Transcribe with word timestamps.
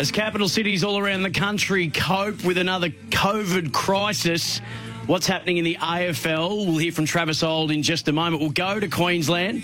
As 0.00 0.10
capital 0.10 0.48
cities 0.48 0.82
all 0.82 0.96
around 0.96 1.24
the 1.24 1.30
country 1.30 1.88
cope 1.90 2.42
with 2.42 2.56
another 2.56 2.88
COVID 2.88 3.70
crisis, 3.70 4.62
what's 5.04 5.26
happening 5.26 5.58
in 5.58 5.64
the 5.64 5.76
AFL? 5.78 6.64
We'll 6.64 6.78
hear 6.78 6.90
from 6.90 7.04
Travis 7.04 7.42
Auld 7.42 7.70
in 7.70 7.82
just 7.82 8.08
a 8.08 8.12
moment. 8.12 8.40
We'll 8.40 8.50
go 8.50 8.80
to 8.80 8.88
Queensland 8.88 9.62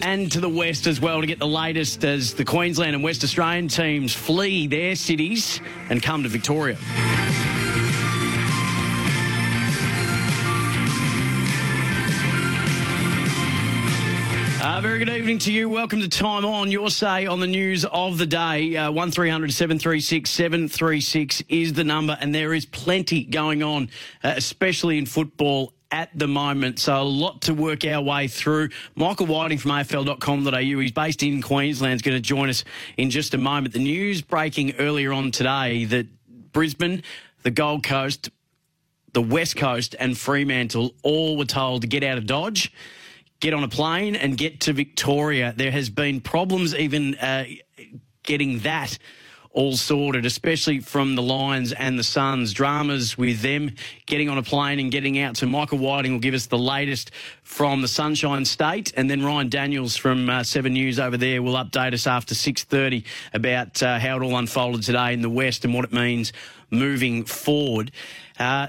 and 0.00 0.32
to 0.32 0.40
the 0.40 0.48
West 0.48 0.86
as 0.86 1.02
well 1.02 1.20
to 1.20 1.26
get 1.26 1.38
the 1.38 1.46
latest 1.46 2.02
as 2.02 2.32
the 2.32 2.46
Queensland 2.46 2.94
and 2.94 3.04
West 3.04 3.22
Australian 3.22 3.68
teams 3.68 4.14
flee 4.14 4.68
their 4.68 4.96
cities 4.96 5.60
and 5.90 6.02
come 6.02 6.22
to 6.22 6.30
Victoria. 6.30 6.78
Uh, 14.60 14.80
very 14.80 14.98
good 14.98 15.08
evening 15.08 15.38
to 15.38 15.52
you. 15.52 15.68
Welcome 15.68 16.00
to 16.00 16.08
Time 16.08 16.44
On. 16.44 16.68
Your 16.68 16.90
say 16.90 17.26
on 17.26 17.38
the 17.38 17.46
news 17.46 17.84
of 17.84 18.18
the 18.18 18.26
day. 18.26 18.76
Uh, 18.76 18.90
1300 18.90 19.52
736 19.52 20.28
736 20.28 21.44
is 21.48 21.74
the 21.74 21.84
number, 21.84 22.18
and 22.20 22.34
there 22.34 22.52
is 22.52 22.66
plenty 22.66 23.22
going 23.22 23.62
on, 23.62 23.88
uh, 24.24 24.34
especially 24.36 24.98
in 24.98 25.06
football 25.06 25.74
at 25.92 26.10
the 26.12 26.26
moment. 26.26 26.80
So 26.80 27.00
a 27.00 27.04
lot 27.04 27.42
to 27.42 27.54
work 27.54 27.84
our 27.84 28.02
way 28.02 28.26
through. 28.26 28.70
Michael 28.96 29.26
Whiting 29.26 29.58
from 29.58 29.70
AFL.com.au, 29.70 30.80
he's 30.80 30.90
based 30.90 31.22
in 31.22 31.40
Queensland, 31.40 31.94
is 31.94 32.02
going 32.02 32.16
to 32.16 32.20
join 32.20 32.48
us 32.48 32.64
in 32.96 33.10
just 33.10 33.34
a 33.34 33.38
moment. 33.38 33.74
The 33.74 33.78
news 33.78 34.22
breaking 34.22 34.74
earlier 34.80 35.12
on 35.12 35.30
today 35.30 35.84
that 35.84 36.08
Brisbane, 36.52 37.04
the 37.44 37.52
Gold 37.52 37.84
Coast, 37.84 38.30
the 39.12 39.22
West 39.22 39.54
Coast, 39.54 39.94
and 40.00 40.18
Fremantle 40.18 40.96
all 41.04 41.36
were 41.36 41.44
told 41.44 41.82
to 41.82 41.86
get 41.86 42.02
out 42.02 42.18
of 42.18 42.26
Dodge 42.26 42.72
get 43.40 43.54
on 43.54 43.62
a 43.62 43.68
plane 43.68 44.16
and 44.16 44.36
get 44.36 44.60
to 44.60 44.72
Victoria. 44.72 45.54
There 45.56 45.70
has 45.70 45.90
been 45.90 46.20
problems 46.20 46.74
even 46.74 47.14
uh, 47.16 47.44
getting 48.22 48.60
that 48.60 48.98
all 49.50 49.76
sorted, 49.76 50.26
especially 50.26 50.78
from 50.78 51.16
the 51.16 51.22
Lions 51.22 51.72
and 51.72 51.98
the 51.98 52.04
Suns. 52.04 52.52
Dramas 52.52 53.16
with 53.16 53.40
them 53.40 53.72
getting 54.06 54.28
on 54.28 54.38
a 54.38 54.42
plane 54.42 54.78
and 54.78 54.90
getting 54.90 55.18
out. 55.18 55.36
So 55.36 55.46
Michael 55.46 55.78
Whiting 55.78 56.12
will 56.12 56.20
give 56.20 56.34
us 56.34 56.46
the 56.46 56.58
latest 56.58 57.10
from 57.42 57.80
the 57.80 57.88
Sunshine 57.88 58.44
State, 58.44 58.92
and 58.96 59.10
then 59.10 59.24
Ryan 59.24 59.48
Daniels 59.48 59.96
from 59.96 60.28
uh, 60.28 60.44
Seven 60.44 60.74
News 60.74 61.00
over 61.00 61.16
there 61.16 61.42
will 61.42 61.54
update 61.54 61.94
us 61.94 62.06
after 62.06 62.34
six 62.34 62.62
thirty 62.62 63.04
about 63.32 63.82
uh, 63.82 63.98
how 63.98 64.16
it 64.16 64.22
all 64.22 64.36
unfolded 64.36 64.82
today 64.82 65.12
in 65.12 65.22
the 65.22 65.30
West 65.30 65.64
and 65.64 65.74
what 65.74 65.84
it 65.84 65.92
means 65.92 66.32
moving 66.70 67.24
forward. 67.24 67.90
Uh, 68.38 68.68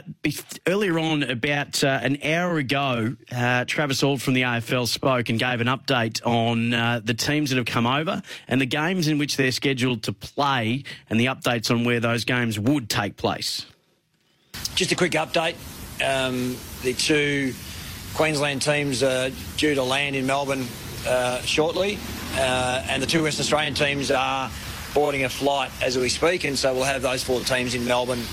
earlier 0.66 0.98
on, 0.98 1.22
about 1.24 1.84
uh, 1.84 2.00
an 2.02 2.18
hour 2.24 2.58
ago, 2.58 3.16
uh, 3.32 3.66
Travis 3.66 4.02
Auld 4.02 4.20
from 4.22 4.34
the 4.34 4.42
AFL 4.42 4.88
spoke 4.88 5.30
and 5.30 5.38
gave 5.38 5.62
an 5.62 5.68
update 5.68 6.26
on 6.26 6.74
uh, 6.74 7.02
the 7.04 7.14
teams 7.14 7.52
that 7.52 7.58
have 7.58 7.68
come 7.68 7.86
over 7.86 8.22
and 8.48 8.60
the 8.60 8.66
games 8.66 9.08
in 9.08 9.20
which 9.20 9.38
they're 9.38 9.52
scheduled 9.52 10.02
to 10.04 10.14
play 10.14 10.84
and 11.10 11.20
the 11.20 11.28
updates 11.28 11.70
on 11.70 11.84
where 11.84 12.00
those 12.00 12.26
games 12.26 12.58
would 12.58 12.90
take 12.90 13.16
place. 13.16 13.68
Just 14.74 14.92
a 14.92 14.96
quick 14.96 15.12
update. 15.12 15.56
Um, 16.04 16.58
the 16.82 16.94
two 16.94 17.54
Queensland 18.16 18.64
teams 18.64 19.04
are 19.04 19.30
due 19.58 19.76
to 19.76 19.84
land 19.84 20.16
in 20.16 20.26
Melbourne 20.26 20.66
uh, 21.08 21.42
shortly, 21.42 22.00
and 22.36 23.04
the 23.04 23.08
two 23.08 23.24
West 23.24 23.40
Australian 23.40 23.76
teams 23.76 24.10
are 24.10 24.50
boarding 24.96 25.26
a 25.26 25.30
flight 25.30 25.70
as 25.84 25.98
we 25.98 26.10
speak, 26.10 26.44
and 26.46 26.58
so 26.58 26.74
we'll 26.74 26.84
have 26.84 27.04
those 27.04 27.24
four 27.24 27.42
teams 27.42 27.76
in 27.76 27.86
Melbourne 27.86 28.24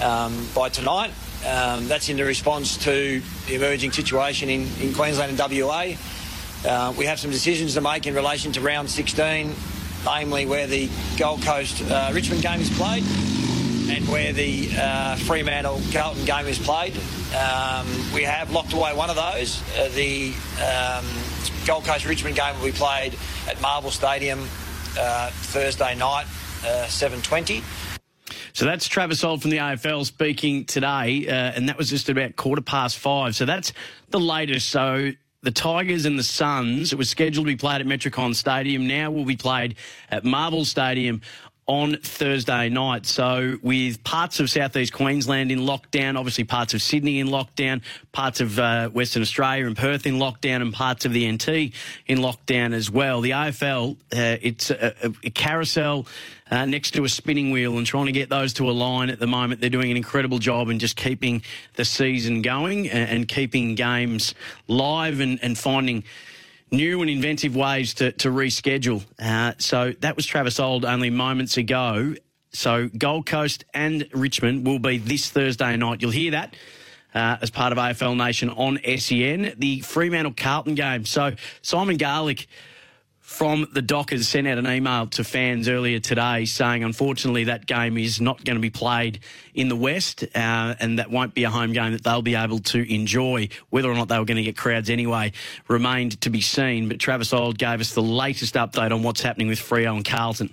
um, 0.00 0.46
by 0.54 0.68
tonight. 0.68 1.12
Um, 1.46 1.86
that's 1.88 2.08
in 2.08 2.16
the 2.16 2.24
response 2.24 2.76
to 2.78 3.22
the 3.46 3.54
emerging 3.54 3.92
situation 3.92 4.48
in, 4.50 4.68
in 4.80 4.92
Queensland 4.92 5.38
and 5.38 5.62
WA. 5.62 5.94
Uh, 6.66 6.92
we 6.96 7.06
have 7.06 7.20
some 7.20 7.30
decisions 7.30 7.74
to 7.74 7.80
make 7.80 8.06
in 8.06 8.14
relation 8.14 8.50
to 8.52 8.60
round 8.60 8.90
16, 8.90 9.54
namely 10.04 10.46
where 10.46 10.66
the 10.66 10.90
Gold 11.16 11.42
Coast 11.42 11.82
uh, 11.88 12.10
Richmond 12.12 12.42
game 12.42 12.60
is 12.60 12.70
played 12.70 13.04
and 13.90 14.06
where 14.08 14.32
the 14.32 14.68
uh, 14.76 15.16
Fremantle 15.16 15.80
Carlton 15.92 16.24
game 16.24 16.46
is 16.46 16.58
played. 16.58 16.94
Um, 17.34 17.86
we 18.12 18.22
have 18.22 18.50
locked 18.50 18.72
away 18.72 18.94
one 18.94 19.08
of 19.10 19.16
those. 19.16 19.62
Uh, 19.76 19.88
the 19.94 20.34
um, 20.62 21.06
Gold 21.66 21.84
Coast 21.84 22.06
Richmond 22.06 22.36
game 22.36 22.58
will 22.58 22.66
be 22.66 22.72
played 22.72 23.16
at 23.48 23.60
Marvel 23.60 23.90
Stadium 23.90 24.40
uh, 24.98 25.30
Thursday 25.30 25.94
night, 25.94 26.26
uh, 26.64 26.86
7:20. 26.86 27.62
So 28.58 28.64
that's 28.64 28.88
Travis 28.88 29.22
Auld 29.22 29.40
from 29.40 29.52
the 29.52 29.58
AFL 29.58 30.04
speaking 30.04 30.64
today, 30.64 31.28
uh, 31.28 31.32
and 31.32 31.68
that 31.68 31.78
was 31.78 31.88
just 31.88 32.08
about 32.08 32.34
quarter 32.34 32.60
past 32.60 32.98
five. 32.98 33.36
So 33.36 33.44
that's 33.44 33.72
the 34.08 34.18
latest. 34.18 34.70
So 34.70 35.12
the 35.42 35.52
Tigers 35.52 36.06
and 36.06 36.18
the 36.18 36.24
Suns, 36.24 36.92
it 36.92 36.96
was 36.96 37.08
scheduled 37.08 37.46
to 37.46 37.52
be 37.52 37.56
played 37.56 37.80
at 37.80 37.86
Metricon 37.86 38.34
Stadium, 38.34 38.88
now 38.88 39.12
will 39.12 39.24
be 39.24 39.36
played 39.36 39.76
at 40.10 40.24
Marvel 40.24 40.64
Stadium 40.64 41.20
on 41.68 41.98
Thursday 41.98 42.70
night. 42.70 43.04
So, 43.04 43.58
with 43.62 44.02
parts 44.02 44.40
of 44.40 44.50
southeast 44.50 44.92
Queensland 44.94 45.52
in 45.52 45.60
lockdown, 45.60 46.18
obviously 46.18 46.44
parts 46.44 46.72
of 46.72 46.80
Sydney 46.80 47.20
in 47.20 47.28
lockdown, 47.28 47.82
parts 48.10 48.40
of 48.40 48.58
uh, 48.58 48.88
Western 48.88 49.20
Australia 49.20 49.66
and 49.66 49.76
Perth 49.76 50.06
in 50.06 50.14
lockdown, 50.14 50.62
and 50.62 50.72
parts 50.72 51.04
of 51.04 51.12
the 51.12 51.30
NT 51.30 51.48
in 52.06 52.18
lockdown 52.18 52.72
as 52.72 52.90
well. 52.90 53.20
The 53.20 53.30
AFL, 53.30 53.92
uh, 53.92 54.38
it's 54.40 54.70
a, 54.70 55.12
a 55.22 55.30
carousel. 55.30 56.06
Uh, 56.50 56.64
next 56.64 56.92
to 56.92 57.04
a 57.04 57.08
spinning 57.10 57.50
wheel 57.50 57.76
and 57.76 57.86
trying 57.86 58.06
to 58.06 58.12
get 58.12 58.30
those 58.30 58.54
to 58.54 58.70
align 58.70 59.10
at 59.10 59.18
the 59.18 59.26
moment. 59.26 59.60
They're 59.60 59.68
doing 59.68 59.90
an 59.90 59.98
incredible 59.98 60.38
job 60.38 60.70
in 60.70 60.78
just 60.78 60.96
keeping 60.96 61.42
the 61.74 61.84
season 61.84 62.40
going 62.40 62.88
and, 62.88 63.10
and 63.10 63.28
keeping 63.28 63.74
games 63.74 64.34
live 64.66 65.20
and, 65.20 65.38
and 65.42 65.58
finding 65.58 66.04
new 66.70 67.00
and 67.00 67.10
inventive 67.10 67.56
ways 67.56 67.94
to, 67.94 68.12
to 68.12 68.28
reschedule. 68.30 69.04
Uh, 69.18 69.52
so 69.58 69.92
that 70.00 70.16
was 70.16 70.26
Travis 70.26 70.58
Auld 70.60 70.84
only 70.84 71.10
moments 71.10 71.56
ago. 71.56 72.14
So 72.50 72.88
Gold 72.96 73.26
Coast 73.26 73.64
and 73.74 74.08
Richmond 74.12 74.66
will 74.66 74.78
be 74.78 74.98
this 74.98 75.30
Thursday 75.30 75.76
night. 75.76 76.02
You'll 76.02 76.10
hear 76.10 76.32
that. 76.32 76.56
Uh, 77.14 77.38
as 77.40 77.50
part 77.50 77.72
of 77.72 77.78
AFL 77.78 78.16
Nation 78.16 78.50
on 78.50 78.78
SEN, 78.98 79.54
the 79.56 79.80
Fremantle 79.80 80.34
Carlton 80.36 80.74
game. 80.74 81.06
So 81.06 81.32
Simon 81.62 81.96
Garlick 81.96 82.46
from 83.28 83.68
the 83.74 83.82
Dockers 83.82 84.26
sent 84.26 84.48
out 84.48 84.56
an 84.56 84.66
email 84.66 85.06
to 85.08 85.22
fans 85.22 85.68
earlier 85.68 86.00
today 86.00 86.46
saying, 86.46 86.82
unfortunately, 86.82 87.44
that 87.44 87.66
game 87.66 87.98
is 87.98 88.22
not 88.22 88.42
going 88.42 88.56
to 88.56 88.60
be 88.60 88.70
played 88.70 89.20
in 89.52 89.68
the 89.68 89.76
West, 89.76 90.24
uh, 90.34 90.74
and 90.80 90.98
that 90.98 91.10
won't 91.10 91.34
be 91.34 91.44
a 91.44 91.50
home 91.50 91.74
game 91.74 91.92
that 91.92 92.02
they'll 92.02 92.22
be 92.22 92.36
able 92.36 92.58
to 92.60 92.90
enjoy. 92.92 93.50
Whether 93.68 93.90
or 93.90 93.94
not 93.94 94.08
they 94.08 94.18
were 94.18 94.24
going 94.24 94.38
to 94.38 94.42
get 94.42 94.56
crowds 94.56 94.88
anyway 94.88 95.32
remained 95.68 96.18
to 96.22 96.30
be 96.30 96.40
seen. 96.40 96.88
But 96.88 97.00
Travis 97.00 97.34
Auld 97.34 97.58
gave 97.58 97.82
us 97.82 97.92
the 97.92 98.00
latest 98.00 98.54
update 98.54 98.92
on 98.92 99.02
what's 99.02 99.20
happening 99.20 99.48
with 99.48 99.58
Freo 99.58 99.94
and 99.94 100.06
Carlton. 100.06 100.50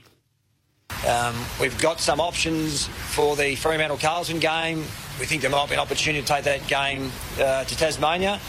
Um, 1.07 1.33
we've 1.62 1.81
got 1.81 2.01
some 2.01 2.19
options 2.19 2.88
for 2.88 3.38
the 3.38 3.56
Fremantle 3.56 3.98
Carlton 3.98 4.39
game. 4.39 4.80
We 5.18 5.25
think 5.25 5.42
there 5.42 5.50
might 5.50 5.69
be 5.69 5.75
an 5.75 5.80
opportunity 5.80 6.21
to 6.21 6.28
take 6.28 6.44
that 6.44 6.68
game 6.68 7.10
uh, 7.39 7.63
to 7.63 7.78
Tasmania. 7.78 8.42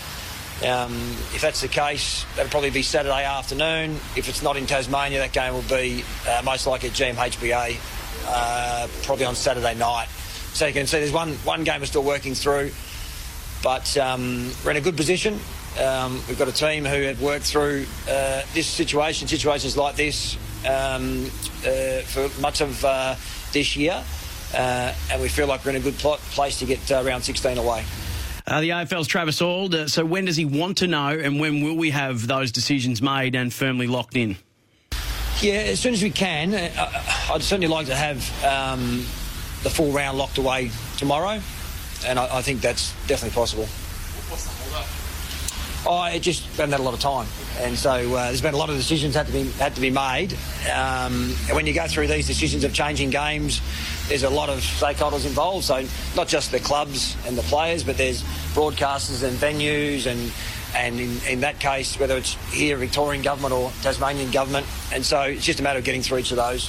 Um, 0.64 0.92
if 1.34 1.40
that's 1.42 1.60
the 1.60 1.68
case, 1.68 2.24
that'll 2.34 2.50
probably 2.50 2.70
be 2.70 2.82
Saturday 2.82 3.24
afternoon. 3.24 3.96
If 4.16 4.28
it's 4.28 4.42
not 4.42 4.56
in 4.56 4.66
Tasmania, 4.66 5.18
that 5.18 5.32
game 5.32 5.52
will 5.52 5.62
be 5.62 6.02
uh, 6.26 6.40
most 6.44 6.66
likely 6.66 6.88
at 6.88 6.94
GMHBA, 6.94 7.78
uh, 8.26 8.88
probably 9.02 9.26
on 9.26 9.34
Saturday 9.34 9.74
night. 9.74 10.08
So 10.54 10.66
you 10.66 10.72
can 10.72 10.86
see 10.86 10.98
there's 11.00 11.12
one, 11.12 11.34
one 11.44 11.64
game 11.64 11.80
we're 11.80 11.86
still 11.86 12.02
working 12.02 12.34
through. 12.34 12.70
but 13.62 13.96
um, 13.98 14.50
we're 14.64 14.70
in 14.70 14.76
a 14.78 14.80
good 14.80 14.96
position. 14.96 15.38
Um, 15.78 16.22
we've 16.26 16.38
got 16.38 16.48
a 16.48 16.52
team 16.52 16.86
who 16.86 17.02
have 17.02 17.20
worked 17.20 17.44
through 17.44 17.84
uh, 18.08 18.42
this 18.54 18.66
situation, 18.66 19.28
situations 19.28 19.76
like 19.76 19.96
this, 19.96 20.36
um, 20.66 21.26
uh, 21.66 22.00
for 22.00 22.30
much 22.40 22.62
of 22.62 22.82
uh, 22.82 23.14
this 23.52 23.76
year, 23.76 24.02
uh, 24.54 24.94
and 25.12 25.20
we 25.20 25.28
feel 25.28 25.46
like 25.46 25.64
we're 25.64 25.72
in 25.72 25.76
a 25.76 25.80
good 25.80 25.98
pl- 25.98 26.16
place 26.30 26.58
to 26.60 26.64
get 26.64 26.88
round 26.90 27.24
16 27.24 27.58
away. 27.58 27.84
Uh, 28.46 28.60
the 28.60 28.70
AFL's 28.70 29.08
Travis 29.08 29.42
Auld. 29.42 29.74
Uh, 29.74 29.88
so 29.88 30.04
when 30.04 30.24
does 30.24 30.36
he 30.36 30.44
want 30.44 30.78
to 30.78 30.86
know, 30.86 31.08
and 31.08 31.40
when 31.40 31.64
will 31.64 31.76
we 31.76 31.90
have 31.90 32.26
those 32.26 32.52
decisions 32.52 33.02
made 33.02 33.34
and 33.34 33.52
firmly 33.52 33.88
locked 33.88 34.16
in? 34.16 34.36
Yeah, 35.40 35.54
as 35.54 35.80
soon 35.80 35.94
as 35.94 36.02
we 36.02 36.10
can. 36.10 36.54
Uh, 36.54 37.02
I'd 37.32 37.42
certainly 37.42 37.66
like 37.66 37.86
to 37.86 37.96
have 37.96 38.44
um, 38.44 38.98
the 39.62 39.70
full 39.70 39.90
round 39.90 40.16
locked 40.16 40.38
away 40.38 40.70
tomorrow, 40.96 41.40
and 42.06 42.18
I, 42.18 42.38
I 42.38 42.42
think 42.42 42.60
that's 42.60 42.92
definitely 43.08 43.34
possible. 43.34 43.68
Oh, 45.88 46.04
it 46.06 46.18
just 46.18 46.44
haven't 46.56 46.72
had 46.72 46.80
a 46.80 46.82
lot 46.82 46.94
of 46.94 47.00
time, 47.00 47.28
and 47.60 47.78
so 47.78 47.92
uh, 47.92 48.24
there's 48.26 48.40
been 48.40 48.54
a 48.54 48.56
lot 48.56 48.70
of 48.70 48.76
decisions 48.76 49.14
had 49.14 49.26
to 49.26 49.32
be 49.32 49.44
had 49.52 49.72
to 49.76 49.80
be 49.80 49.90
made. 49.90 50.32
Um, 50.74 51.32
and 51.46 51.54
when 51.54 51.64
you 51.64 51.72
go 51.72 51.86
through 51.86 52.08
these 52.08 52.26
decisions 52.26 52.64
of 52.64 52.74
changing 52.74 53.10
games, 53.10 53.60
there's 54.08 54.24
a 54.24 54.30
lot 54.30 54.48
of 54.48 54.58
stakeholders 54.58 55.26
involved. 55.26 55.64
So 55.64 55.86
not 56.16 56.26
just 56.26 56.50
the 56.50 56.58
clubs 56.58 57.16
and 57.24 57.38
the 57.38 57.42
players, 57.42 57.84
but 57.84 57.96
there's 57.96 58.24
broadcasters 58.54 59.22
and 59.22 59.38
venues, 59.38 60.06
and 60.06 60.32
and 60.74 60.98
in, 60.98 61.20
in 61.28 61.40
that 61.42 61.60
case, 61.60 62.00
whether 62.00 62.16
it's 62.16 62.34
here 62.52 62.76
Victorian 62.76 63.22
government 63.22 63.54
or 63.54 63.70
Tasmanian 63.82 64.32
government, 64.32 64.66
and 64.92 65.06
so 65.06 65.20
it's 65.22 65.44
just 65.44 65.60
a 65.60 65.62
matter 65.62 65.78
of 65.78 65.84
getting 65.84 66.02
through 66.02 66.18
each 66.18 66.32
of 66.32 66.36
those 66.36 66.68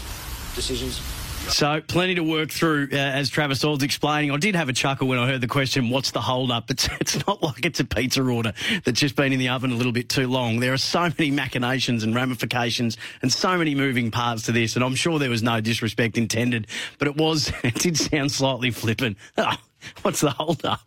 decisions. 0.53 1.01
So, 1.49 1.81
plenty 1.81 2.15
to 2.15 2.23
work 2.23 2.51
through, 2.51 2.89
uh, 2.91 2.95
as 2.95 3.29
Travis 3.29 3.63
Auld's 3.63 3.83
explaining. 3.83 4.31
I 4.31 4.37
did 4.37 4.55
have 4.55 4.69
a 4.69 4.73
chuckle 4.73 5.07
when 5.07 5.17
I 5.17 5.27
heard 5.27 5.41
the 5.41 5.47
question, 5.47 5.89
what's 5.89 6.11
the 6.11 6.21
hold 6.21 6.51
up? 6.51 6.69
It's, 6.69 6.87
it's 7.01 7.25
not 7.25 7.41
like 7.41 7.65
it's 7.65 7.79
a 7.79 7.85
pizza 7.85 8.21
order 8.21 8.53
that's 8.83 8.99
just 8.99 9.15
been 9.15 9.33
in 9.33 9.39
the 9.39 9.49
oven 9.49 9.71
a 9.71 9.75
little 9.75 9.91
bit 9.91 10.09
too 10.09 10.27
long. 10.27 10.59
There 10.59 10.73
are 10.73 10.77
so 10.77 11.09
many 11.17 11.31
machinations 11.31 12.03
and 12.03 12.13
ramifications 12.13 12.97
and 13.21 13.31
so 13.31 13.57
many 13.57 13.75
moving 13.75 14.11
parts 14.11 14.43
to 14.43 14.51
this, 14.51 14.75
and 14.75 14.83
I'm 14.83 14.95
sure 14.95 15.19
there 15.19 15.29
was 15.29 15.41
no 15.41 15.61
disrespect 15.61 16.17
intended, 16.17 16.67
but 16.99 17.07
it 17.07 17.15
was, 17.15 17.51
it 17.63 17.75
did 17.75 17.97
sound 17.97 18.31
slightly 18.31 18.71
flippant. 18.71 19.17
Oh, 19.37 19.53
What's 20.01 20.21
the 20.21 20.31
hold 20.31 20.65
up? 20.65 20.81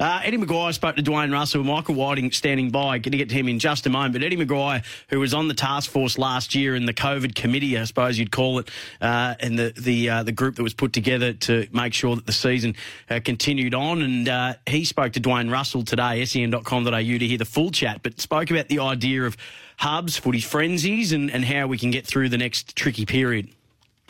Uh, 0.00 0.20
Eddie 0.24 0.38
McGuire 0.38 0.72
spoke 0.72 0.96
to 0.96 1.02
Dwayne 1.02 1.32
Russell, 1.32 1.64
Michael 1.64 1.94
Whiting 1.94 2.30
standing 2.32 2.70
by. 2.70 2.98
Going 2.98 3.12
to 3.12 3.18
get 3.18 3.28
to 3.28 3.34
him 3.34 3.48
in 3.48 3.58
just 3.58 3.86
a 3.86 3.90
moment. 3.90 4.14
But 4.14 4.22
Eddie 4.22 4.36
McGuire, 4.36 4.84
who 5.08 5.20
was 5.20 5.34
on 5.34 5.48
the 5.48 5.54
task 5.54 5.90
force 5.90 6.18
last 6.18 6.54
year 6.54 6.74
in 6.74 6.86
the 6.86 6.94
COVID 6.94 7.34
committee, 7.34 7.78
I 7.78 7.84
suppose 7.84 8.18
you'd 8.18 8.32
call 8.32 8.58
it, 8.58 8.70
uh, 9.00 9.34
and 9.40 9.58
the 9.58 9.72
the 9.76 10.08
uh, 10.08 10.22
the 10.22 10.32
group 10.32 10.56
that 10.56 10.62
was 10.62 10.74
put 10.74 10.92
together 10.92 11.32
to 11.32 11.66
make 11.72 11.94
sure 11.94 12.16
that 12.16 12.26
the 12.26 12.32
season 12.32 12.74
uh, 13.10 13.20
continued 13.24 13.74
on. 13.74 14.02
And 14.02 14.28
uh, 14.28 14.54
he 14.66 14.84
spoke 14.84 15.12
to 15.12 15.20
Dwayne 15.20 15.50
Russell 15.50 15.82
today, 15.82 16.24
sen.com.au, 16.24 16.90
to 16.90 17.26
hear 17.26 17.38
the 17.38 17.44
full 17.44 17.70
chat, 17.70 18.02
but 18.02 18.20
spoke 18.20 18.50
about 18.50 18.68
the 18.68 18.80
idea 18.80 19.24
of 19.24 19.36
hubs, 19.78 20.16
footy 20.16 20.40
frenzies, 20.40 21.12
and, 21.12 21.30
and 21.30 21.44
how 21.44 21.66
we 21.66 21.78
can 21.78 21.90
get 21.90 22.06
through 22.06 22.28
the 22.28 22.38
next 22.38 22.76
tricky 22.76 23.06
period. 23.06 23.48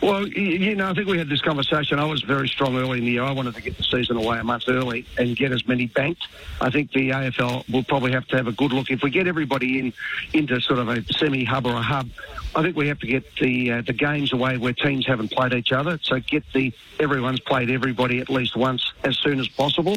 Well, 0.03 0.27
you 0.27 0.75
know, 0.75 0.91
I 0.91 0.95
think 0.95 1.07
we 1.07 1.17
had 1.17 1.29
this 1.29 1.41
conversation. 1.41 2.01
I 2.01 2.05
was 2.05 2.23
very 2.23 2.49
strong 2.49 2.77
early 2.77 2.99
in 2.99 3.05
the 3.05 3.13
year. 3.13 3.23
I 3.23 3.31
wanted 3.31 3.55
to 3.55 3.63
get 3.63 3.77
the 3.77 3.85
season 3.85 4.17
away 4.17 4.37
a 4.37 4.43
month 4.43 4.65
early 4.67 5.07
and 5.17 5.37
get 5.37 5.53
as 5.53 5.65
many 5.69 5.87
banked. 5.87 6.27
I 6.61 6.71
think 6.71 6.91
the 6.91 7.11
AFL 7.11 7.71
will 7.73 7.85
probably 7.85 8.11
have 8.11 8.27
to 8.29 8.37
have 8.37 8.49
a 8.49 8.53
good 8.53 8.73
look. 8.73 8.91
If 8.91 9.05
we 9.05 9.11
get 9.11 9.29
everybody 9.29 9.79
in 9.79 9.93
into 10.33 10.61
sort 10.61 10.81
of 10.81 10.89
a 10.89 11.05
semi-hub 11.05 11.67
or 11.67 11.75
a 11.75 11.83
hub, 11.83 12.11
I 12.57 12.63
think 12.63 12.77
we 12.77 12.89
have 12.89 12.99
to 12.99 13.07
get 13.07 13.25
the 13.37 13.71
uh, 13.71 13.83
the 13.83 13.93
games 13.93 14.33
away 14.33 14.57
where 14.57 14.73
teams 14.73 15.07
haven't 15.07 15.31
played 15.31 15.53
each 15.53 15.71
other. 15.71 16.01
So 16.03 16.19
get 16.19 16.43
the 16.53 16.73
everyone's 16.99 17.39
played 17.39 17.71
everybody 17.71 18.19
at 18.19 18.29
least 18.29 18.57
once 18.57 18.93
as 19.05 19.17
soon 19.19 19.39
as 19.39 19.47
possible, 19.47 19.97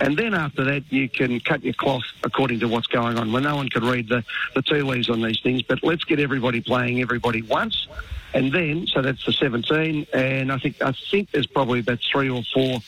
and 0.00 0.16
then 0.16 0.34
after 0.34 0.64
that 0.64 0.82
you 0.90 1.08
can 1.08 1.38
cut 1.38 1.62
your 1.62 1.74
cloth 1.74 2.02
according 2.24 2.58
to 2.58 2.66
what's 2.66 2.88
going 2.88 3.18
on. 3.18 3.30
Well, 3.30 3.42
no 3.42 3.54
one 3.54 3.68
could 3.68 3.84
read 3.84 4.08
the 4.08 4.24
the 4.56 4.62
tea 4.62 4.82
leaves 4.82 5.08
on 5.08 5.22
these 5.22 5.40
things, 5.42 5.62
but 5.62 5.84
let's 5.84 6.02
get 6.02 6.18
everybody 6.18 6.60
playing 6.60 7.00
everybody 7.00 7.42
once 7.42 7.86
and 8.34 8.52
then 8.52 8.86
so 8.86 9.00
that's 9.00 9.24
the 9.24 9.32
17 9.32 10.06
and 10.12 10.52
I 10.52 10.58
think 10.58 10.82
I 10.82 10.92
think 11.10 11.30
there's 11.30 11.46
probably 11.46 11.80
about 11.80 12.00
three 12.00 12.28
or 12.28 12.42
four 12.52 12.80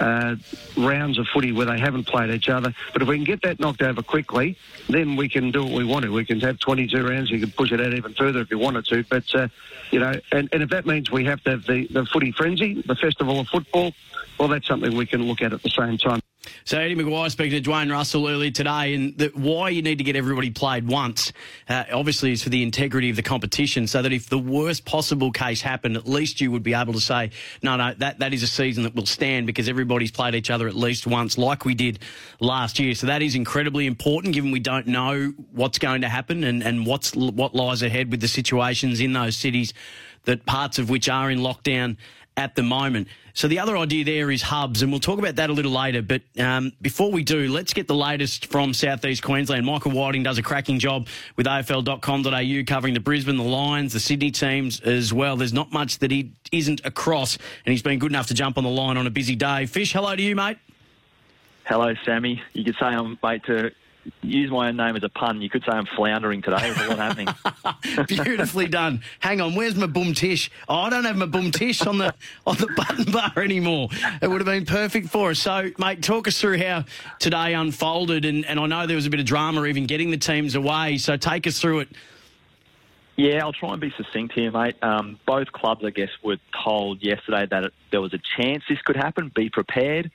uh, 0.00 0.36
rounds 0.76 1.18
of 1.18 1.26
footy 1.28 1.52
where 1.52 1.66
they 1.66 1.78
haven't 1.78 2.04
played 2.04 2.30
each 2.30 2.48
other. 2.48 2.74
But 2.92 3.02
if 3.02 3.08
we 3.08 3.16
can 3.16 3.24
get 3.24 3.42
that 3.42 3.60
knocked 3.60 3.82
over 3.82 4.02
quickly 4.02 4.56
then 4.88 5.16
we 5.16 5.28
can 5.28 5.50
do 5.50 5.62
what 5.62 5.72
we 5.72 5.84
want 5.84 6.04
to. 6.04 6.12
We 6.12 6.24
can 6.24 6.40
have 6.40 6.58
22 6.58 7.06
rounds 7.06 7.30
you 7.30 7.38
can 7.38 7.50
push 7.50 7.70
it 7.70 7.80
out 7.80 7.92
even 7.92 8.14
further 8.14 8.40
if 8.40 8.50
you 8.50 8.58
wanted 8.58 8.86
to. 8.86 9.04
But 9.04 9.34
uh, 9.34 9.48
you 9.90 10.00
know 10.00 10.14
and, 10.32 10.48
and 10.52 10.62
if 10.62 10.70
that 10.70 10.86
means 10.86 11.10
we 11.10 11.24
have 11.26 11.42
to 11.44 11.50
have 11.50 11.66
the, 11.66 11.86
the 11.88 12.06
footy 12.06 12.32
frenzy 12.32 12.82
the 12.82 12.96
festival 12.96 13.40
of 13.40 13.48
football 13.48 13.92
well 14.38 14.48
that's 14.48 14.66
something 14.66 14.96
we 14.96 15.06
can 15.06 15.22
look 15.22 15.42
at 15.42 15.52
at 15.52 15.62
the 15.62 15.70
same 15.70 15.98
time. 15.98 16.20
So 16.64 16.78
Eddie 16.78 16.96
McGuire 16.96 17.30
speaking 17.30 17.62
to 17.62 17.70
Dwayne 17.70 17.90
Russell 17.90 18.28
earlier 18.28 18.50
today, 18.50 18.94
and 18.94 19.16
the, 19.16 19.28
why 19.34 19.70
you 19.70 19.82
need 19.82 19.98
to 19.98 20.04
get 20.04 20.16
everybody 20.16 20.50
played 20.50 20.86
once, 20.86 21.32
uh, 21.68 21.84
obviously, 21.92 22.32
is 22.32 22.42
for 22.42 22.48
the 22.48 22.62
integrity 22.62 23.10
of 23.10 23.16
the 23.16 23.22
competition, 23.22 23.86
so 23.86 24.02
that 24.02 24.12
if 24.12 24.28
the 24.28 24.38
worst 24.38 24.84
possible 24.94 25.32
case 25.32 25.60
happened, 25.60 25.96
at 25.96 26.06
least 26.06 26.40
you 26.40 26.52
would 26.52 26.62
be 26.62 26.72
able 26.72 26.92
to 26.92 27.00
say, 27.00 27.28
no, 27.64 27.74
no, 27.74 27.92
that, 27.94 28.20
that 28.20 28.32
is 28.32 28.44
a 28.44 28.46
season 28.46 28.84
that 28.84 28.94
will 28.94 29.04
stand 29.04 29.44
because 29.44 29.68
everybody's 29.68 30.12
played 30.12 30.36
each 30.36 30.50
other 30.50 30.68
at 30.68 30.76
least 30.76 31.04
once, 31.04 31.36
like 31.36 31.64
we 31.64 31.74
did 31.74 31.98
last 32.38 32.78
year. 32.78 32.94
So 32.94 33.08
that 33.08 33.20
is 33.20 33.34
incredibly 33.34 33.86
important, 33.86 34.34
given 34.34 34.52
we 34.52 34.60
don't 34.60 34.86
know 34.86 35.32
what's 35.50 35.80
going 35.80 36.02
to 36.02 36.08
happen 36.08 36.44
and, 36.44 36.62
and 36.62 36.86
what's 36.86 37.12
what 37.16 37.56
lies 37.56 37.82
ahead 37.82 38.12
with 38.12 38.20
the 38.20 38.28
situations 38.28 39.00
in 39.00 39.14
those 39.14 39.36
cities, 39.36 39.74
that 40.26 40.46
parts 40.46 40.78
of 40.78 40.90
which 40.90 41.08
are 41.08 41.28
in 41.28 41.40
lockdown 41.40 41.96
at 42.36 42.54
the 42.54 42.62
moment. 42.62 43.08
So 43.32 43.48
the 43.48 43.58
other 43.58 43.76
idea 43.76 44.04
there 44.04 44.30
is 44.30 44.42
hubs, 44.42 44.82
and 44.82 44.92
we'll 44.92 45.00
talk 45.00 45.18
about 45.18 45.36
that 45.36 45.50
a 45.50 45.52
little 45.52 45.72
later. 45.72 46.02
But 46.02 46.22
um, 46.38 46.72
before 46.80 47.10
we 47.10 47.24
do, 47.24 47.50
let's 47.50 47.72
get 47.72 47.88
the 47.88 47.94
latest 47.94 48.46
from 48.46 48.72
Southeast 48.72 49.22
Queensland. 49.22 49.66
Michael 49.66 49.90
Whiting 49.90 50.22
does 50.22 50.38
a 50.38 50.42
cracking 50.42 50.78
job 50.78 51.08
with 51.36 51.46
AFL.com.au 51.46 52.64
covering 52.64 52.94
the 52.94 53.00
Brisbane, 53.00 53.36
the 53.36 53.42
Lions, 53.42 53.92
the 53.92 54.00
Sydney 54.00 54.30
teams 54.30 54.80
as 54.80 55.12
well. 55.12 55.36
There's 55.36 55.52
not 55.52 55.72
much 55.72 55.98
that 55.98 56.12
he 56.12 56.32
isn't 56.52 56.84
across, 56.84 57.36
and 57.66 57.72
he's 57.72 57.82
been 57.82 57.98
good 57.98 58.12
enough 58.12 58.28
to 58.28 58.34
jump 58.34 58.56
on 58.56 58.64
the 58.64 58.70
line 58.70 58.96
on 58.96 59.06
a 59.06 59.10
busy 59.10 59.34
day. 59.34 59.66
Fish, 59.66 59.92
hello 59.92 60.14
to 60.14 60.22
you, 60.22 60.36
mate. 60.36 60.58
Hello, 61.64 61.92
Sammy. 62.04 62.42
You 62.52 62.64
could 62.64 62.76
say 62.76 62.86
I'm 62.86 63.18
mate 63.22 63.42
to 63.46 63.72
use 64.22 64.50
my 64.50 64.68
own 64.68 64.76
name 64.76 64.96
as 64.96 65.02
a 65.02 65.08
pun. 65.08 65.40
You 65.40 65.50
could 65.50 65.62
say 65.64 65.72
I'm 65.72 65.86
floundering 65.86 66.42
today. 66.42 66.74
A 66.76 66.88
lot 66.88 66.98
happening. 66.98 67.28
Beautifully 68.06 68.66
done. 68.68 69.02
Hang 69.20 69.40
on, 69.40 69.54
where's 69.54 69.74
my 69.76 69.86
boom 69.86 70.14
tish? 70.14 70.50
Oh, 70.68 70.76
I 70.76 70.90
don't 70.90 71.04
have 71.04 71.16
my 71.16 71.26
boom 71.26 71.50
tish 71.50 71.86
on 71.86 71.98
the 71.98 72.14
on 72.46 72.56
the 72.56 72.66
button 72.76 73.12
bar 73.12 73.32
anymore. 73.42 73.88
It 74.22 74.28
would 74.28 74.40
have 74.40 74.46
been 74.46 74.66
perfect 74.66 75.08
for 75.08 75.30
us. 75.30 75.38
So, 75.38 75.70
mate, 75.78 76.02
talk 76.02 76.28
us 76.28 76.40
through 76.40 76.58
how 76.58 76.84
today 77.18 77.54
unfolded, 77.54 78.24
and, 78.24 78.44
and 78.46 78.58
I 78.58 78.66
know 78.66 78.86
there 78.86 78.96
was 78.96 79.06
a 79.06 79.10
bit 79.10 79.20
of 79.20 79.26
drama 79.26 79.64
even 79.66 79.86
getting 79.86 80.10
the 80.10 80.18
teams 80.18 80.54
away. 80.54 80.98
So, 80.98 81.16
take 81.16 81.46
us 81.46 81.60
through 81.60 81.80
it. 81.80 81.88
Yeah, 83.16 83.44
I'll 83.44 83.52
try 83.52 83.70
and 83.72 83.80
be 83.80 83.92
succinct 83.96 84.34
here, 84.34 84.50
mate. 84.50 84.74
Um, 84.82 85.20
both 85.24 85.52
clubs, 85.52 85.84
I 85.84 85.90
guess, 85.90 86.08
were 86.22 86.38
told 86.64 87.00
yesterday 87.00 87.46
that 87.48 87.64
it, 87.64 87.74
there 87.92 88.00
was 88.00 88.12
a 88.12 88.18
chance 88.36 88.64
this 88.68 88.82
could 88.82 88.96
happen. 88.96 89.30
Be 89.32 89.50
prepared. 89.50 90.10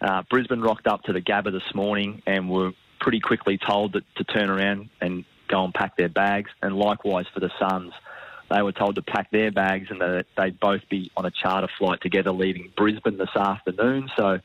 Uh, 0.00 0.22
Brisbane 0.30 0.62
rocked 0.62 0.86
up 0.86 1.02
to 1.04 1.12
the 1.12 1.20
Gabba 1.20 1.52
this 1.52 1.74
morning 1.74 2.22
and 2.26 2.48
were 2.48 2.72
pretty 3.00 3.20
quickly 3.20 3.58
told 3.58 3.92
that 3.94 4.04
to 4.16 4.24
turn 4.24 4.50
around 4.50 4.90
and 5.00 5.24
go 5.48 5.64
and 5.64 5.74
pack 5.74 5.96
their 5.96 6.08
bags. 6.08 6.50
And 6.62 6.76
likewise 6.76 7.26
for 7.32 7.40
the 7.40 7.50
Suns, 7.58 7.92
they 8.50 8.62
were 8.62 8.72
told 8.72 8.94
to 8.96 9.02
pack 9.02 9.30
their 9.30 9.50
bags 9.50 9.90
and 9.90 10.00
that 10.00 10.26
they'd 10.36 10.58
both 10.58 10.88
be 10.88 11.10
on 11.16 11.26
a 11.26 11.30
charter 11.30 11.68
flight 11.78 12.00
together 12.00 12.32
leaving 12.32 12.72
Brisbane 12.76 13.18
this 13.18 13.34
afternoon. 13.36 14.10
So 14.16 14.40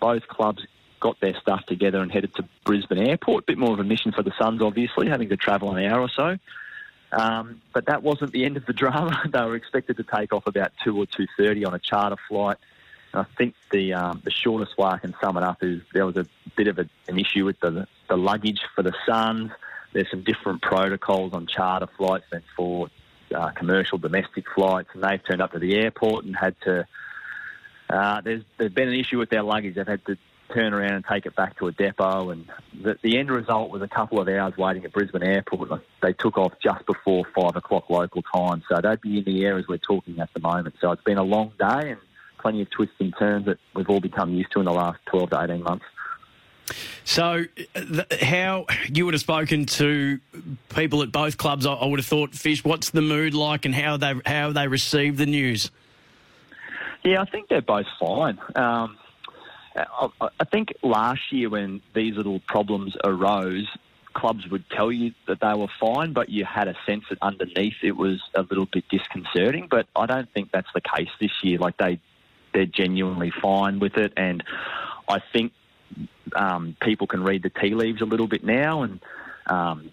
both 0.00 0.26
clubs 0.28 0.64
got 1.00 1.20
their 1.20 1.34
stuff 1.40 1.66
together 1.66 2.00
and 2.00 2.10
headed 2.12 2.34
to 2.36 2.44
Brisbane 2.64 2.98
Airport. 2.98 3.44
A 3.44 3.46
bit 3.46 3.58
more 3.58 3.72
of 3.72 3.80
a 3.80 3.84
mission 3.84 4.12
for 4.12 4.22
the 4.22 4.32
Suns, 4.38 4.62
obviously, 4.62 5.08
having 5.08 5.28
to 5.30 5.36
travel 5.36 5.74
an 5.74 5.84
hour 5.84 6.00
or 6.00 6.08
so. 6.08 6.38
Um, 7.10 7.60
but 7.74 7.86
that 7.86 8.02
wasn't 8.02 8.32
the 8.32 8.44
end 8.44 8.56
of 8.56 8.64
the 8.66 8.72
drama. 8.82 9.20
they 9.28 9.40
were 9.40 9.56
expected 9.56 9.96
to 9.98 10.04
take 10.04 10.32
off 10.32 10.46
about 10.46 10.72
two 10.82 10.96
or 10.96 11.06
two 11.06 11.26
thirty 11.36 11.64
on 11.64 11.74
a 11.74 11.78
charter 11.78 12.16
flight. 12.28 12.56
I 13.14 13.24
think 13.36 13.54
the 13.70 13.94
um, 13.94 14.22
the 14.24 14.30
shortest 14.30 14.76
way 14.78 14.88
I 14.88 14.98
can 14.98 15.14
sum 15.20 15.36
it 15.36 15.42
up 15.42 15.62
is 15.62 15.82
there 15.92 16.06
was 16.06 16.16
a 16.16 16.26
bit 16.56 16.68
of 16.68 16.78
a, 16.78 16.88
an 17.08 17.18
issue 17.18 17.44
with 17.44 17.60
the 17.60 17.86
the 18.08 18.16
luggage 18.16 18.60
for 18.74 18.82
the 18.82 18.94
Suns. 19.06 19.50
There's 19.92 20.10
some 20.10 20.24
different 20.24 20.62
protocols 20.62 21.34
on 21.34 21.46
charter 21.46 21.88
flights 21.98 22.24
than 22.30 22.42
for 22.56 22.88
uh, 23.34 23.50
commercial 23.50 23.98
domestic 23.98 24.46
flights, 24.54 24.88
and 24.94 25.02
they've 25.02 25.22
turned 25.24 25.42
up 25.42 25.52
to 25.52 25.58
the 25.58 25.76
airport 25.76 26.24
and 26.24 26.34
had 26.34 26.54
to. 26.62 26.86
Uh, 27.90 28.22
there's 28.22 28.42
there's 28.56 28.72
been 28.72 28.88
an 28.88 28.94
issue 28.94 29.18
with 29.18 29.28
their 29.28 29.42
luggage. 29.42 29.74
They've 29.74 29.86
had 29.86 30.04
to 30.06 30.16
turn 30.54 30.72
around 30.72 30.92
and 30.92 31.04
take 31.04 31.26
it 31.26 31.34
back 31.36 31.58
to 31.58 31.66
a 31.66 31.72
depot, 31.72 32.30
and 32.30 32.46
the, 32.82 32.96
the 33.02 33.18
end 33.18 33.30
result 33.30 33.70
was 33.70 33.82
a 33.82 33.88
couple 33.88 34.20
of 34.20 34.28
hours 34.28 34.56
waiting 34.56 34.84
at 34.86 34.92
Brisbane 34.92 35.22
Airport. 35.22 35.82
They 36.00 36.14
took 36.14 36.38
off 36.38 36.52
just 36.62 36.86
before 36.86 37.26
five 37.34 37.56
o'clock 37.56 37.90
local 37.90 38.22
time, 38.22 38.62
so 38.68 38.80
they'd 38.80 39.00
be 39.02 39.18
in 39.18 39.24
the 39.24 39.44
air 39.44 39.58
as 39.58 39.68
we're 39.68 39.76
talking 39.78 40.18
at 40.20 40.32
the 40.32 40.40
moment. 40.40 40.76
So 40.80 40.92
it's 40.92 41.02
been 41.02 41.18
a 41.18 41.22
long 41.22 41.52
day 41.58 41.90
and 41.90 42.00
plenty 42.42 42.62
of 42.62 42.70
twists 42.70 42.96
and 42.98 43.14
turns 43.18 43.46
that 43.46 43.58
we've 43.74 43.88
all 43.88 44.00
become 44.00 44.34
used 44.34 44.52
to 44.52 44.58
in 44.58 44.66
the 44.66 44.72
last 44.72 44.98
12 45.06 45.30
to 45.30 45.42
18 45.42 45.62
months. 45.62 45.84
So, 47.04 47.44
the, 47.74 48.06
how 48.22 48.66
you 48.92 49.04
would 49.04 49.14
have 49.14 49.20
spoken 49.20 49.66
to 49.66 50.20
people 50.74 51.02
at 51.02 51.10
both 51.10 51.36
clubs? 51.36 51.66
I, 51.66 51.72
I, 51.72 51.86
would 51.86 51.98
have 51.98 52.06
thought, 52.06 52.34
Fish, 52.34 52.64
what's 52.64 52.90
the 52.90 53.02
mood 53.02 53.34
like, 53.34 53.64
and 53.64 53.74
how 53.74 53.96
they 53.96 54.14
how 54.24 54.52
they 54.52 54.68
receive 54.68 55.16
the 55.16 55.26
news? 55.26 55.70
Yeah, 57.04 57.20
I 57.20 57.24
think 57.24 57.48
they're 57.48 57.60
both 57.60 57.86
fine. 57.98 58.38
Um, 58.54 58.96
I, 59.74 60.08
I 60.20 60.44
think 60.44 60.72
last 60.82 61.32
year 61.32 61.50
when 61.50 61.82
these 61.94 62.16
little 62.16 62.40
problems 62.46 62.96
arose, 63.04 63.66
clubs 64.14 64.46
would 64.48 64.68
tell 64.70 64.92
you 64.92 65.12
that 65.26 65.40
they 65.40 65.54
were 65.54 65.68
fine, 65.80 66.12
but 66.12 66.28
you 66.28 66.44
had 66.44 66.68
a 66.68 66.76
sense 66.86 67.04
that 67.08 67.18
underneath 67.22 67.76
it 67.82 67.96
was 67.96 68.20
a 68.34 68.42
little 68.42 68.66
bit 68.66 68.84
disconcerting. 68.90 69.68
But 69.70 69.86
I 69.96 70.06
don't 70.06 70.30
think 70.32 70.50
that's 70.52 70.68
the 70.74 70.80
case 70.80 71.08
this 71.20 71.32
year. 71.42 71.58
Like 71.58 71.76
they, 71.78 71.98
they're 72.52 72.66
genuinely 72.66 73.30
fine 73.30 73.78
with 73.78 73.96
it, 73.96 74.12
and 74.16 74.42
I 75.08 75.20
think 75.32 75.52
um, 76.34 76.76
people 76.80 77.06
can 77.06 77.22
read 77.22 77.42
the 77.42 77.50
tea 77.50 77.74
leaves 77.74 78.00
a 78.00 78.06
little 78.06 78.26
bit 78.26 78.44
now, 78.44 78.82
and 78.82 79.00
um, 79.46 79.90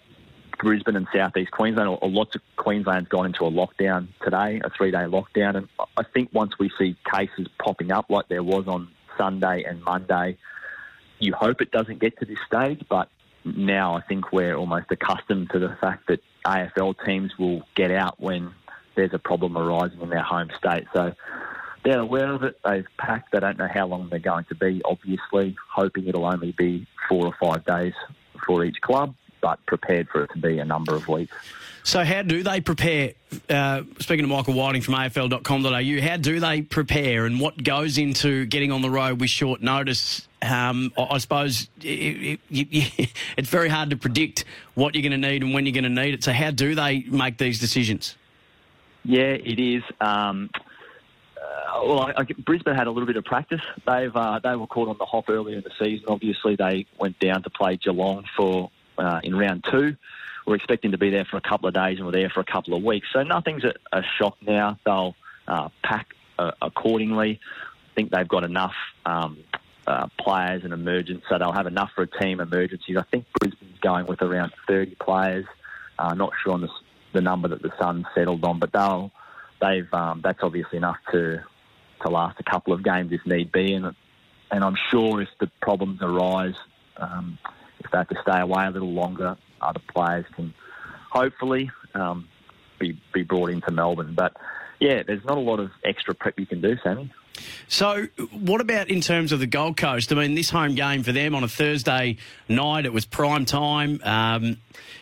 Brisbane 0.58 0.96
and 0.96 1.06
southeast 1.12 1.50
Queensland, 1.50 1.88
or, 1.88 1.98
or 1.98 2.08
lots 2.08 2.34
of 2.34 2.42
Queensland's 2.56 3.08
gone 3.08 3.26
into 3.26 3.44
a 3.44 3.50
lockdown 3.50 4.08
today, 4.22 4.60
a 4.62 4.70
three-day 4.70 5.04
lockdown, 5.04 5.56
and 5.56 5.68
I 5.96 6.02
think 6.02 6.30
once 6.32 6.58
we 6.58 6.70
see 6.78 6.96
cases 7.12 7.48
popping 7.58 7.90
up 7.90 8.06
like 8.08 8.28
there 8.28 8.42
was 8.42 8.68
on 8.68 8.88
Sunday 9.16 9.64
and 9.64 9.82
Monday, 9.82 10.36
you 11.18 11.34
hope 11.34 11.60
it 11.60 11.70
doesn't 11.70 11.98
get 11.98 12.18
to 12.18 12.24
this 12.24 12.38
stage, 12.46 12.82
but 12.88 13.08
now 13.44 13.96
I 13.96 14.02
think 14.02 14.32
we're 14.32 14.54
almost 14.54 14.86
accustomed 14.90 15.50
to 15.50 15.58
the 15.58 15.76
fact 15.80 16.08
that 16.08 16.22
AFL 16.44 16.94
teams 17.04 17.36
will 17.38 17.62
get 17.74 17.90
out 17.90 18.20
when 18.20 18.52
there's 18.94 19.14
a 19.14 19.18
problem 19.18 19.56
arising 19.56 20.00
in 20.00 20.10
their 20.10 20.22
home 20.22 20.50
state. 20.56 20.84
So 20.92 21.14
they're 21.84 22.00
aware 22.00 22.32
of 22.32 22.42
it. 22.42 22.58
They've 22.64 22.86
packed. 22.98 23.32
They 23.32 23.40
don't 23.40 23.58
know 23.58 23.68
how 23.72 23.86
long 23.86 24.08
they're 24.08 24.18
going 24.18 24.44
to 24.46 24.54
be, 24.54 24.82
obviously, 24.84 25.56
hoping 25.72 26.06
it'll 26.06 26.26
only 26.26 26.52
be 26.52 26.86
four 27.08 27.26
or 27.26 27.34
five 27.40 27.64
days 27.64 27.94
for 28.46 28.64
each 28.64 28.80
club, 28.80 29.14
but 29.40 29.64
prepared 29.66 30.08
for 30.08 30.24
it 30.24 30.30
to 30.34 30.38
be 30.38 30.58
a 30.58 30.64
number 30.64 30.94
of 30.94 31.08
weeks. 31.08 31.34
So, 31.82 32.04
how 32.04 32.22
do 32.22 32.42
they 32.42 32.60
prepare? 32.60 33.14
Uh, 33.48 33.82
speaking 33.98 34.24
to 34.24 34.28
Michael 34.28 34.54
Whiting 34.54 34.82
from 34.82 34.94
AFL.com.au, 34.94 36.06
how 36.06 36.16
do 36.18 36.38
they 36.38 36.62
prepare 36.62 37.24
and 37.24 37.40
what 37.40 37.62
goes 37.62 37.96
into 37.96 38.44
getting 38.46 38.70
on 38.70 38.82
the 38.82 38.90
road 38.90 39.20
with 39.20 39.30
short 39.30 39.62
notice? 39.62 40.28
Um, 40.42 40.92
I, 40.98 41.02
I 41.12 41.18
suppose 41.18 41.68
it, 41.80 42.40
it, 42.50 42.68
it, 42.70 43.10
it's 43.38 43.48
very 43.48 43.70
hard 43.70 43.90
to 43.90 43.96
predict 43.96 44.44
what 44.74 44.94
you're 44.94 45.02
going 45.02 45.20
to 45.20 45.28
need 45.28 45.42
and 45.42 45.54
when 45.54 45.64
you're 45.64 45.72
going 45.72 45.84
to 45.84 46.02
need 46.02 46.14
it. 46.14 46.22
So, 46.22 46.32
how 46.32 46.50
do 46.50 46.74
they 46.74 47.00
make 47.04 47.38
these 47.38 47.58
decisions? 47.58 48.14
Yeah, 49.04 49.32
it 49.32 49.58
is. 49.58 49.82
Um, 50.00 50.50
well, 51.84 52.00
I, 52.00 52.12
I, 52.16 52.24
Brisbane 52.24 52.74
had 52.74 52.86
a 52.86 52.90
little 52.90 53.06
bit 53.06 53.16
of 53.16 53.24
practice. 53.24 53.60
They've 53.86 54.14
uh, 54.14 54.40
they 54.42 54.56
were 54.56 54.66
caught 54.66 54.88
on 54.88 54.98
the 54.98 55.04
hop 55.04 55.28
earlier 55.28 55.56
in 55.56 55.64
the 55.64 55.72
season. 55.78 56.06
Obviously, 56.08 56.56
they 56.56 56.86
went 56.98 57.18
down 57.18 57.42
to 57.42 57.50
play 57.50 57.76
Geelong 57.76 58.24
for 58.36 58.70
uh, 58.98 59.20
in 59.22 59.36
round 59.36 59.64
two. 59.70 59.96
We're 60.46 60.56
expecting 60.56 60.92
to 60.92 60.98
be 60.98 61.10
there 61.10 61.24
for 61.24 61.36
a 61.36 61.40
couple 61.40 61.68
of 61.68 61.74
days, 61.74 61.98
and 61.98 62.06
we're 62.06 62.12
there 62.12 62.30
for 62.30 62.40
a 62.40 62.44
couple 62.44 62.74
of 62.74 62.82
weeks. 62.82 63.08
So 63.12 63.22
nothing's 63.22 63.64
a, 63.64 63.74
a 63.92 64.02
shock 64.18 64.36
now. 64.40 64.78
They'll 64.84 65.14
uh, 65.46 65.68
pack 65.82 66.14
uh, 66.38 66.52
accordingly. 66.62 67.40
I 67.42 67.94
think 67.94 68.10
they've 68.10 68.26
got 68.26 68.44
enough 68.44 68.74
um, 69.04 69.38
uh, 69.86 70.08
players 70.18 70.64
and 70.64 70.72
emergence, 70.72 71.24
so 71.28 71.38
they'll 71.38 71.52
have 71.52 71.66
enough 71.66 71.90
for 71.94 72.02
a 72.02 72.06
team 72.06 72.40
emergency. 72.40 72.96
I 72.96 73.02
think 73.02 73.26
Brisbane's 73.38 73.78
going 73.80 74.06
with 74.06 74.22
around 74.22 74.52
30 74.66 74.96
players. 74.96 75.46
Uh, 75.98 76.14
not 76.14 76.32
sure 76.42 76.54
on 76.54 76.62
the, 76.62 76.68
the 77.12 77.20
number 77.20 77.48
that 77.48 77.62
the 77.62 77.72
Suns 77.78 78.06
settled 78.14 78.44
on, 78.44 78.58
but 78.58 78.72
they'll 78.72 79.10
they've 79.60 79.92
um, 79.92 80.20
that's 80.22 80.38
obviously 80.42 80.78
enough 80.78 80.96
to 81.12 81.42
to 82.02 82.10
last 82.10 82.38
a 82.40 82.42
couple 82.42 82.72
of 82.72 82.82
games 82.82 83.12
if 83.12 83.24
need 83.26 83.52
be, 83.52 83.74
and 83.74 83.94
and 84.50 84.64
I'm 84.64 84.76
sure 84.90 85.20
if 85.20 85.28
the 85.38 85.50
problems 85.62 86.00
arise, 86.02 86.56
um, 86.96 87.38
if 87.78 87.90
they 87.90 87.98
have 87.98 88.08
to 88.08 88.18
stay 88.22 88.40
away 88.40 88.66
a 88.66 88.70
little 88.70 88.92
longer, 88.92 89.36
other 89.60 89.80
players 89.94 90.26
can 90.34 90.52
hopefully 91.10 91.70
um, 91.94 92.28
be 92.78 93.00
be 93.12 93.22
brought 93.22 93.50
into 93.50 93.70
Melbourne. 93.70 94.14
But 94.14 94.36
yeah, 94.80 95.02
there's 95.06 95.24
not 95.24 95.36
a 95.36 95.40
lot 95.40 95.60
of 95.60 95.70
extra 95.84 96.14
prep 96.14 96.38
you 96.38 96.46
can 96.46 96.60
do, 96.60 96.76
Sammy. 96.82 97.12
So, 97.68 98.08
what 98.32 98.60
about 98.60 98.88
in 98.88 99.00
terms 99.00 99.30
of 99.30 99.38
the 99.38 99.46
Gold 99.46 99.76
Coast? 99.76 100.10
I 100.12 100.16
mean, 100.16 100.34
this 100.34 100.50
home 100.50 100.74
game 100.74 101.04
for 101.04 101.12
them 101.12 101.36
on 101.36 101.44
a 101.44 101.48
Thursday 101.48 102.16
night, 102.48 102.84
it 102.84 102.92
was 102.92 103.04
prime 103.04 103.44
time. 103.44 104.00
Um, 104.02 104.56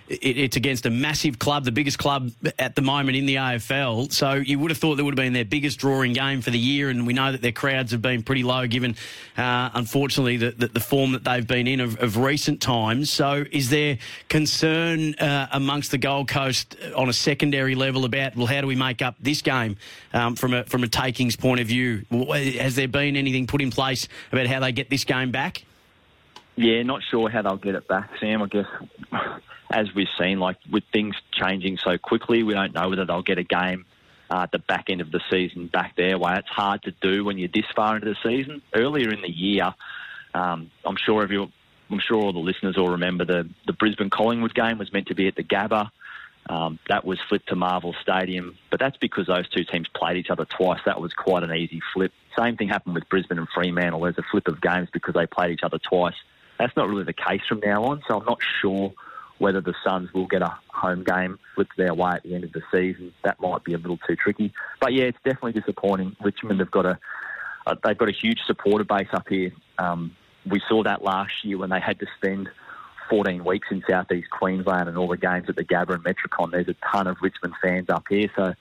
it, 0.07 0.37
it's 0.39 0.57
against 0.57 0.85
a 0.85 0.91
massive 0.91 1.39
club, 1.39 1.65
the 1.65 1.73
biggest 1.73 1.99
club 1.99 2.31
at 2.59 2.75
the 2.75 2.83
moment 2.83 3.17
in 3.17 3.25
the 3.25 3.37
AFL. 3.37 4.13
So, 4.13 4.35
you 4.35 4.59
would 4.59 4.71
have 4.71 4.77
thought 4.77 4.97
that 4.97 5.05
would 5.05 5.13
have 5.13 5.25
been 5.25 5.33
their 5.33 5.47
biggest 5.47 5.79
drawing 5.79 6.13
game 6.13 6.43
for 6.43 6.51
the 6.51 6.59
year. 6.59 6.91
And 6.91 7.07
we 7.07 7.15
know 7.15 7.33
that 7.33 7.41
their 7.41 7.53
crowds 7.53 7.93
have 7.93 8.03
been 8.03 8.23
pretty 8.23 8.43
low, 8.43 8.67
given, 8.67 8.97
uh, 9.39 9.71
unfortunately, 9.73 10.37
the, 10.37 10.51
the, 10.51 10.69
the, 10.69 10.81
form 10.81 11.13
that 11.13 11.25
they've 11.25 11.47
been 11.47 11.67
in 11.67 11.81
of, 11.81 11.99
of 12.01 12.19
recent 12.19 12.61
times. 12.61 13.11
So, 13.11 13.47
is 13.51 13.71
there 13.71 13.97
concern 14.29 15.15
uh, 15.15 15.49
amongst 15.53 15.91
the 15.91 15.99
Gold 15.99 16.29
Coast 16.29 16.77
on 16.95 17.09
a 17.09 17.15
secondary 17.15 17.75
level 17.75 18.05
about, 18.05 18.37
well, 18.37 18.47
how 18.47 18.61
do 18.61 18.67
we 18.67 18.77
make 18.77 19.01
up 19.01 19.17
this 19.21 19.41
game 19.41 19.79
um, 20.13 20.37
from, 20.37 20.53
a, 20.53 20.65
from 20.65 20.85
a 20.85 20.89
takings 20.89 21.35
point 21.35 21.61
of 21.61 21.67
view? 21.67 22.05
Has 22.27 22.77
there 22.77 22.89
been 22.89 23.17
anything 23.17 23.47
put 23.47 23.63
in 23.63 23.71
place 23.71 24.09
about 24.33 24.47
how 24.47 24.61
they 24.61 24.73
get 24.73 24.91
this 24.91 25.05
game 25.05 25.31
back? 25.31 25.65
Yeah, 26.57 26.83
not 26.83 27.03
sure 27.09 27.29
how 27.29 27.43
they'll 27.43 27.57
get 27.57 27.77
it 27.77 27.87
back, 27.87 28.11
Sam. 28.19 28.43
I 28.43 28.47
guess 28.47 28.67
as 29.71 29.95
we've 29.95 30.09
seen, 30.19 30.41
like 30.41 30.57
with 30.71 30.85
things 30.93 31.15
changing 31.33 31.79
so 31.79 31.99
quickly, 31.99 32.43
we 32.43 32.55
don't 32.55 32.75
know 32.75 32.89
whether 32.89 33.05
they'll 33.05 33.23
get 33.23 33.39
a 33.39 33.45
game 33.45 33.85
uh, 34.31 34.43
at 34.43 34.53
the 34.53 34.59
back 34.59 34.91
end 34.91 35.01
of 35.01 35.11
the 35.11 35.21
season 35.31 35.69
back 35.69 35.97
their 35.97 36.19
way. 36.19 36.35
It's 36.37 36.49
hard 36.49 36.83
to 36.83 36.91
do 37.01 37.25
when 37.25 37.39
you're 37.39 37.49
this 37.49 37.67
far 37.75 37.97
into 37.97 38.09
the 38.09 38.17
season. 38.23 38.63
Earlier 38.75 39.11
in 39.11 39.23
the 39.23 39.31
year, 39.31 39.75
um, 40.35 40.71
I'm 40.85 40.97
sure 40.97 41.23
everyone, 41.23 41.53
I'm 41.91 42.01
sure 42.01 42.23
all 42.23 42.33
the 42.33 42.39
listeners 42.39 42.77
will 42.77 42.91
remember 42.91 43.25
the 43.25 43.49
the 43.67 43.73
Brisbane 43.73 44.11
Collingwood 44.11 44.55
game 44.55 44.79
was 44.79 44.93
meant 44.93 45.07
to 45.09 45.15
be 45.15 45.29
at 45.29 45.37
the 45.37 45.45
Gabba. 45.45 45.91
Um, 46.49 46.79
that 46.89 47.05
was 47.05 47.19
flipped 47.29 47.49
to 47.49 47.57
Marvel 47.57 47.95
Stadium, 48.01 48.57
but 48.71 48.81
that's 48.81 48.97
because 48.97 49.27
those 49.27 49.49
two 49.51 49.65
teams 49.65 49.87
played 49.95 50.17
each 50.17 50.31
other 50.31 50.47
twice. 50.47 50.81
That 50.87 51.01
was 51.01 51.13
quite 51.13 51.43
an 51.43 51.55
easy 51.55 51.83
flip. 51.93 52.13
Same 52.39 52.57
thing 52.57 52.69
happened 52.69 52.95
with 52.95 53.09
Brisbane 53.09 53.39
and 53.39 53.49
Fremantle. 53.55 54.01
There's 54.01 54.19
a 54.19 54.25
flip 54.31 54.49
of 54.49 54.61
games 54.61 54.89
because 54.93 55.15
they 55.15 55.27
played 55.27 55.51
each 55.51 55.63
other 55.63 55.79
twice. 55.79 56.15
That's 56.59 56.75
not 56.75 56.89
really 56.89 57.05
the 57.05 57.13
case 57.13 57.43
from 57.47 57.61
now 57.61 57.85
on, 57.85 58.03
so 58.09 58.19
I'm 58.19 58.25
not 58.25 58.39
sure 58.63 58.93
whether 59.39 59.61
the 59.61 59.75
Suns 59.85 60.13
will 60.13 60.27
get 60.27 60.43
a 60.43 60.59
home 60.69 61.05
game 61.05 61.39
flipped 61.55 61.77
their 61.77 61.95
way 61.95 62.13
at 62.13 62.23
the 62.23 62.35
end 62.35 62.45
of 62.45 62.53
the 62.53 62.63
season. 62.73 63.13
That 63.23 63.41
might 63.41 63.63
be 63.65 63.75
a 63.75 63.79
little 63.79 63.99
too 63.99 64.17
tricky. 64.17 64.53
But 64.81 64.95
yeah, 64.95 65.05
it's 65.05 65.19
definitely 65.25 65.53
disappointing. 65.53 66.17
Richmond 66.23 66.61
have 66.61 66.71
got 66.71 66.87
a, 66.87 66.99
a 67.67 67.77
they've 67.85 67.97
got 67.97 68.09
a 68.09 68.13
huge 68.13 68.41
supporter 68.47 68.85
base 68.85 69.09
up 69.13 69.29
here. 69.29 69.53
Um, 69.79 70.17
we 70.47 70.61
saw 70.69 70.83
that 70.83 71.03
last 71.03 71.45
year 71.45 71.59
when 71.59 71.71
they 71.71 71.81
had 71.81 72.01
to 72.01 72.07
spend 72.17 72.49
14 73.09 73.45
weeks 73.45 73.69
in 73.71 73.83
southeast 73.89 74.31
Queensland 74.31 74.89
and 74.89 74.99
all 74.99 75.09
the 75.09 75.17
games 75.17 75.49
at 75.49 75.57
the 75.57 75.65
Gabba 75.65 75.95
and 75.95 76.05
Metricon. 76.05 76.51
There's 76.51 76.69
a 76.69 76.77
ton 76.93 77.07
of 77.07 77.19
Richmond 77.21 77.55
fans 77.63 77.89
up 77.89 78.05
here, 78.09 78.31
so 78.37 78.55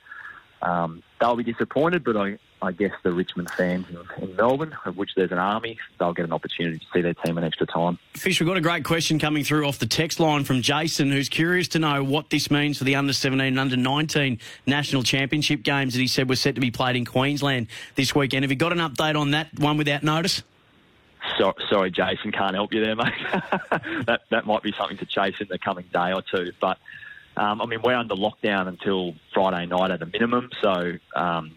um, 0.61 1.03
they'll 1.19 1.35
be 1.35 1.43
disappointed. 1.43 2.03
But 2.03 2.17
I, 2.17 2.37
I 2.61 2.71
guess 2.71 2.91
the 3.03 3.11
Richmond 3.11 3.51
fans 3.51 3.85
in, 3.89 4.23
in, 4.23 4.35
Melbourne, 4.35 4.75
of 4.85 4.97
which 4.97 5.11
there's 5.15 5.31
an 5.31 5.37
army, 5.37 5.77
they'll 5.99 6.13
get 6.13 6.25
an 6.25 6.33
opportunity 6.33 6.79
to 6.79 6.85
see 6.93 7.01
their 7.01 7.13
team 7.13 7.37
an 7.37 7.43
extra 7.43 7.67
time. 7.67 7.99
Fish, 8.13 8.39
we've 8.39 8.47
got 8.47 8.57
a 8.57 8.61
great 8.61 8.83
question 8.83 9.19
coming 9.19 9.43
through 9.43 9.65
off 9.65 9.79
the 9.79 9.85
text 9.85 10.19
line 10.19 10.43
from 10.43 10.61
Jason, 10.61 11.11
who's 11.11 11.29
curious 11.29 11.67
to 11.69 11.79
know 11.79 12.03
what 12.03 12.29
this 12.29 12.49
means 12.49 12.77
for 12.77 12.83
the 12.83 12.95
under 12.95 13.13
17 13.13 13.45
and 13.45 13.59
under 13.59 13.77
19 13.77 14.39
national 14.65 15.03
championship 15.03 15.63
games 15.63 15.93
that 15.93 15.99
he 15.99 16.07
said 16.07 16.29
were 16.29 16.35
set 16.35 16.55
to 16.55 16.61
be 16.61 16.71
played 16.71 16.95
in 16.95 17.05
Queensland 17.05 17.67
this 17.95 18.15
weekend. 18.15 18.43
Have 18.43 18.51
you 18.51 18.57
got 18.57 18.71
an 18.71 18.79
update 18.79 19.19
on 19.19 19.31
that 19.31 19.47
one 19.59 19.77
without 19.77 20.03
notice? 20.03 20.43
So, 21.38 21.53
sorry, 21.70 21.91
Jason, 21.91 22.32
can't 22.32 22.56
help 22.56 22.74
you 22.74 22.84
there, 22.84 22.96
mate. 22.96 23.13
that 24.06 24.22
that 24.29 24.46
might 24.46 24.63
be 24.63 24.74
something 24.77 24.98
to 24.98 25.06
chase 25.06 25.36
in 25.39 25.48
the 25.50 25.60
coming 25.60 25.86
day 25.94 26.13
or 26.13 26.22
two. 26.22 26.51
But 26.60 26.77
um, 27.36 27.62
I 27.62 27.65
mean, 27.65 27.82
we're 27.84 27.96
under 27.96 28.15
lockdown 28.15 28.67
until 28.67 29.13
Friday 29.34 29.67
night 29.67 29.91
at 29.91 30.01
a 30.01 30.06
minimum. 30.06 30.50
So, 30.62 30.94
um, 31.15 31.51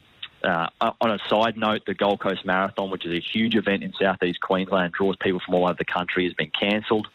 uh, 0.45 0.69
on 0.81 1.11
a 1.11 1.19
side 1.29 1.57
note, 1.57 1.83
the 1.87 1.95
Gold 1.95 2.21
Coast 2.21 2.45
Marathon, 2.45 2.91
which 2.91 3.07
is 3.07 3.13
a 3.13 3.21
huge 3.21 3.57
event 3.57 3.83
in 3.83 3.93
southeast 3.99 4.41
Queensland, 4.41 4.93
draws 4.93 5.17
people 5.17 5.41
from 5.45 5.55
all 5.55 5.65
over 5.65 5.75
the 5.75 5.85
country, 5.85 6.25
has 6.25 6.35
been 6.35 6.51
cancelled. 6.59 7.09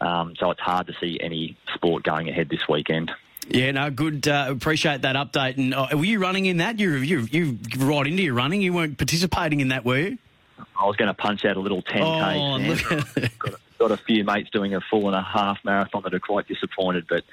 Um, 0.00 0.34
so 0.38 0.50
it's 0.50 0.60
hard 0.60 0.86
to 0.88 0.94
see 1.00 1.18
any 1.20 1.56
sport 1.74 2.04
going 2.04 2.28
ahead 2.28 2.48
this 2.48 2.68
weekend. 2.68 3.10
Yeah, 3.48 3.70
no, 3.72 3.90
good. 3.90 4.28
Uh, 4.28 4.46
appreciate 4.48 5.02
that 5.02 5.16
update. 5.16 5.56
And 5.56 5.74
uh, 5.74 5.88
were 5.92 6.04
you 6.04 6.18
running 6.18 6.46
in 6.46 6.58
that? 6.58 6.78
You 6.78 6.96
you 6.96 7.20
you 7.30 7.58
right 7.78 8.06
into 8.06 8.22
your 8.22 8.34
running. 8.34 8.62
You 8.62 8.74
weren't 8.74 8.98
participating 8.98 9.60
in 9.60 9.68
that, 9.68 9.84
were 9.84 9.98
you? 9.98 10.18
I 10.78 10.86
was 10.86 10.96
going 10.96 11.08
to 11.08 11.14
punch 11.14 11.44
out 11.44 11.56
a 11.56 11.60
little 11.60 11.82
10k. 11.82 13.20
Oh, 13.20 13.28
got, 13.38 13.54
got, 13.78 13.90
a 13.90 13.96
few 13.96 14.24
mates 14.24 14.50
doing 14.50 14.74
a 14.74 14.80
full 14.80 15.06
and 15.08 15.16
a 15.16 15.22
half 15.22 15.58
marathon 15.64 16.02
that 16.04 16.14
are 16.14 16.20
quite 16.20 16.46
disappointed, 16.46 17.06
but 17.08 17.24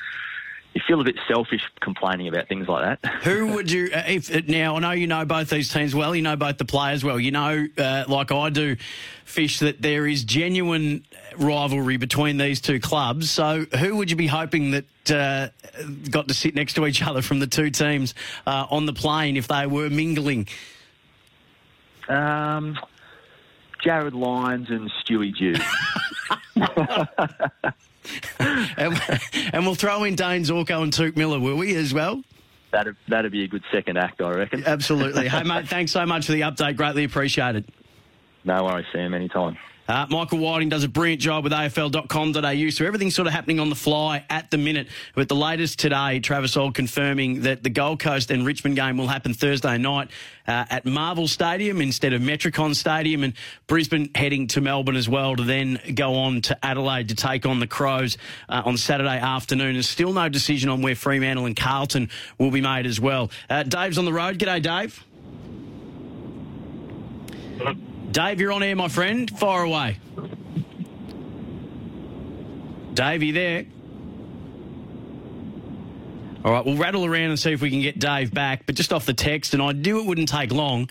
you 0.75 0.81
feel 0.85 0.99
a 0.99 1.05
bit 1.05 1.15
selfish 1.25 1.61
complaining 1.79 2.27
about 2.27 2.49
things 2.49 2.67
like 2.67 3.01
that. 3.01 3.23
Who 3.23 3.53
would 3.53 3.71
you? 3.71 3.89
Uh, 3.93 4.03
if 4.07 4.33
uh, 4.33 4.41
now 4.45 4.75
I 4.75 4.79
know 4.79 4.91
you 4.91 5.07
know 5.07 5.23
both 5.23 5.49
these 5.49 5.71
teams 5.71 5.95
well. 5.95 6.13
You 6.13 6.21
know 6.21 6.35
both 6.35 6.57
the 6.57 6.65
players 6.65 7.01
well. 7.01 7.17
You 7.17 7.31
know, 7.31 7.65
uh, 7.77 8.03
like 8.09 8.31
I 8.33 8.49
do, 8.49 8.75
fish 9.23 9.59
that 9.59 9.81
there 9.81 10.05
is 10.05 10.25
genuine 10.25 11.05
rivalry 11.37 11.95
between 11.95 12.37
these 12.37 12.59
two 12.59 12.81
clubs. 12.81 13.31
So, 13.31 13.65
who 13.79 13.95
would 13.95 14.11
you 14.11 14.17
be 14.17 14.27
hoping 14.27 14.71
that 14.71 15.11
uh, 15.11 15.47
got 16.09 16.27
to 16.27 16.33
sit 16.33 16.55
next 16.55 16.73
to 16.73 16.85
each 16.85 17.01
other 17.01 17.21
from 17.21 17.39
the 17.39 17.47
two 17.47 17.69
teams 17.69 18.13
uh, 18.45 18.67
on 18.69 18.85
the 18.85 18.93
plane 18.93 19.37
if 19.37 19.47
they 19.47 19.67
were 19.67 19.89
mingling? 19.89 20.45
Um, 22.09 22.77
Jarryd 23.85 24.13
Lyons 24.13 24.69
and 24.69 24.91
Stewie 25.03 25.35
Dew. 25.37 25.55
and, 28.77 29.01
and, 29.53 29.65
we'll 29.65 29.75
throw 29.75 30.03
in 30.03 30.15
Dane 30.15 30.43
Zorko 30.43 30.81
and 30.81 30.91
Touk 30.91 31.15
Miller, 31.15 31.39
will 31.39 31.57
we, 31.57 31.75
as 31.75 31.93
well? 31.93 32.23
That'd, 32.71 32.95
that'd 33.07 33.31
be 33.31 33.43
a 33.43 33.47
good 33.47 33.63
second 33.71 33.97
act, 33.97 34.21
I 34.21 34.31
reckon. 34.31 34.63
Absolutely. 34.65 35.27
hey, 35.27 35.43
mate, 35.43 35.67
thanks 35.69 35.91
so 35.91 36.05
much 36.05 36.25
for 36.25 36.31
the 36.31 36.41
update. 36.41 36.77
Greatly 36.77 37.03
appreciated. 37.03 37.65
No 38.43 38.63
worries, 38.63 38.85
Sam. 38.91 39.13
Anytime. 39.13 39.57
Uh, 39.87 40.05
Michael 40.09 40.39
Whiting 40.39 40.69
does 40.69 40.83
a 40.83 40.87
brilliant 40.87 41.21
job 41.21 41.43
with 41.43 41.53
AFL.com.au, 41.53 42.69
so 42.69 42.85
everything's 42.85 43.15
sort 43.15 43.27
of 43.27 43.33
happening 43.33 43.59
on 43.59 43.69
the 43.69 43.75
fly 43.75 44.25
at 44.29 44.49
the 44.49 44.57
minute. 44.57 44.87
But 45.13 45.29
the 45.29 45.35
latest 45.35 45.79
today, 45.79 46.19
Travis 46.19 46.57
Auld 46.57 46.73
confirming 46.73 47.41
that 47.41 47.63
the 47.63 47.69
Gold 47.69 47.99
Coast 47.99 48.31
and 48.31 48.45
Richmond 48.45 48.75
game 48.75 48.97
will 48.97 49.07
happen 49.07 49.33
Thursday 49.33 49.77
night 49.77 50.09
uh, 50.47 50.65
at 50.69 50.85
Marvel 50.85 51.27
Stadium 51.27 51.81
instead 51.81 52.13
of 52.13 52.21
Metricon 52.21 52.75
Stadium, 52.75 53.23
and 53.23 53.33
Brisbane 53.67 54.09
heading 54.15 54.47
to 54.47 54.61
Melbourne 54.61 54.95
as 54.95 55.07
well 55.07 55.35
to 55.35 55.43
then 55.43 55.79
go 55.93 56.15
on 56.15 56.41
to 56.41 56.65
Adelaide 56.65 57.09
to 57.09 57.15
take 57.15 57.45
on 57.45 57.59
the 57.59 57.67
Crows 57.67 58.17
uh, 58.49 58.63
on 58.65 58.77
Saturday 58.77 59.17
afternoon. 59.17 59.73
There's 59.73 59.89
still 59.89 60.13
no 60.13 60.29
decision 60.29 60.69
on 60.69 60.81
where 60.81 60.95
Fremantle 60.95 61.45
and 61.45 61.55
Carlton 61.55 62.09
will 62.37 62.51
be 62.51 62.61
made 62.61 62.85
as 62.85 62.99
well. 62.99 63.29
Uh, 63.49 63.63
Dave's 63.63 63.97
on 63.97 64.05
the 64.05 64.13
road. 64.13 64.39
G'day, 64.39 64.61
Dave. 64.61 65.03
Dave, 68.15 68.39
you're 68.39 68.53
on 68.53 68.63
air, 68.63 68.77
my 68.77 68.87
friend. 68.87 69.29
Fire 69.37 69.63
away. 69.63 69.99
Dave, 72.93 73.21
you 73.21 73.33
there? 73.33 73.65
All 76.45 76.53
right, 76.53 76.65
we'll 76.65 76.77
rattle 76.77 77.03
around 77.03 77.31
and 77.31 77.37
see 77.37 77.51
if 77.51 77.61
we 77.61 77.69
can 77.69 77.81
get 77.81 77.99
Dave 77.99 78.33
back. 78.33 78.65
But 78.65 78.75
just 78.75 78.93
off 78.93 79.05
the 79.05 79.13
text, 79.13 79.53
and 79.53 79.61
I 79.61 79.73
knew 79.73 79.99
it 79.99 80.05
wouldn't 80.05 80.29
take 80.29 80.53
long. 80.53 80.89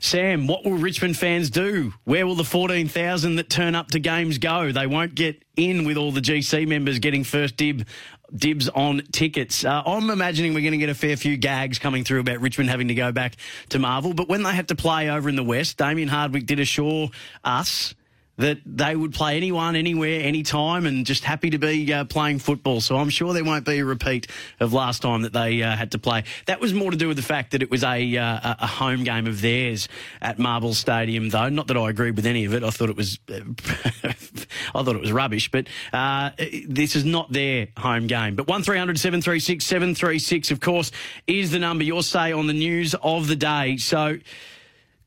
Sam, 0.00 0.46
what 0.46 0.64
will 0.64 0.78
Richmond 0.78 1.16
fans 1.16 1.50
do? 1.50 1.92
Where 2.04 2.24
will 2.24 2.36
the 2.36 2.44
14,000 2.44 3.34
that 3.36 3.50
turn 3.50 3.74
up 3.74 3.90
to 3.90 3.98
games 3.98 4.38
go? 4.38 4.70
They 4.70 4.86
won't 4.86 5.16
get 5.16 5.42
in 5.56 5.84
with 5.84 5.96
all 5.96 6.12
the 6.12 6.20
GC 6.20 6.68
members 6.68 7.00
getting 7.00 7.24
first 7.24 7.56
dib 7.56 7.86
dibs 8.34 8.68
on 8.68 9.02
tickets. 9.10 9.64
Uh, 9.64 9.82
I'm 9.84 10.10
imagining 10.10 10.54
we're 10.54 10.60
going 10.60 10.72
to 10.72 10.78
get 10.78 10.90
a 10.90 10.94
fair 10.94 11.16
few 11.16 11.36
gags 11.36 11.78
coming 11.78 12.04
through 12.04 12.20
about 12.20 12.40
Richmond 12.40 12.70
having 12.70 12.88
to 12.88 12.94
go 12.94 13.10
back 13.10 13.36
to 13.70 13.78
Marvel. 13.78 14.12
But 14.12 14.28
when 14.28 14.42
they 14.42 14.52
had 14.52 14.68
to 14.68 14.76
play 14.76 15.10
over 15.10 15.28
in 15.28 15.36
the 15.36 15.42
West, 15.42 15.78
Damien 15.78 16.08
Hardwick 16.08 16.46
did 16.46 16.60
assure 16.60 17.08
us 17.42 17.94
that 18.38 18.58
they 18.64 18.94
would 18.94 19.12
play 19.12 19.36
anyone, 19.36 19.74
anywhere, 19.74 20.22
anytime, 20.22 20.86
and 20.86 21.04
just 21.04 21.24
happy 21.24 21.50
to 21.50 21.58
be 21.58 21.92
uh, 21.92 22.04
playing 22.04 22.38
football. 22.38 22.80
So 22.80 22.96
I'm 22.96 23.10
sure 23.10 23.34
there 23.34 23.44
won't 23.44 23.64
be 23.64 23.78
a 23.78 23.84
repeat 23.84 24.28
of 24.60 24.72
last 24.72 25.02
time 25.02 25.22
that 25.22 25.32
they 25.32 25.62
uh, 25.62 25.76
had 25.76 25.92
to 25.92 25.98
play. 25.98 26.22
That 26.46 26.60
was 26.60 26.72
more 26.72 26.92
to 26.92 26.96
do 26.96 27.08
with 27.08 27.16
the 27.16 27.22
fact 27.22 27.50
that 27.50 27.62
it 27.62 27.70
was 27.70 27.82
a 27.82 28.16
uh, 28.16 28.54
a 28.60 28.66
home 28.66 29.02
game 29.02 29.26
of 29.26 29.40
theirs 29.40 29.88
at 30.22 30.38
Marvel 30.38 30.72
Stadium, 30.72 31.28
though. 31.28 31.48
Not 31.48 31.66
that 31.66 31.76
I 31.76 31.90
agreed 31.90 32.14
with 32.16 32.26
any 32.26 32.44
of 32.44 32.54
it. 32.54 32.62
I 32.62 32.70
thought 32.70 32.90
it 32.90 32.96
was 32.96 33.18
I 33.28 34.12
thought 34.12 34.94
it 34.94 35.00
was 35.00 35.12
rubbish. 35.12 35.50
But 35.50 35.66
uh, 35.92 36.30
this 36.68 36.94
is 36.94 37.04
not 37.04 37.32
their 37.32 37.68
home 37.76 38.06
game. 38.06 38.36
But 38.36 38.46
one 38.46 38.62
736 38.62 39.64
736, 39.64 40.50
of 40.52 40.60
course, 40.60 40.92
is 41.26 41.50
the 41.50 41.58
number. 41.58 41.82
Your 41.82 42.04
say 42.04 42.32
on 42.32 42.46
the 42.46 42.52
news 42.52 42.94
of 43.02 43.26
the 43.26 43.36
day. 43.36 43.76
So. 43.76 44.18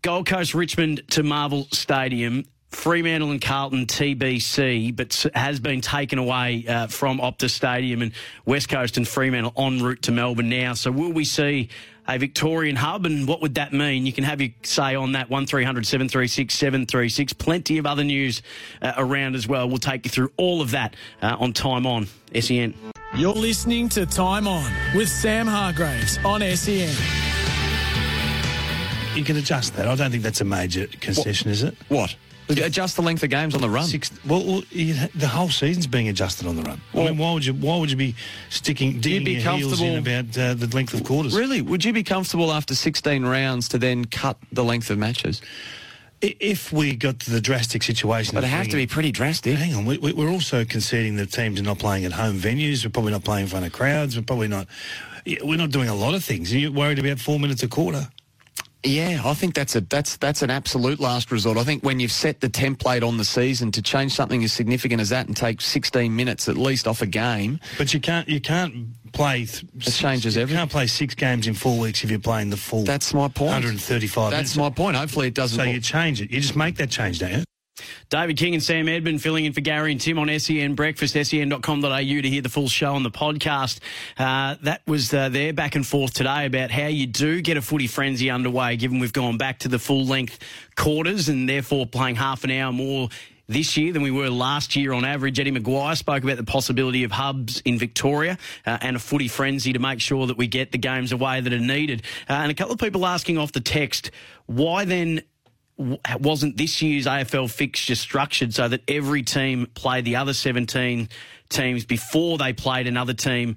Gold 0.03 0.25
Coast 0.25 0.55
Richmond 0.55 1.03
to 1.11 1.21
Marvel 1.21 1.67
Stadium. 1.71 2.45
Fremantle 2.71 3.31
and 3.31 3.41
Carlton 3.41 3.85
TBC, 3.85 4.95
but 4.95 5.25
has 5.35 5.59
been 5.59 5.81
taken 5.81 6.17
away 6.17 6.65
uh, 6.67 6.87
from 6.87 7.19
Optus 7.19 7.51
Stadium 7.51 8.01
and 8.01 8.11
West 8.45 8.69
Coast 8.69 8.97
and 8.97 9.07
Fremantle 9.07 9.53
en 9.57 9.83
route 9.83 10.01
to 10.03 10.11
Melbourne 10.11 10.49
now. 10.49 10.73
So 10.73 10.89
will 10.89 11.11
we 11.11 11.25
see 11.25 11.69
a 12.07 12.17
Victorian 12.17 12.77
hub 12.77 13.05
and 13.05 13.27
what 13.27 13.41
would 13.41 13.55
that 13.55 13.73
mean? 13.73 14.05
You 14.05 14.13
can 14.13 14.23
have 14.23 14.41
your 14.41 14.51
say 14.63 14.95
on 14.95 15.11
that 15.11 15.29
1300 15.29 15.85
736 15.85 16.53
736. 16.53 17.33
Plenty 17.33 17.77
of 17.77 17.85
other 17.85 18.03
news 18.03 18.41
uh, 18.81 18.93
around 18.97 19.35
as 19.35 19.47
well. 19.47 19.67
We'll 19.67 19.77
take 19.77 20.05
you 20.05 20.09
through 20.09 20.31
all 20.37 20.61
of 20.61 20.71
that 20.71 20.95
uh, 21.21 21.35
on 21.39 21.53
Time 21.53 21.85
On 21.85 22.07
SEN. 22.39 22.73
You're 23.13 23.33
listening 23.33 23.89
to 23.89 24.05
Time 24.05 24.47
On 24.47 24.71
with 24.95 25.09
Sam 25.09 25.45
Hargraves 25.45 26.17
on 26.23 26.39
SEN. 26.41 26.95
You 29.15 29.25
can 29.25 29.35
adjust 29.35 29.75
that. 29.75 29.87
I 29.89 29.95
don't 29.95 30.09
think 30.09 30.23
that's 30.23 30.39
a 30.39 30.45
major 30.45 30.87
concession, 30.87 31.49
what? 31.49 31.53
is 31.53 31.63
it? 31.63 31.75
What? 31.89 32.15
Adjust 32.49 32.95
the 32.95 33.01
length 33.01 33.23
of 33.23 33.29
games 33.29 33.55
on 33.55 33.61
the 33.61 33.69
run. 33.69 33.85
Six, 33.85 34.11
well, 34.25 34.43
well 34.45 34.61
the 34.73 35.27
whole 35.27 35.49
season's 35.49 35.87
being 35.87 36.09
adjusted 36.09 36.47
on 36.47 36.55
the 36.55 36.63
run. 36.63 36.81
Well, 36.93 37.05
I 37.05 37.09
mean, 37.09 37.17
why 37.17 37.33
would 37.33 37.45
you? 37.45 37.53
Why 37.53 37.77
would 37.77 37.89
you 37.89 37.97
be 37.97 38.15
sticking 38.49 38.99
digging 38.99 39.23
be 39.23 39.31
your 39.33 39.53
heels 39.53 39.81
in 39.81 39.97
about 39.97 40.37
uh, 40.37 40.53
the 40.55 40.67
length 40.73 40.93
of 40.93 41.03
quarters? 41.03 41.35
Really? 41.35 41.61
Would 41.61 41.85
you 41.85 41.93
be 41.93 42.03
comfortable 42.03 42.51
after 42.51 42.75
16 42.75 43.25
rounds 43.25 43.69
to 43.69 43.77
then 43.77 44.05
cut 44.05 44.37
the 44.51 44.63
length 44.63 44.89
of 44.89 44.97
matches? 44.97 45.41
If 46.21 46.71
we 46.71 46.95
got 46.95 47.19
to 47.21 47.31
the 47.31 47.41
drastic 47.41 47.81
situation, 47.81 48.35
but 48.35 48.43
it 48.43 48.47
have 48.47 48.67
to 48.67 48.75
be 48.75 48.85
pretty 48.85 49.11
drastic. 49.11 49.55
Hang 49.55 49.73
on, 49.73 49.85
we, 49.85 49.97
we're 49.97 50.29
also 50.29 50.63
conceding 50.65 51.15
that 51.15 51.31
teams 51.31 51.59
are 51.59 51.63
not 51.63 51.79
playing 51.79 52.05
at 52.05 52.11
home 52.11 52.37
venues. 52.37 52.85
We're 52.85 52.91
probably 52.91 53.11
not 53.11 53.23
playing 53.23 53.45
in 53.45 53.49
front 53.49 53.65
of 53.65 53.71
crowds. 53.71 54.15
We're 54.15 54.23
probably 54.23 54.47
not. 54.47 54.67
We're 55.43 55.57
not 55.57 55.71
doing 55.71 55.89
a 55.89 55.95
lot 55.95 56.13
of 56.13 56.23
things. 56.23 56.53
Are 56.53 56.57
you 56.57 56.71
worried 56.71 56.99
about 56.99 57.19
four 57.19 57.39
minutes 57.39 57.63
a 57.63 57.67
quarter? 57.67 58.07
Yeah, 58.83 59.21
I 59.23 59.35
think 59.35 59.53
that's 59.53 59.75
a 59.75 59.81
that's 59.81 60.17
that's 60.17 60.41
an 60.41 60.49
absolute 60.49 60.99
last 60.99 61.31
resort. 61.31 61.57
I 61.57 61.63
think 61.63 61.83
when 61.83 61.99
you've 61.99 62.11
set 62.11 62.41
the 62.41 62.49
template 62.49 63.07
on 63.07 63.17
the 63.17 63.23
season 63.25 63.71
to 63.73 63.81
change 63.81 64.13
something 64.13 64.43
as 64.43 64.53
significant 64.53 64.99
as 65.01 65.09
that 65.09 65.27
and 65.27 65.37
take 65.37 65.61
16 65.61 66.15
minutes 66.15 66.49
at 66.49 66.57
least 66.57 66.87
off 66.87 67.01
a 67.03 67.05
game, 67.05 67.59
but 67.77 67.93
you 67.93 67.99
can't 67.99 68.27
you 68.27 68.41
can't 68.41 68.87
play. 69.13 69.45
Th- 69.45 69.63
it 69.75 69.91
changes 69.91 70.35
everything. 70.35 70.55
You 70.55 70.61
can't 70.61 70.71
play 70.71 70.87
six 70.87 71.13
games 71.13 71.45
in 71.45 71.53
four 71.53 71.77
weeks 71.77 72.03
if 72.03 72.09
you're 72.09 72.19
playing 72.19 72.49
the 72.49 72.57
full. 72.57 72.83
That's 72.83 73.13
my 73.13 73.27
point. 73.27 73.51
135. 73.51 74.31
That's 74.31 74.57
my 74.57 74.71
point. 74.71 74.97
Hopefully 74.97 75.27
it 75.27 75.35
doesn't. 75.35 75.57
So 75.57 75.63
you 75.63 75.79
change 75.79 76.19
it. 76.21 76.31
You 76.31 76.41
just 76.41 76.55
make 76.55 76.77
that 76.77 76.89
change, 76.89 77.19
don't 77.19 77.31
you? 77.31 77.43
David 78.09 78.37
King 78.37 78.53
and 78.53 78.63
Sam 78.63 78.87
Edmund 78.87 79.21
filling 79.21 79.45
in 79.45 79.53
for 79.53 79.61
Gary 79.61 79.91
and 79.91 80.01
Tim 80.01 80.19
on 80.19 80.39
SEN 80.39 80.75
Breakfast, 80.75 81.13
sen.com.au 81.13 81.99
to 81.99 82.29
hear 82.29 82.41
the 82.41 82.49
full 82.49 82.67
show 82.67 82.93
on 82.93 83.03
the 83.03 83.11
podcast. 83.11 83.79
Uh, 84.17 84.55
that 84.63 84.81
was 84.87 85.13
uh, 85.13 85.29
there 85.29 85.53
back 85.53 85.75
and 85.75 85.85
forth 85.85 86.13
today 86.13 86.45
about 86.45 86.71
how 86.71 86.87
you 86.87 87.07
do 87.07 87.41
get 87.41 87.57
a 87.57 87.61
footy 87.61 87.87
frenzy 87.87 88.29
underway, 88.29 88.75
given 88.75 88.99
we've 88.99 89.13
gone 89.13 89.37
back 89.37 89.59
to 89.59 89.67
the 89.67 89.79
full 89.79 90.05
length 90.05 90.39
quarters 90.75 91.29
and 91.29 91.47
therefore 91.47 91.85
playing 91.85 92.15
half 92.15 92.43
an 92.43 92.51
hour 92.51 92.71
more 92.71 93.09
this 93.51 93.75
year 93.75 93.91
than 93.91 94.01
we 94.01 94.11
were 94.11 94.29
last 94.29 94.75
year 94.75 94.93
on 94.93 95.03
average. 95.03 95.39
Eddie 95.39 95.51
McGuire 95.51 95.97
spoke 95.97 96.23
about 96.23 96.37
the 96.37 96.43
possibility 96.43 97.03
of 97.03 97.11
hubs 97.11 97.61
in 97.61 97.77
Victoria 97.77 98.37
uh, 98.65 98.77
and 98.81 98.95
a 98.95 98.99
footy 98.99 99.27
frenzy 99.27 99.73
to 99.73 99.79
make 99.79 99.99
sure 99.99 100.27
that 100.27 100.37
we 100.37 100.47
get 100.47 100.71
the 100.71 100.77
games 100.77 101.11
away 101.11 101.41
that 101.41 101.51
are 101.51 101.59
needed. 101.59 102.03
Uh, 102.29 102.33
and 102.33 102.51
a 102.51 102.55
couple 102.55 102.73
of 102.73 102.79
people 102.79 103.05
asking 103.05 103.37
off 103.37 103.51
the 103.51 103.59
text, 103.59 104.11
why 104.45 104.85
then 104.85 105.21
wasn't 106.19 106.57
this 106.57 106.81
year's 106.81 107.05
AFL 107.05 107.49
fixture 107.49 107.95
structured 107.95 108.53
so 108.53 108.67
that 108.67 108.81
every 108.87 109.23
team 109.23 109.67
played 109.73 110.05
the 110.05 110.15
other 110.15 110.33
17 110.33 111.09
teams 111.49 111.85
before 111.85 112.37
they 112.37 112.53
played 112.53 112.87
another 112.87 113.13
team 113.13 113.55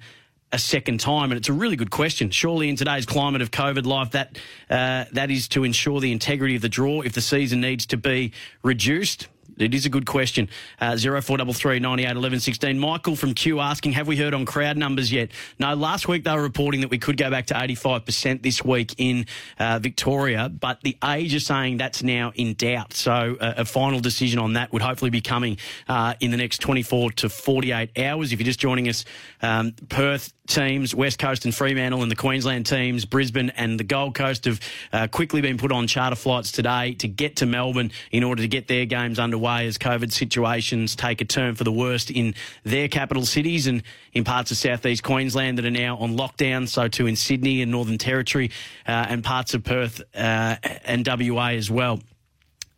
a 0.52 0.58
second 0.58 1.00
time? 1.00 1.30
And 1.30 1.38
it's 1.38 1.48
a 1.48 1.52
really 1.52 1.76
good 1.76 1.90
question. 1.90 2.30
Surely, 2.30 2.68
in 2.68 2.76
today's 2.76 3.06
climate 3.06 3.42
of 3.42 3.50
COVID 3.50 3.86
life, 3.86 4.12
that 4.12 4.38
uh, 4.70 5.04
that 5.12 5.30
is 5.30 5.48
to 5.48 5.64
ensure 5.64 6.00
the 6.00 6.12
integrity 6.12 6.56
of 6.56 6.62
the 6.62 6.68
draw. 6.68 7.02
If 7.02 7.12
the 7.12 7.20
season 7.20 7.60
needs 7.60 7.86
to 7.86 7.96
be 7.96 8.32
reduced, 8.62 9.28
it 9.58 9.74
is 9.74 9.86
a 9.86 9.88
good 9.88 10.06
question. 10.06 10.48
Uh, 10.80 10.96
0433 10.96 11.78
98 11.78 12.10
11 12.10 12.40
16. 12.40 12.78
Michael 12.78 13.16
from 13.16 13.34
Q 13.34 13.60
asking, 13.60 13.92
have 13.92 14.06
we 14.06 14.16
heard 14.16 14.34
on 14.34 14.44
crowd 14.44 14.76
numbers 14.76 15.12
yet? 15.12 15.30
No, 15.58 15.74
last 15.74 16.08
week 16.08 16.24
they 16.24 16.34
were 16.34 16.42
reporting 16.42 16.80
that 16.80 16.90
we 16.90 16.98
could 16.98 17.16
go 17.16 17.30
back 17.30 17.46
to 17.46 17.54
85% 17.54 18.42
this 18.42 18.64
week 18.64 18.94
in 18.98 19.26
uh, 19.58 19.78
Victoria, 19.78 20.48
but 20.48 20.80
the 20.82 20.96
age 21.04 21.34
is 21.34 21.46
saying 21.46 21.76
that's 21.76 22.02
now 22.02 22.32
in 22.34 22.54
doubt. 22.54 22.92
So 22.94 23.36
uh, 23.40 23.54
a 23.58 23.64
final 23.64 24.00
decision 24.00 24.38
on 24.38 24.54
that 24.54 24.72
would 24.72 24.82
hopefully 24.82 25.10
be 25.10 25.20
coming 25.20 25.58
uh, 25.88 26.14
in 26.20 26.30
the 26.30 26.36
next 26.36 26.58
24 26.58 27.12
to 27.12 27.28
48 27.28 27.98
hours. 27.98 28.32
If 28.32 28.40
you're 28.40 28.44
just 28.44 28.60
joining 28.60 28.88
us, 28.88 29.04
um, 29.42 29.72
Perth 29.88 30.32
teams, 30.46 30.94
West 30.94 31.18
Coast 31.18 31.44
and 31.44 31.54
Fremantle, 31.54 32.02
and 32.02 32.10
the 32.10 32.16
Queensland 32.16 32.66
teams, 32.66 33.04
Brisbane 33.04 33.50
and 33.50 33.80
the 33.80 33.84
Gold 33.84 34.14
Coast, 34.14 34.44
have 34.44 34.60
uh, 34.92 35.06
quickly 35.08 35.40
been 35.40 35.56
put 35.56 35.72
on 35.72 35.86
charter 35.86 36.16
flights 36.16 36.52
today 36.52 36.94
to 36.94 37.08
get 37.08 37.36
to 37.36 37.46
Melbourne 37.46 37.92
in 38.10 38.24
order 38.24 38.42
to 38.42 38.48
get 38.48 38.68
their 38.68 38.84
games 38.84 39.18
underway 39.18 39.43
as 39.46 39.78
COVID 39.78 40.12
situations 40.12 40.96
take 40.96 41.20
a 41.20 41.24
turn 41.24 41.54
for 41.54 41.64
the 41.64 41.72
worst 41.72 42.10
in 42.10 42.34
their 42.64 42.88
capital 42.88 43.24
cities 43.24 43.66
and 43.66 43.82
in 44.12 44.24
parts 44.24 44.50
of 44.50 44.56
southeast 44.56 45.02
Queensland 45.02 45.58
that 45.58 45.64
are 45.64 45.70
now 45.70 45.96
on 45.98 46.16
lockdown. 46.16 46.68
So 46.68 46.88
too 46.88 47.06
in 47.06 47.16
Sydney 47.16 47.62
and 47.62 47.70
Northern 47.70 47.98
Territory 47.98 48.50
uh, 48.86 49.06
and 49.08 49.22
parts 49.22 49.54
of 49.54 49.64
Perth 49.64 50.00
uh, 50.14 50.56
and 50.84 51.06
WA 51.06 51.48
as 51.48 51.70
well. 51.70 52.00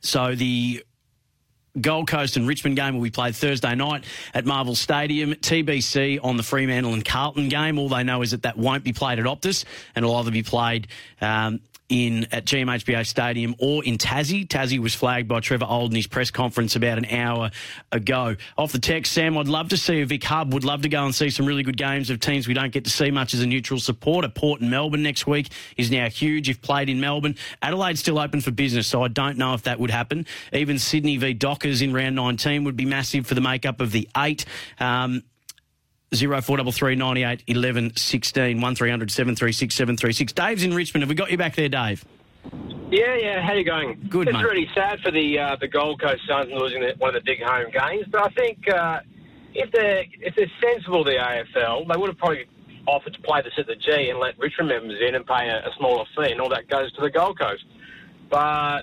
So 0.00 0.34
the 0.34 0.84
Gold 1.80 2.08
Coast 2.08 2.36
and 2.36 2.48
Richmond 2.48 2.76
game 2.76 2.94
will 2.94 3.02
be 3.02 3.10
played 3.10 3.36
Thursday 3.36 3.74
night 3.74 4.04
at 4.32 4.46
Marvel 4.46 4.74
Stadium. 4.74 5.34
TBC 5.34 6.20
on 6.22 6.36
the 6.36 6.42
Fremantle 6.42 6.94
and 6.94 7.04
Carlton 7.04 7.48
game. 7.48 7.78
All 7.78 7.88
they 7.88 8.02
know 8.02 8.22
is 8.22 8.30
that 8.30 8.42
that 8.42 8.56
won't 8.56 8.84
be 8.84 8.92
played 8.92 9.18
at 9.18 9.26
Optus 9.26 9.64
and 9.94 10.04
it'll 10.04 10.16
either 10.16 10.30
be 10.30 10.42
played 10.42 10.88
um, 11.20 11.60
in 11.88 12.24
at 12.32 12.44
GMHBA 12.44 13.06
Stadium 13.06 13.54
or 13.58 13.84
in 13.84 13.98
Tassie. 13.98 14.46
Tassie 14.46 14.78
was 14.78 14.94
flagged 14.94 15.28
by 15.28 15.40
Trevor 15.40 15.66
Auld 15.66 15.90
in 15.90 15.96
his 15.96 16.06
press 16.06 16.30
conference 16.30 16.76
about 16.76 16.98
an 16.98 17.06
hour 17.06 17.50
ago. 17.92 18.36
Off 18.58 18.72
the 18.72 18.78
text, 18.78 19.12
Sam, 19.12 19.38
I'd 19.38 19.48
love 19.48 19.68
to 19.70 19.76
see 19.76 20.00
a 20.00 20.06
Vic 20.06 20.24
Hub. 20.24 20.52
Would 20.52 20.64
love 20.64 20.82
to 20.82 20.88
go 20.88 21.04
and 21.04 21.14
see 21.14 21.30
some 21.30 21.46
really 21.46 21.62
good 21.62 21.76
games 21.76 22.10
of 22.10 22.20
teams 22.20 22.48
we 22.48 22.54
don't 22.54 22.72
get 22.72 22.84
to 22.84 22.90
see 22.90 23.10
much 23.10 23.34
as 23.34 23.40
a 23.40 23.46
neutral 23.46 23.78
supporter. 23.78 24.28
Port 24.28 24.60
and 24.60 24.70
Melbourne 24.70 25.02
next 25.02 25.26
week 25.26 25.48
is 25.76 25.90
now 25.90 26.08
huge 26.08 26.48
if 26.48 26.60
played 26.60 26.88
in 26.88 27.00
Melbourne. 27.00 27.36
Adelaide's 27.62 28.00
still 28.00 28.18
open 28.18 28.40
for 28.40 28.50
business, 28.50 28.86
so 28.86 29.02
I 29.02 29.08
don't 29.08 29.38
know 29.38 29.54
if 29.54 29.62
that 29.62 29.78
would 29.78 29.90
happen. 29.90 30.26
Even 30.52 30.78
Sydney 30.78 31.16
v 31.16 31.34
Dockers 31.34 31.82
in 31.82 31.92
round 31.92 32.16
19 32.16 32.64
would 32.64 32.76
be 32.76 32.84
massive 32.84 33.26
for 33.26 33.34
the 33.34 33.40
makeup 33.40 33.80
of 33.80 33.92
the 33.92 34.08
eight. 34.16 34.44
Um, 34.80 35.22
Zero 36.14 36.40
four 36.40 36.56
double 36.56 36.70
three 36.72 36.94
ninety 36.94 37.24
eight 37.24 37.42
eleven 37.48 37.94
sixteen 37.96 38.60
one 38.60 38.76
three 38.76 38.90
hundred 38.90 39.10
seven 39.10 39.34
three 39.34 39.50
six 39.52 39.74
seven 39.74 39.96
three 39.96 40.12
six. 40.12 40.32
Dave's 40.32 40.62
in 40.62 40.72
Richmond. 40.72 41.02
Have 41.02 41.08
we 41.08 41.16
got 41.16 41.30
you 41.32 41.36
back 41.36 41.56
there, 41.56 41.68
Dave? 41.68 42.04
Yeah, 42.92 43.16
yeah. 43.16 43.42
How 43.42 43.54
you 43.54 43.64
going? 43.64 44.06
Good, 44.08 44.28
It's 44.28 44.36
mate. 44.36 44.44
really 44.44 44.68
sad 44.72 45.00
for 45.00 45.10
the 45.10 45.36
uh, 45.38 45.56
the 45.56 45.66
Gold 45.66 46.00
Coast 46.00 46.22
Suns 46.28 46.48
losing 46.52 46.80
the, 46.82 46.94
one 46.98 47.16
of 47.16 47.24
the 47.24 47.26
big 47.28 47.42
home 47.42 47.66
games, 47.72 48.06
but 48.08 48.22
I 48.24 48.28
think 48.34 48.68
uh, 48.72 49.00
if 49.52 49.72
they're 49.72 50.04
if 50.20 50.36
they're 50.36 50.50
sensible, 50.62 51.02
the 51.02 51.16
AFL, 51.16 51.88
they 51.92 51.98
would 51.98 52.08
have 52.10 52.18
probably 52.18 52.46
offered 52.86 53.14
to 53.14 53.20
play 53.22 53.42
this 53.42 53.54
at 53.58 53.66
the 53.66 53.74
G 53.74 54.08
and 54.08 54.20
let 54.20 54.38
Richmond 54.38 54.68
members 54.68 55.00
in 55.00 55.16
and 55.16 55.26
pay 55.26 55.48
a, 55.48 55.56
a 55.66 55.72
smaller 55.76 56.04
fee, 56.16 56.30
and 56.30 56.40
all 56.40 56.48
that 56.50 56.68
goes 56.68 56.92
to 56.92 57.00
the 57.00 57.10
Gold 57.10 57.36
Coast. 57.40 57.64
But 58.30 58.82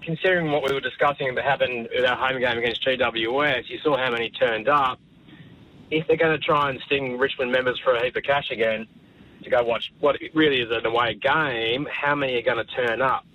considering 0.00 0.50
what 0.50 0.62
we 0.66 0.72
were 0.72 0.80
discussing 0.80 1.28
about 1.28 1.44
happened 1.44 1.88
at 1.96 2.06
our 2.06 2.16
home 2.16 2.40
game 2.40 2.56
against 2.56 2.82
GWS, 2.86 3.68
you 3.68 3.78
saw 3.84 3.98
how 3.98 4.10
many 4.10 4.30
turned 4.30 4.68
up. 4.68 4.98
If 5.92 6.06
they're 6.06 6.16
going 6.16 6.32
to 6.32 6.44
try 6.44 6.70
and 6.70 6.80
sting 6.86 7.18
Richmond 7.18 7.52
members 7.52 7.78
for 7.78 7.94
a 7.94 8.02
heap 8.02 8.16
of 8.16 8.22
cash 8.22 8.50
again 8.50 8.86
to 9.44 9.50
go 9.50 9.62
watch 9.62 9.92
what 10.00 10.16
really 10.32 10.62
is 10.62 10.70
an 10.70 10.86
away 10.86 11.14
game, 11.14 11.86
how 11.92 12.14
many 12.14 12.34
are 12.36 12.42
going 12.42 12.64
to 12.64 12.72
turn 12.72 13.02
up? 13.02 13.26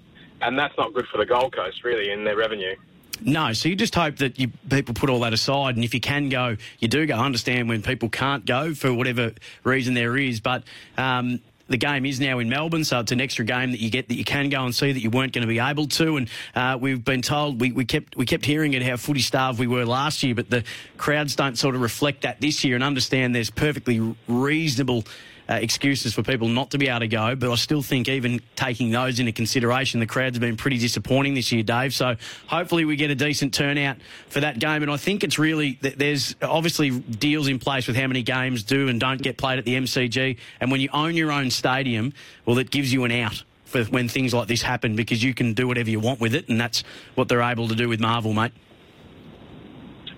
And 0.42 0.58
that's 0.58 0.76
not 0.76 0.92
good 0.94 1.06
for 1.12 1.20
the 1.20 1.26
Gold 1.26 1.56
Coast, 1.56 1.84
really, 1.84 2.12
in 2.12 2.24
their 2.24 2.36
revenue. 2.36 2.76
No, 3.22 3.54
so 3.54 3.70
you 3.70 3.76
just 3.76 3.94
hope 3.94 4.18
that 4.18 4.40
you, 4.40 4.50
people 4.70 4.96
put 4.96 5.10
all 5.10 5.20
that 5.20 5.34
aside, 5.34 5.76
and 5.76 5.84
if 5.84 5.94
you 5.94 6.00
can 6.00 6.30
go, 6.30 6.58
you 6.80 6.88
do 6.88 7.06
go. 7.06 7.16
I 7.16 7.26
understand 7.26 7.70
when 7.70 7.84
people 7.84 8.10
can't 8.10 8.46
go 8.46 8.74
for 8.74 8.92
whatever 8.92 9.34
reason 9.64 9.94
there 9.94 10.18
is, 10.18 10.40
but 10.40 10.64
um, 10.98 11.40
the 11.68 11.78
game 11.78 12.06
is 12.06 12.20
now 12.20 12.40
in 12.40 12.50
Melbourne, 12.50 12.84
so 12.84 13.00
it's 13.00 13.12
an 13.12 13.22
extra 13.22 13.46
game 13.46 13.72
that 13.72 13.80
you 13.80 13.90
get 13.90 14.08
that 14.10 14.16
you 14.16 14.24
can 14.24 14.50
go 14.50 14.64
and 14.64 14.74
see 14.74 14.92
that 14.92 15.00
you 15.00 15.10
weren't 15.10 15.34
going 15.34 15.42
to 15.42 15.48
be 15.48 15.60
able 15.60 15.88
to. 15.88 16.18
And 16.18 16.30
uh, 16.56 16.78
we've 16.80 17.04
been 17.04 17.22
told 17.22 17.60
we, 17.60 17.72
we 17.72 17.86
kept 17.86 18.16
we 18.16 18.26
kept 18.26 18.46
hearing 18.46 18.74
it 18.74 18.84
how 18.84 18.98
footy 18.98 19.22
starved 19.22 19.60
we 19.60 19.68
were 19.68 19.86
last 19.86 20.24
year, 20.24 20.36
but 20.36 20.50
the 20.50 20.64
crowds 20.98 21.36
don't 21.36 21.58
sort 21.58 21.76
of 21.76 21.82
reflect 21.82 22.22
that 22.22 22.42
this 22.42 22.64
year. 22.64 22.76
And 22.76 22.84
understand 22.84 23.36
there's 23.36 23.50
perfectly 23.50 24.16
reasonable. 24.28 25.04
Uh, 25.50 25.54
excuses 25.54 26.14
for 26.14 26.24
people 26.24 26.50
not 26.50 26.72
to 26.72 26.78
be 26.78 26.90
able 26.90 27.00
to 27.00 27.08
go, 27.08 27.34
but 27.34 27.50
I 27.50 27.56
still 27.56 27.82
think 27.82 28.10
even 28.10 28.42
taking 28.58 28.92
those 28.92 29.18
into 29.18 29.32
consideration, 29.32 30.02
the 30.02 30.06
crowds 30.06 30.36
have 30.36 30.42
been 30.42 30.58
pretty 30.58 30.78
disappointing 30.78 31.36
this 31.36 31.54
year, 31.54 31.64
Dave. 31.64 31.94
So 31.94 32.18
hopefully 32.48 32.84
we 32.84 32.98
get 32.98 33.12
a 33.12 33.16
decent 33.16 33.54
turnout 33.54 33.96
for 34.28 34.42
that 34.42 34.60
game. 34.60 34.84
And 34.84 34.92
I 34.92 34.98
think 34.98 35.24
it's 35.24 35.40
really 35.40 35.80
there's 35.82 36.36
obviously 36.42 36.90
deals 36.90 37.48
in 37.48 37.60
place 37.60 37.88
with 37.88 37.96
how 37.96 38.08
many 38.08 38.24
games 38.24 38.64
do 38.64 38.90
and 38.90 39.00
don't 39.00 39.22
get 39.22 39.38
played 39.38 39.58
at 39.58 39.64
the 39.64 39.76
MCG. 39.76 40.38
And 40.60 40.70
when 40.70 40.82
you 40.82 40.90
own 40.92 41.16
your 41.16 41.32
own 41.32 41.50
stadium, 41.50 42.12
well, 42.46 42.58
it 42.58 42.70
gives 42.70 42.92
you 42.92 43.06
an 43.06 43.14
out 43.14 43.44
for 43.68 43.84
when 43.86 44.10
things 44.10 44.34
like 44.34 44.48
this 44.48 44.62
happen 44.62 44.96
because 44.96 45.24
you 45.24 45.34
can 45.34 45.54
do 45.54 45.68
whatever 45.68 45.90
you 45.90 46.00
want 46.00 46.20
with 46.20 46.34
it, 46.34 46.50
and 46.50 46.60
that's 46.60 46.84
what 47.16 47.28
they're 47.28 47.42
able 47.42 47.68
to 47.68 47.76
do 47.76 47.88
with 47.90 48.00
Marvel, 48.00 48.34
mate. 48.34 48.54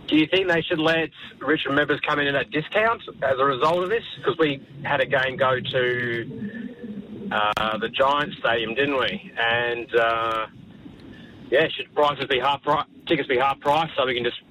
Do 0.10 0.18
you 0.18 0.26
think 0.26 0.48
they 0.48 0.64
should 0.64 0.80
let 0.80 1.10
Richmond 1.40 1.76
members 1.76 2.00
come 2.08 2.20
in 2.20 2.28
at 2.28 2.36
a 2.36 2.46
discount 2.46 3.04
as 3.22 3.38
a 3.38 3.46
result 3.46 3.84
of 3.84 3.90
this? 3.90 4.04
Because 4.18 4.36
we 4.40 4.60
had 4.84 5.02
a 5.02 5.06
game 5.06 5.38
go 5.38 5.60
to 5.60 7.30
uh, 7.32 7.78
the 7.78 7.90
Giants 7.90 8.36
Stadium, 8.40 8.74
didn't 8.74 8.98
we? 8.98 9.32
And 9.38 9.96
uh, 9.96 10.48
yeah, 11.52 11.68
should 11.78 11.94
prices 11.94 12.26
be 12.26 12.40
half 12.40 12.64
price, 12.64 12.88
tickets 13.08 13.28
be 13.28 13.38
half 13.38 13.60
price, 13.60 13.92
so 13.96 14.08
we 14.08 14.16
can 14.16 14.24
just 14.24 14.42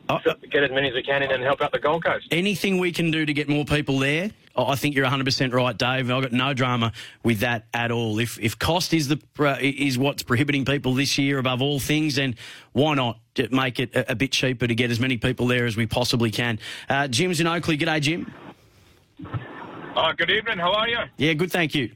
get 0.51 0.63
as 0.63 0.71
many 0.71 0.89
as 0.89 0.95
we 0.95 1.03
can 1.03 1.23
in 1.23 1.31
and 1.31 1.43
help 1.43 1.61
out 1.61 1.73
the 1.73 1.79
Gold 1.79 2.05
Coast. 2.05 2.29
Anything 2.31 2.79
we 2.79 2.93
can 2.93 3.11
do 3.11 3.27
to 3.27 3.33
get 3.33 3.49
more 3.49 3.65
people 3.65 3.99
there, 3.99 4.31
I 4.57 4.63
I 4.63 4.75
think 4.75 4.95
you're 4.95 5.07
100% 5.07 5.53
right, 5.53 5.77
Dave. 5.77 6.11
I've 6.11 6.23
got 6.23 6.33
no 6.33 6.55
drama 6.55 6.93
with 7.23 7.41
that 7.41 7.67
at 7.75 7.91
all. 7.91 8.19
If 8.19 8.39
if 8.41 8.59
cost 8.59 8.95
is 8.95 9.09
the 9.09 9.21
uh, 9.39 9.57
is 9.61 9.99
what's 9.99 10.23
prohibiting 10.23 10.65
people 10.65 10.95
this 10.95 11.19
year 11.19 11.39
above 11.39 11.63
all 11.63 11.79
things, 11.79 12.17
then 12.17 12.35
why 12.73 12.95
not 12.95 13.21
make 13.51 13.79
it 13.81 13.95
a, 13.95 14.13
a 14.13 14.15
bit 14.15 14.33
cheaper 14.33 14.67
to 14.67 14.75
get 14.75 14.91
as 14.91 14.99
many 15.01 15.17
people 15.17 15.47
there 15.47 15.67
as 15.67 15.77
we 15.77 15.87
possibly 15.87 16.31
can? 16.31 16.59
Uh, 16.89 17.09
Jim's 17.09 17.41
in 17.41 17.47
Oakleigh. 17.47 17.79
G'day, 17.79 18.01
Jim. 18.01 18.33
Uh, 19.95 20.13
good 20.13 20.31
evening. 20.31 20.59
How 20.59 20.73
are 20.73 20.89
you? 20.89 20.99
Yeah, 21.17 21.33
good. 21.35 21.51
Thank 21.51 21.75
you. 21.75 21.91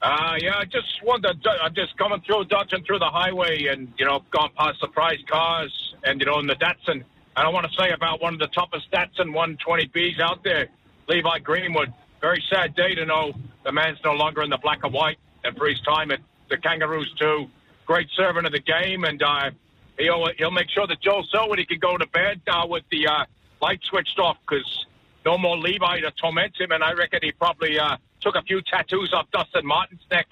Uh, 0.00 0.36
yeah, 0.40 0.56
I 0.56 0.64
just 0.64 1.02
wanted 1.02 1.42
to, 1.42 1.50
I'm 1.60 1.74
just 1.74 1.96
coming 1.98 2.20
through, 2.24 2.44
dodging 2.44 2.84
through 2.84 3.00
the 3.00 3.10
highway 3.10 3.66
and, 3.66 3.92
you 3.98 4.06
know, 4.06 4.22
gone 4.30 4.50
past 4.56 4.78
surprise 4.78 5.18
cars 5.28 5.87
and, 6.04 6.20
you 6.20 6.26
know, 6.26 6.38
in 6.38 6.46
the 6.46 6.54
Datsun. 6.54 7.04
I 7.36 7.42
don't 7.42 7.54
want 7.54 7.66
to 7.70 7.76
say 7.78 7.90
about 7.90 8.20
one 8.20 8.34
of 8.34 8.40
the 8.40 8.48
toughest 8.48 8.90
Datsun 8.90 9.32
120Bs 9.32 10.20
out 10.20 10.42
there, 10.42 10.68
Levi 11.08 11.38
Greenwood. 11.40 11.92
Very 12.20 12.42
sad 12.50 12.74
day 12.74 12.94
to 12.94 13.06
know 13.06 13.32
the 13.64 13.72
man's 13.72 13.98
no 14.04 14.12
longer 14.12 14.42
in 14.42 14.50
the 14.50 14.58
black 14.58 14.80
and 14.82 14.92
white 14.92 15.18
and 15.44 15.56
for 15.56 15.68
his 15.68 15.80
time 15.82 16.10
at 16.10 16.20
the 16.50 16.56
Kangaroos 16.56 17.12
too. 17.18 17.46
Great 17.86 18.08
servant 18.16 18.46
of 18.46 18.52
the 18.52 18.60
game 18.60 19.04
and, 19.04 19.22
uh, 19.22 19.50
he'll, 19.98 20.28
he'll 20.36 20.50
make 20.50 20.68
sure 20.70 20.86
that 20.86 21.00
Joel 21.00 21.24
Selwood, 21.30 21.58
he 21.58 21.66
can 21.66 21.78
go 21.78 21.96
to 21.96 22.06
bed, 22.08 22.40
uh, 22.48 22.66
with 22.68 22.84
the, 22.90 23.06
uh, 23.06 23.24
light 23.60 23.80
switched 23.84 24.18
off 24.18 24.36
because 24.46 24.86
no 25.24 25.36
more 25.36 25.56
Levi 25.56 26.00
to 26.00 26.10
torment 26.12 26.58
him, 26.58 26.70
and 26.70 26.82
I 26.82 26.92
reckon 26.92 27.20
he 27.22 27.32
probably 27.32 27.78
uh, 27.78 27.96
took 28.20 28.34
a 28.34 28.42
few 28.42 28.62
tattoos 28.62 29.12
off 29.12 29.26
Dustin 29.32 29.66
Martin's 29.66 30.00
neck 30.10 30.26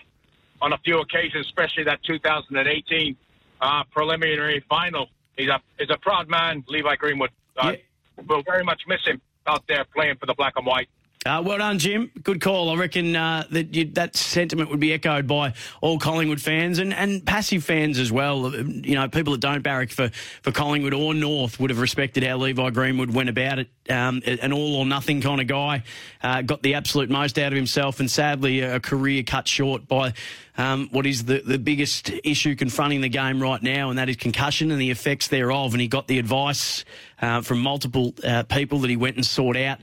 on 0.62 0.72
a 0.72 0.78
few 0.78 1.00
occasions, 1.00 1.46
especially 1.46 1.84
that 1.84 2.02
2018 2.04 3.16
uh, 3.60 3.84
preliminary 3.90 4.64
final. 4.68 5.08
He's 5.36 5.48
a 5.48 5.60
he's 5.78 5.90
a 5.90 5.98
proud 5.98 6.28
man, 6.28 6.64
Levi 6.68 6.96
Greenwood. 6.96 7.30
Uh, 7.56 7.74
We'll 8.26 8.42
very 8.42 8.64
much 8.64 8.82
miss 8.88 9.04
him 9.04 9.20
out 9.46 9.66
there 9.68 9.84
playing 9.84 10.16
for 10.16 10.24
the 10.26 10.32
black 10.34 10.54
and 10.56 10.64
white. 10.64 10.88
Uh, 11.26 11.42
well 11.42 11.58
done, 11.58 11.78
Jim. 11.78 12.10
Good 12.22 12.40
call. 12.40 12.70
I 12.70 12.76
reckon 12.76 13.16
uh, 13.16 13.44
that 13.50 13.74
you, 13.74 13.86
that 13.94 14.14
sentiment 14.14 14.70
would 14.70 14.78
be 14.78 14.92
echoed 14.92 15.26
by 15.26 15.54
all 15.80 15.98
Collingwood 15.98 16.40
fans 16.40 16.78
and, 16.78 16.94
and 16.94 17.26
passive 17.26 17.64
fans 17.64 17.98
as 17.98 18.12
well. 18.12 18.54
You 18.54 18.94
know, 18.94 19.08
people 19.08 19.32
that 19.32 19.40
don't 19.40 19.62
barrack 19.62 19.90
for, 19.90 20.10
for 20.42 20.52
Collingwood 20.52 20.94
or 20.94 21.14
North 21.14 21.58
would 21.58 21.70
have 21.70 21.80
respected 21.80 22.22
how 22.22 22.36
Levi 22.36 22.70
Greenwood 22.70 23.12
went 23.12 23.28
about 23.28 23.58
it. 23.58 23.68
Um, 23.90 24.22
an 24.24 24.52
all 24.52 24.76
or 24.76 24.86
nothing 24.86 25.20
kind 25.20 25.40
of 25.40 25.48
guy. 25.48 25.82
Uh, 26.22 26.42
got 26.42 26.62
the 26.62 26.74
absolute 26.74 27.10
most 27.10 27.38
out 27.38 27.52
of 27.52 27.56
himself, 27.56 27.98
and 27.98 28.10
sadly, 28.10 28.60
a 28.60 28.78
career 28.78 29.24
cut 29.24 29.48
short 29.48 29.88
by 29.88 30.12
um, 30.56 30.88
what 30.92 31.06
is 31.06 31.24
the, 31.24 31.40
the 31.40 31.58
biggest 31.58 32.10
issue 32.22 32.54
confronting 32.54 33.00
the 33.00 33.08
game 33.08 33.42
right 33.42 33.62
now, 33.62 33.90
and 33.90 33.98
that 33.98 34.08
is 34.08 34.16
concussion 34.16 34.70
and 34.70 34.80
the 34.80 34.90
effects 34.90 35.28
thereof. 35.28 35.72
And 35.74 35.80
he 35.80 35.88
got 35.88 36.06
the 36.06 36.20
advice 36.20 36.84
uh, 37.20 37.40
from 37.42 37.60
multiple 37.60 38.14
uh, 38.22 38.44
people 38.44 38.78
that 38.80 38.90
he 38.90 38.96
went 38.96 39.16
and 39.16 39.26
sought 39.26 39.56
out 39.56 39.80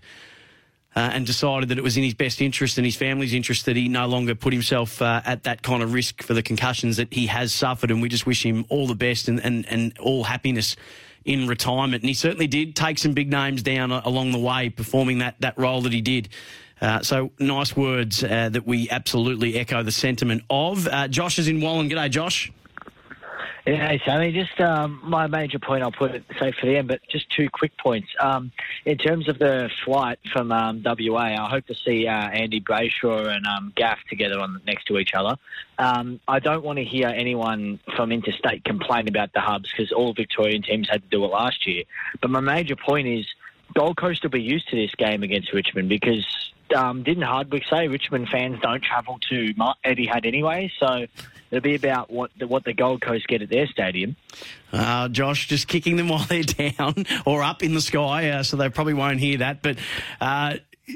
uh, 0.96 1.12
and 1.14 1.26
decided 1.26 1.70
that 1.70 1.78
it 1.78 1.84
was 1.84 1.98
in 1.98 2.04
his 2.04 2.14
best 2.14 2.42
interest 2.42 2.78
and 2.78 2.86
his 2.86 2.96
family's 2.96 3.34
interest 3.34 3.66
that 3.66 3.76
he 3.76 3.88
no 3.88 4.08
longer 4.08 4.36
put 4.36 4.54
himself 4.54 5.02
uh, 5.02 5.22
at 5.26 5.44
that 5.44 5.64
kind 5.64 5.82
of 5.82 5.94
risk 5.94 6.22
for 6.22 6.34
the 6.34 6.44
concussions 6.44 6.98
that 6.98 7.12
he 7.14 7.28
has 7.28 7.54
suffered. 7.54 7.92
And 7.92 8.02
we 8.02 8.10
just 8.10 8.26
wish 8.26 8.46
him 8.46 8.66
all 8.70 8.88
the 8.88 8.96
best 8.96 9.28
and, 9.28 9.44
and, 9.44 9.66
and 9.68 9.98
all 10.00 10.24
happiness 10.24 10.76
in 11.26 11.48
retirement. 11.48 12.04
And 12.04 12.10
he 12.10 12.14
certainly 12.14 12.48
did 12.48 12.76
take 12.76 13.00
some 13.00 13.14
big 13.14 13.30
names 13.30 13.64
down 13.64 13.92
along 13.92 14.32
the 14.32 14.40
way, 14.40 14.70
performing 14.70 15.20
that, 15.20 15.36
that 15.40 15.58
role 15.58 15.82
that 15.82 15.94
he 15.94 16.02
did. 16.02 16.30
Uh, 16.82 17.02
so 17.02 17.32
nice 17.40 17.78
words 17.78 18.24
uh, 18.24 18.50
that 18.50 18.68
we 18.68 18.90
absolutely 18.90 19.58
echo 19.58 19.84
the 19.84 19.92
sentiment 19.92 20.44
of. 20.50 20.88
Uh, 20.88 21.08
Josh 21.08 21.40
is 21.40 21.48
in 21.48 21.60
Wallan. 21.60 21.90
G'day, 21.90 22.10
Josh. 22.10 22.52
Yeah, 23.66 23.98
Sammy. 24.06 24.32
Just 24.32 24.60
um, 24.60 25.00
my 25.04 25.28
major 25.28 25.60
point, 25.60 25.84
I'll 25.84 25.92
put 25.92 26.12
it 26.12 26.24
safe 26.40 26.56
for 26.60 26.66
the 26.66 26.78
end, 26.78 26.88
but 26.88 27.02
just 27.10 27.30
two 27.30 27.50
quick 27.50 27.78
points. 27.78 28.10
Um, 28.20 28.52
in 28.86 28.98
terms 28.98 29.30
of 29.30 29.40
the 29.40 29.70
flight 29.86 30.20
from 30.32 30.52
um, 30.52 30.84
WA, 30.84 31.18
I 31.18 31.50
hope 31.50 31.66
to 31.68 31.76
see 31.76 32.08
uh, 32.08 32.12
Andy 32.12 32.60
Brayshaw 32.60 33.28
and 33.28 33.46
um, 33.48 33.72
Gaff 33.76 34.00
together 34.10 34.40
on 34.40 34.62
next 34.66 34.86
to 34.88 34.98
each 34.98 35.14
other. 35.14 35.38
Um, 35.78 36.20
I 36.28 36.40
don't 36.40 36.64
want 36.64 36.78
to 36.80 36.84
hear 36.84 37.08
anyone 37.08 37.80
from 37.96 38.12
interstate 38.12 38.66
complain 38.66 39.08
about 39.08 39.34
the 39.34 39.40
hubs 39.40 39.72
because 39.72 39.92
all 39.92 40.14
Victorian 40.14 40.62
teams 40.62 40.90
had 40.90 41.02
to 41.04 41.10
do 41.10 41.24
it 41.24 41.30
last 41.30 41.66
year. 41.66 41.84
But 42.22 42.32
my 42.32 42.42
major 42.42 42.76
point 42.76 43.08
is 43.08 43.26
Gold 43.74 43.98
Coast 43.98 44.24
will 44.24 44.30
be 44.30 44.42
used 44.42 44.70
to 44.70 44.76
this 44.76 44.94
game 44.96 45.24
against 45.24 45.54
Richmond 45.54 45.90
because 45.90 46.26
um, 46.76 47.04
didn't 47.04 47.24
Hardwick 47.24 47.64
say 47.70 47.88
Richmond 47.88 48.30
fans 48.30 48.60
don't 48.62 48.84
travel 48.84 49.20
to 49.30 49.54
Etihad 49.86 50.26
anyway? 50.26 50.72
So 50.80 51.08
it'll 51.54 51.62
be 51.62 51.76
about 51.76 52.10
what 52.10 52.32
the, 52.38 52.48
what 52.48 52.64
the 52.64 52.74
Gold 52.74 53.02
Coast 53.02 53.28
get 53.28 53.44
at 53.44 53.50
their 53.50 53.68
stadium. 53.68 54.16
Uh, 54.72 55.08
Josh, 55.08 55.48
just 55.48 55.68
kicking 55.68 55.98
them 55.98 56.08
while 56.10 56.26
they're 56.26 56.44
down 56.44 57.06
or 57.26 57.44
up 57.44 57.62
in 57.62 57.76
the 57.76 57.82
sky, 57.82 58.30
uh, 58.32 58.44
so 58.44 58.58
they 58.58 58.70
probably 58.70 58.96
won't 58.96 59.20
hear 59.20 59.38
that. 59.38 59.62
But 59.62 59.78
uh, 60.20 60.56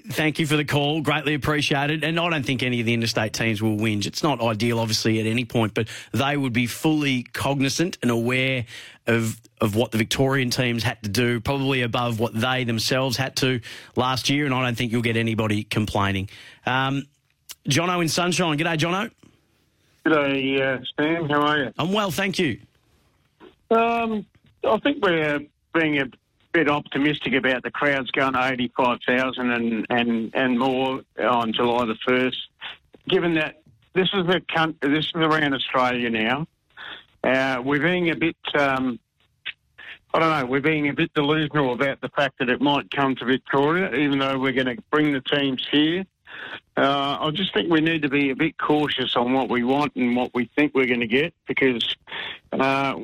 thank 0.10 0.40
you 0.40 0.48
for 0.48 0.58
the 0.58 0.66
call, 0.66 1.02
greatly 1.02 1.36
appreciated. 1.36 2.04
And 2.04 2.20
I 2.20 2.30
don't 2.30 2.46
think 2.46 2.64
any 2.64 2.80
of 2.80 2.88
the 2.88 2.94
interstate 2.94 3.34
teams 3.34 3.62
will 3.62 3.78
whinge. 3.78 4.08
It's 4.08 4.24
not 4.24 4.42
ideal, 4.42 4.80
obviously, 4.80 5.20
at 5.20 5.28
any 5.28 5.46
point, 5.46 5.76
but 5.76 5.88
they 6.12 6.36
would 6.36 6.54
be 6.54 6.66
fully 6.66 7.24
cognizant 7.24 7.98
and 8.02 8.10
aware 8.10 8.66
of 9.06 9.40
of 9.60 9.76
what 9.76 9.92
the 9.92 9.98
Victorian 9.98 10.52
teams 10.52 10.84
had 10.84 11.02
to 11.02 11.10
do, 11.10 11.40
probably 11.40 11.82
above 11.82 12.20
what 12.20 12.32
they 12.32 12.64
themselves 12.64 13.18
had 13.18 13.36
to 13.38 13.60
last 13.96 14.30
year. 14.30 14.46
And 14.46 14.54
I 14.54 14.64
don't 14.64 14.78
think 14.78 14.92
you'll 14.92 15.02
get 15.02 15.18
anybody 15.18 15.64
complaining. 15.64 16.30
Um, 16.64 17.08
Jono 17.68 18.02
in 18.02 18.08
Sunshine, 18.08 18.58
g'day, 18.58 18.78
Jono. 18.78 19.10
G'day, 20.08 20.62
uh, 20.62 20.84
Sam. 20.98 21.28
How 21.28 21.42
are 21.42 21.64
you? 21.66 21.74
I'm 21.78 21.92
well, 21.92 22.12
thank 22.12 22.40
you. 22.40 22.60
Um, 23.70 24.26
I 24.64 24.80
think 24.80 25.04
we're 25.04 25.42
being 25.74 26.00
a 26.00 26.06
bit 26.54 26.70
optimistic 26.70 27.34
about 27.34 27.64
the 27.64 27.72
crowds 27.72 28.10
going 28.12 28.32
to 28.32 28.52
85,000 28.54 29.52
and, 29.52 29.86
and, 29.90 30.32
and 30.34 30.58
more 30.58 31.02
on 31.20 31.52
July 31.52 31.86
the 31.86 31.98
1st, 32.08 32.38
given 33.10 33.34
that 33.34 33.62
this 33.96 34.08
is, 34.14 34.24
coun- 34.56 34.78
this 34.82 35.08
is 35.08 35.12
around 35.16 35.54
Australia 35.54 36.10
now. 36.10 36.48
Uh, 37.22 37.62
we're 37.62 37.82
being 37.82 38.10
a 38.10 38.16
bit, 38.16 38.38
um, 38.58 38.98
I 40.14 40.20
don't 40.20 40.30
know, 40.30 40.46
we're 40.46 40.62
being 40.62 40.88
a 40.88 40.94
bit 40.94 41.14
delusional 41.16 41.74
about 41.74 42.00
the 42.00 42.10
fact 42.10 42.40
that 42.40 42.48
it 42.48 42.62
might 42.62 42.90
come 42.92 43.14
to 43.18 43.26
Victoria, 43.26 43.94
even 43.94 44.20
though 44.20 44.40
we're 44.40 44.54
going 44.54 44.74
to 44.74 44.82
bring 44.90 45.12
the 45.12 45.20
teams 45.20 45.68
here. 45.70 46.06
Uh, 46.76 47.18
I 47.20 47.32
just 47.32 47.54
think 47.54 47.72
we 47.72 47.82
need 47.82 48.04
to 48.04 48.10
be 48.10 48.30
a 48.30 48.36
bit 48.36 48.58
cautious 48.58 49.16
on 49.16 49.34
what 49.34 49.50
we 49.50 49.64
want 49.64 49.96
and 49.96 50.16
what 50.16 50.32
we 50.36 50.50
think 50.56 50.76
we're 50.76 50.86
going 50.86 51.00
to 51.00 51.08
get 51.08 51.34
because 51.48 51.96
uh, 52.54 52.96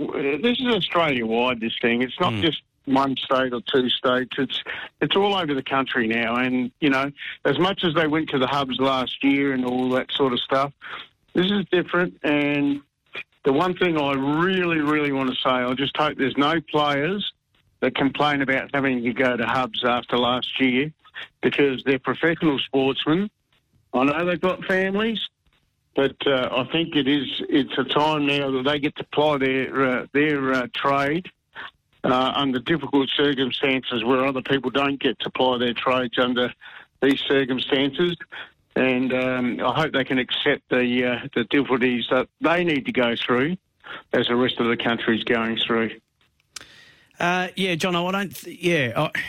this 0.42 0.60
is 0.60 0.68
Australia 0.68 1.26
wide. 1.26 1.60
This 1.60 1.74
thing, 1.82 2.04
it's 2.04 2.20
not 2.20 2.34
just 2.36 2.62
one 2.86 3.16
state 3.18 3.54
or 3.54 3.62
two 3.62 3.90
states. 3.90 4.36
It's 4.38 4.62
it's 5.02 5.16
all 5.16 5.36
over 5.36 5.54
the 5.54 5.64
country 5.64 6.08
now. 6.08 6.36
And 6.36 6.72
you 6.80 6.90
know, 6.90 7.12
as 7.46 7.58
much 7.60 7.84
as 7.84 7.94
they 7.94 8.08
went 8.08 8.30
to 8.30 8.40
the 8.40 8.48
hubs 8.48 8.80
last 8.80 9.24
year 9.24 9.54
and 9.54 9.66
all 9.66 9.90
that 9.90 10.12
sort 10.12 10.34
of 10.34 10.40
stuff, 10.40 10.72
this 11.34 11.50
is 11.50 11.66
different. 11.72 12.20
And 12.24 12.82
the 13.44 13.54
one 13.54 13.76
thing 13.76 13.98
I 13.98 14.14
really, 14.14 14.80
really 14.80 15.12
want 15.12 15.30
to 15.30 15.36
say, 15.36 15.50
I 15.50 15.74
just 15.74 15.96
hope 15.98 16.18
there's 16.18 16.38
no 16.38 16.62
players 16.62 17.34
that 17.80 17.96
complain 17.96 18.42
about 18.42 18.70
having 18.74 19.04
to 19.04 19.14
go 19.14 19.36
to 19.36 19.46
hubs 19.46 19.84
after 19.84 20.18
last 20.18 20.60
year 20.60 20.94
because 21.42 21.84
they're 21.86 22.00
professional 22.00 22.60
sportsmen. 22.60 23.30
I 23.94 24.04
know 24.06 24.26
they've 24.26 24.40
got 24.40 24.64
families, 24.66 25.20
but 25.96 26.16
uh, 26.26 26.50
I 26.52 26.72
think 26.72 26.96
it 26.96 27.08
is 27.08 27.42
it's 27.50 27.78
a 27.78 27.84
time 27.84 28.26
now 28.26 28.50
that 28.52 28.64
they 28.64 28.80
get 28.80 28.96
to 28.98 29.04
ply 29.14 29.38
their 29.38 29.86
uh, 29.86 30.06
their 30.14 30.54
uh, 30.54 30.68
trade 30.76 31.30
uh, 32.04 32.34
under 32.36 32.60
difficult 32.60 33.10
circumstances 33.16 34.04
where 34.04 34.26
other 34.26 34.42
people 34.42 34.72
don't 34.72 35.00
get 35.00 35.20
to 35.20 35.30
ply 35.30 35.58
their 35.58 35.74
trades 35.74 36.18
under 36.18 36.54
these 37.02 37.20
circumstances. 37.22 38.16
And 38.76 39.14
um, 39.14 39.60
I 39.64 39.82
hope 39.82 39.94
they 39.94 40.04
can 40.04 40.18
accept 40.18 40.64
the 40.70 41.06
uh, 41.06 41.28
the 41.36 41.44
difficulties 41.46 42.08
that 42.10 42.28
they 42.42 42.64
need 42.64 42.86
to 42.88 42.92
go 42.92 43.16
through 43.16 43.58
as 44.14 44.28
the 44.28 44.36
rest 44.36 44.60
of 44.60 44.68
the 44.68 44.78
country 44.78 45.18
is 45.18 45.24
going 45.24 45.58
through. 45.58 45.92
Uh, 47.20 47.50
yeah, 47.56 47.76
John, 47.76 47.96
I 47.96 48.12
don't. 48.12 48.44
Yeah, 48.48 48.94
I, 48.96 49.22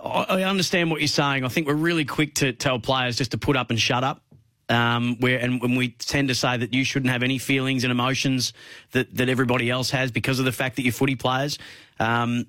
I 0.00 0.44
understand 0.44 0.90
what 0.90 1.00
you're 1.00 1.08
saying. 1.08 1.44
I 1.44 1.48
think 1.48 1.66
we're 1.66 1.74
really 1.74 2.04
quick 2.04 2.36
to 2.36 2.52
tell 2.52 2.78
players 2.78 3.16
just 3.16 3.32
to 3.32 3.38
put 3.38 3.56
up 3.56 3.70
and 3.70 3.80
shut 3.80 4.04
up. 4.04 4.22
Um, 4.70 5.16
where 5.20 5.38
and 5.38 5.62
when 5.62 5.76
we 5.76 5.88
tend 5.88 6.28
to 6.28 6.34
say 6.34 6.58
that 6.58 6.74
you 6.74 6.84
shouldn't 6.84 7.10
have 7.10 7.22
any 7.22 7.38
feelings 7.38 7.84
and 7.84 7.90
emotions 7.90 8.52
that, 8.92 9.14
that 9.16 9.30
everybody 9.30 9.70
else 9.70 9.90
has 9.90 10.10
because 10.10 10.38
of 10.38 10.44
the 10.44 10.52
fact 10.52 10.76
that 10.76 10.82
you're 10.82 10.92
footy 10.92 11.16
players. 11.16 11.58
Um, 11.98 12.46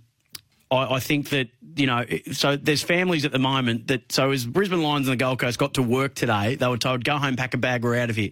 I, 0.69 0.95
I 0.95 0.99
think 0.99 1.29
that 1.29 1.47
you 1.77 1.87
know, 1.87 2.03
so 2.33 2.57
there's 2.57 2.83
families 2.83 3.23
at 3.23 3.31
the 3.31 3.39
moment 3.39 3.87
that 3.87 4.11
so 4.11 4.31
as 4.31 4.45
Brisbane 4.45 4.83
Lions 4.83 5.07
and 5.07 5.13
the 5.13 5.23
Gold 5.23 5.39
Coast 5.39 5.57
got 5.57 5.75
to 5.75 5.81
work 5.81 6.13
today, 6.13 6.55
they 6.55 6.67
were 6.67 6.77
told 6.77 7.05
go 7.05 7.17
home, 7.17 7.37
pack 7.37 7.53
a 7.53 7.57
bag, 7.57 7.83
we're 7.83 7.97
out 7.97 8.09
of 8.09 8.17
here. 8.17 8.31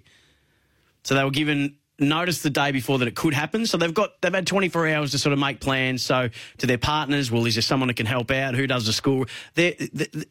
So 1.03 1.15
they 1.15 1.23
were 1.23 1.31
given 1.31 1.77
notice 1.99 2.41
the 2.41 2.49
day 2.49 2.71
before 2.71 2.99
that 2.99 3.07
it 3.07 3.15
could 3.15 3.33
happen. 3.33 3.65
So 3.65 3.77
they've 3.77 3.93
got 3.93 4.21
they've 4.21 4.33
had 4.33 4.47
24 4.47 4.87
hours 4.89 5.11
to 5.11 5.19
sort 5.19 5.33
of 5.33 5.39
make 5.39 5.59
plans. 5.59 6.03
So 6.03 6.29
to 6.59 6.67
their 6.67 6.77
partners, 6.77 7.31
well, 7.31 7.45
is 7.45 7.55
there 7.55 7.61
someone 7.61 7.87
that 7.87 7.95
can 7.95 8.05
help 8.05 8.31
out? 8.31 8.55
Who 8.55 8.67
does 8.67 8.85
the 8.85 8.93
school? 8.93 9.25
They're, 9.55 9.73
th 9.73 10.11
th 10.11 10.25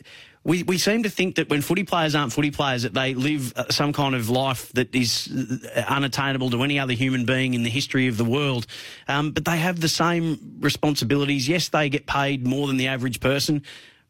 we 0.44 0.62
we 0.62 0.78
seem 0.78 1.02
to 1.02 1.10
think 1.10 1.36
that 1.36 1.48
when 1.48 1.60
footy 1.60 1.82
players 1.82 2.14
aren't 2.14 2.32
footy 2.32 2.52
players, 2.52 2.82
that 2.84 2.94
they 2.94 3.14
live 3.14 3.52
uh, 3.56 3.64
some 3.70 3.92
kind 3.92 4.14
of 4.14 4.30
life 4.30 4.72
that 4.74 4.94
is 4.94 5.28
uh, 5.74 5.80
unattainable 5.88 6.50
to 6.50 6.62
any 6.62 6.78
other 6.78 6.92
human 6.92 7.24
being 7.24 7.54
in 7.54 7.64
the 7.64 7.70
history 7.70 8.06
of 8.06 8.16
the 8.16 8.24
world. 8.24 8.66
Um, 9.08 9.32
but 9.32 9.44
they 9.44 9.56
have 9.56 9.80
the 9.80 9.88
same 9.88 10.38
responsibilities. 10.60 11.48
Yes, 11.48 11.68
they 11.68 11.88
get 11.88 12.06
paid 12.06 12.46
more 12.46 12.68
than 12.68 12.76
the 12.76 12.86
average 12.86 13.18
person 13.18 13.62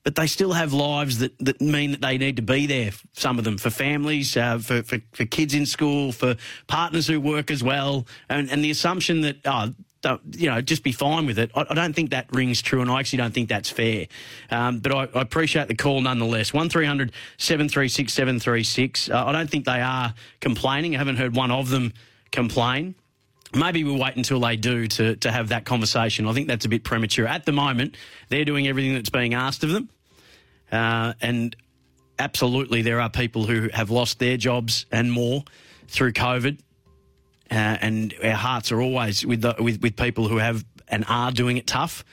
but 0.07 0.15
they 0.15 0.29
still 0.29 0.53
have 0.53 0.73
lives 0.73 1.19
that, 1.19 1.37
that 1.41 1.61
mean 1.61 1.91
that 1.91 2.01
they 2.01 2.17
need 2.17 2.37
to 2.37 2.43
be 2.43 2.65
there, 2.67 2.93
some 3.15 3.41
of 3.41 3.45
them, 3.45 3.59
for 3.59 3.71
families, 3.71 4.37
uh, 4.37 4.57
for, 4.57 4.85
for, 4.85 4.99
for 5.11 5.25
kids 5.25 5.53
in 5.53 5.67
school, 5.67 6.13
for 6.13 6.37
partners 6.69 7.09
who 7.09 7.21
work 7.21 7.51
as 7.51 7.61
well. 7.61 8.07
And, 8.29 8.49
and 8.49 8.63
the 8.63 8.71
assumption 8.71 9.23
that, 9.23 9.39
oh, 9.45 9.75
you 10.31 10.49
know, 10.49 10.61
just 10.61 10.85
be 10.85 10.93
fine 10.93 11.27
with 11.27 11.41
it, 11.41 11.51
I, 11.57 11.75
don't 11.75 11.93
think 11.93 12.11
that 12.11 12.33
rings 12.33 12.63
true, 12.63 12.81
and 12.83 12.89
I 12.89 13.01
actually 13.01 13.17
don't 13.17 13.35
think 13.35 13.49
that's 13.49 13.69
fair. 13.69 14.07
Um, 14.49 14.79
but 14.79 14.95
I, 14.95 15.09
I 15.13 15.23
appreciate 15.23 15.67
the 15.67 15.75
call 15.75 16.01
nonetheless. 16.01 16.55
1300 16.55 17.11
736 17.39 18.13
736. 18.13 19.11
Uh, 19.11 19.25
I 19.27 19.33
don't 19.33 19.51
think 19.51 19.65
they 19.65 19.81
are 19.81 20.15
complaining. 20.41 20.95
I 20.95 20.99
haven't 20.99 21.17
heard 21.17 21.35
one 21.35 21.51
of 21.51 21.69
them 21.71 21.93
complain. 22.31 22.95
Maybe 23.57 23.83
we'll 23.83 23.99
wait 23.99 24.15
until 24.15 24.39
they 24.39 24.55
do 24.55 24.87
to, 24.87 25.17
to 25.17 25.33
have 25.33 25.49
that 25.49 25.65
conversation. 25.65 26.29
I 26.29 26.33
think 26.33 26.47
that's 26.47 26.65
a 26.65 26.69
bit 26.69 26.85
premature. 26.85 27.27
At 27.27 27.45
the 27.45 27.53
moment, 27.53 27.97
they're 28.29 28.45
doing 28.45 28.69
everything 28.69 28.95
that's 28.95 29.11
being 29.11 29.35
asked 29.35 29.65
of 29.65 29.71
them. 29.71 29.89
Uh, 30.71 31.15
and 31.21 31.57
absolutely, 32.19 32.83
there 32.83 33.01
are 33.01 33.11
people 33.11 33.45
who 33.45 33.69
have 33.73 33.91
lost 33.91 34.19
their 34.19 34.37
jobs 34.37 34.87
and 34.91 35.13
more 35.13 35.45
through 35.89 36.13
COVID. 36.13 36.59
Uh, 37.51 37.55
and 37.55 38.15
our 38.25 38.33
hearts 38.33 38.73
are 38.73 38.81
always 38.81 39.25
with, 39.25 39.43
the, 39.43 39.55
with 39.61 39.81
with 39.81 39.95
people 39.97 40.27
who 40.27 40.39
have 40.39 40.65
and 40.89 41.05
are 41.09 41.31
doing 41.31 41.57
it 41.57 41.67
tough. 41.67 42.05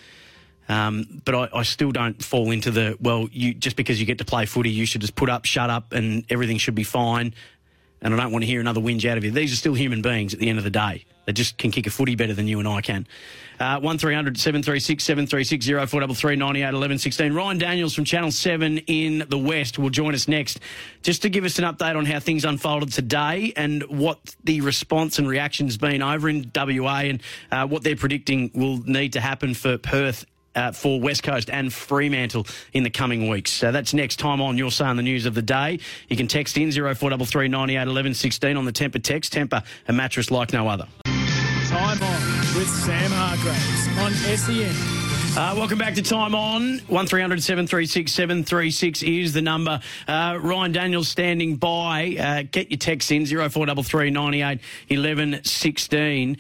Um, 0.69 1.21
but 1.25 1.35
I, 1.35 1.49
I 1.53 1.63
still 1.63 1.91
don't 1.91 2.23
fall 2.23 2.51
into 2.51 2.71
the 2.71 2.97
well. 3.01 3.27
You 3.31 3.53
just 3.53 3.75
because 3.75 3.99
you 3.99 4.05
get 4.05 4.19
to 4.19 4.25
play 4.25 4.45
footy, 4.45 4.69
you 4.69 4.85
should 4.85 5.01
just 5.01 5.15
put 5.15 5.29
up, 5.29 5.45
shut 5.45 5.69
up, 5.69 5.91
and 5.91 6.23
everything 6.29 6.57
should 6.57 6.75
be 6.75 6.83
fine. 6.83 7.33
And 8.03 8.13
I 8.13 8.17
don't 8.17 8.31
want 8.31 8.43
to 8.43 8.47
hear 8.47 8.59
another 8.59 8.81
whinge 8.81 9.09
out 9.09 9.17
of 9.17 9.23
you. 9.23 9.31
These 9.31 9.53
are 9.53 9.55
still 9.55 9.73
human 9.73 10.01
beings 10.01 10.33
at 10.33 10.39
the 10.39 10.49
end 10.49 10.57
of 10.57 10.63
the 10.63 10.69
day. 10.69 11.05
They 11.25 11.31
just 11.31 11.57
can 11.57 11.71
kick 11.71 11.87
a 11.87 11.89
footy 11.89 12.15
better 12.15 12.33
than 12.33 12.47
you 12.47 12.59
and 12.59 12.67
I 12.67 12.81
can. 12.81 13.07
Uh, 13.59 13.79
1300 13.79 14.37
736 14.37 15.03
736 15.03 15.65
0433 15.67 16.35
98 16.35 16.67
11 16.67 16.97
16. 16.97 17.33
Ryan 17.33 17.57
Daniels 17.57 17.95
from 17.95 18.03
Channel 18.03 18.31
7 18.31 18.79
in 18.79 19.25
the 19.29 19.37
West 19.37 19.79
will 19.79 19.89
join 19.89 20.13
us 20.13 20.27
next 20.27 20.59
just 21.01 21.21
to 21.21 21.29
give 21.29 21.45
us 21.45 21.59
an 21.59 21.65
update 21.65 21.95
on 21.95 22.05
how 22.05 22.19
things 22.19 22.43
unfolded 22.43 22.91
today 22.91 23.53
and 23.55 23.83
what 23.83 24.35
the 24.43 24.59
response 24.61 25.17
and 25.17 25.29
reaction 25.29 25.67
has 25.67 25.77
been 25.77 26.01
over 26.01 26.27
in 26.27 26.51
WA 26.53 26.99
and 27.03 27.21
uh, 27.51 27.65
what 27.65 27.83
they're 27.83 27.95
predicting 27.95 28.51
will 28.53 28.79
need 28.79 29.13
to 29.13 29.21
happen 29.21 29.53
for 29.53 29.77
Perth 29.77 30.25
uh, 30.55 30.71
for 30.71 30.99
West 30.99 31.23
Coast 31.23 31.49
and 31.49 31.71
Fremantle 31.71 32.47
in 32.73 32.83
the 32.83 32.89
coming 32.89 33.27
weeks. 33.29 33.51
So 33.51 33.71
that's 33.71 33.93
next 33.93 34.17
time 34.17 34.41
on 34.41 34.57
You're 34.57 34.71
Saying 34.71 34.97
the 34.97 35.03
News 35.03 35.25
of 35.25 35.33
the 35.33 35.41
Day. 35.41 35.79
You 36.09 36.17
can 36.17 36.27
text 36.27 36.57
in 36.57 36.71
0433 36.71 37.47
98 37.47 37.87
11 37.87 38.13
16 38.13 38.57
on 38.57 38.65
the 38.65 38.73
Tempur 38.73 39.01
text. 39.01 39.33
Tempur, 39.33 39.63
a 39.87 39.93
mattress 39.93 40.31
like 40.31 40.53
no 40.53 40.67
other. 40.67 40.87
Time 41.05 42.01
on 42.03 42.21
with 42.55 42.69
Sam 42.69 43.11
Hargraves 43.11 43.97
on 43.99 44.11
SEN. 44.37 45.03
Uh, 45.35 45.55
welcome 45.55 45.79
back 45.79 45.95
to 45.95 46.01
Time 46.03 46.35
On. 46.35 46.77
1300 46.87 47.41
736 47.41 48.11
736 48.11 49.01
is 49.01 49.33
the 49.33 49.41
number. 49.41 49.79
Uh, 50.07 50.37
Ryan 50.39 50.71
Daniels 50.71 51.07
standing 51.07 51.55
by. 51.55 52.15
Uh, 52.19 52.43
get 52.51 52.69
your 52.69 52.77
text 52.77 53.11
in 53.11 53.25
0433 53.25 54.11
98 54.11 54.59
11 54.89 55.43
16. 55.43 56.37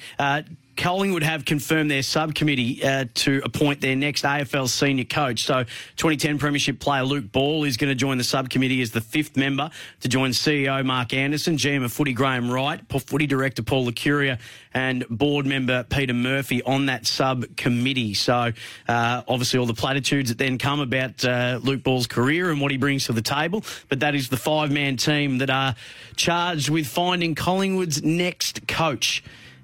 Collingwood 0.75 1.23
have 1.23 1.45
confirmed 1.45 1.91
their 1.91 2.03
subcommittee 2.03 2.83
uh, 2.83 3.05
to 3.13 3.41
appoint 3.45 3.81
their 3.81 3.95
next 3.95 4.23
AFL 4.23 4.67
senior 4.67 5.03
coach. 5.03 5.43
So, 5.43 5.63
2010 5.63 6.39
Premiership 6.39 6.79
player 6.79 7.03
Luke 7.03 7.31
Ball 7.31 7.63
is 7.63 7.77
going 7.77 7.89
to 7.89 7.95
join 7.95 8.17
the 8.17 8.23
subcommittee 8.23 8.81
as 8.81 8.91
the 8.91 9.01
fifth 9.01 9.37
member 9.37 9.69
to 10.01 10.07
join 10.07 10.31
CEO 10.31 10.83
Mark 10.85 11.13
Anderson, 11.13 11.57
GM 11.57 11.83
of 11.83 11.93
Footy 11.93 12.13
Graham 12.13 12.49
Wright, 12.49 12.81
Footy 12.89 13.27
Director 13.27 13.61
Paul 13.61 13.85
Licuria, 13.85 14.39
and 14.73 15.07
board 15.09 15.45
member 15.45 15.83
Peter 15.83 16.13
Murphy 16.13 16.63
on 16.63 16.87
that 16.87 17.05
subcommittee. 17.05 18.13
So, 18.13 18.51
uh, 18.87 19.21
obviously, 19.27 19.59
all 19.59 19.65
the 19.65 19.73
platitudes 19.73 20.29
that 20.29 20.37
then 20.37 20.57
come 20.57 20.79
about 20.79 21.23
uh, 21.23 21.59
Luke 21.61 21.83
Ball's 21.83 22.07
career 22.07 22.49
and 22.49 22.59
what 22.59 22.71
he 22.71 22.77
brings 22.77 23.05
to 23.05 23.13
the 23.13 23.21
table. 23.21 23.63
But 23.89 23.99
that 23.99 24.15
is 24.15 24.29
the 24.29 24.37
five 24.37 24.71
man 24.71 24.97
team 24.97 25.37
that 25.37 25.49
are 25.49 25.75
charged 26.15 26.69
with 26.69 26.87
finding 26.87 27.35
Collingwood's 27.35 28.03
next 28.03 28.67
coach. 28.67 29.23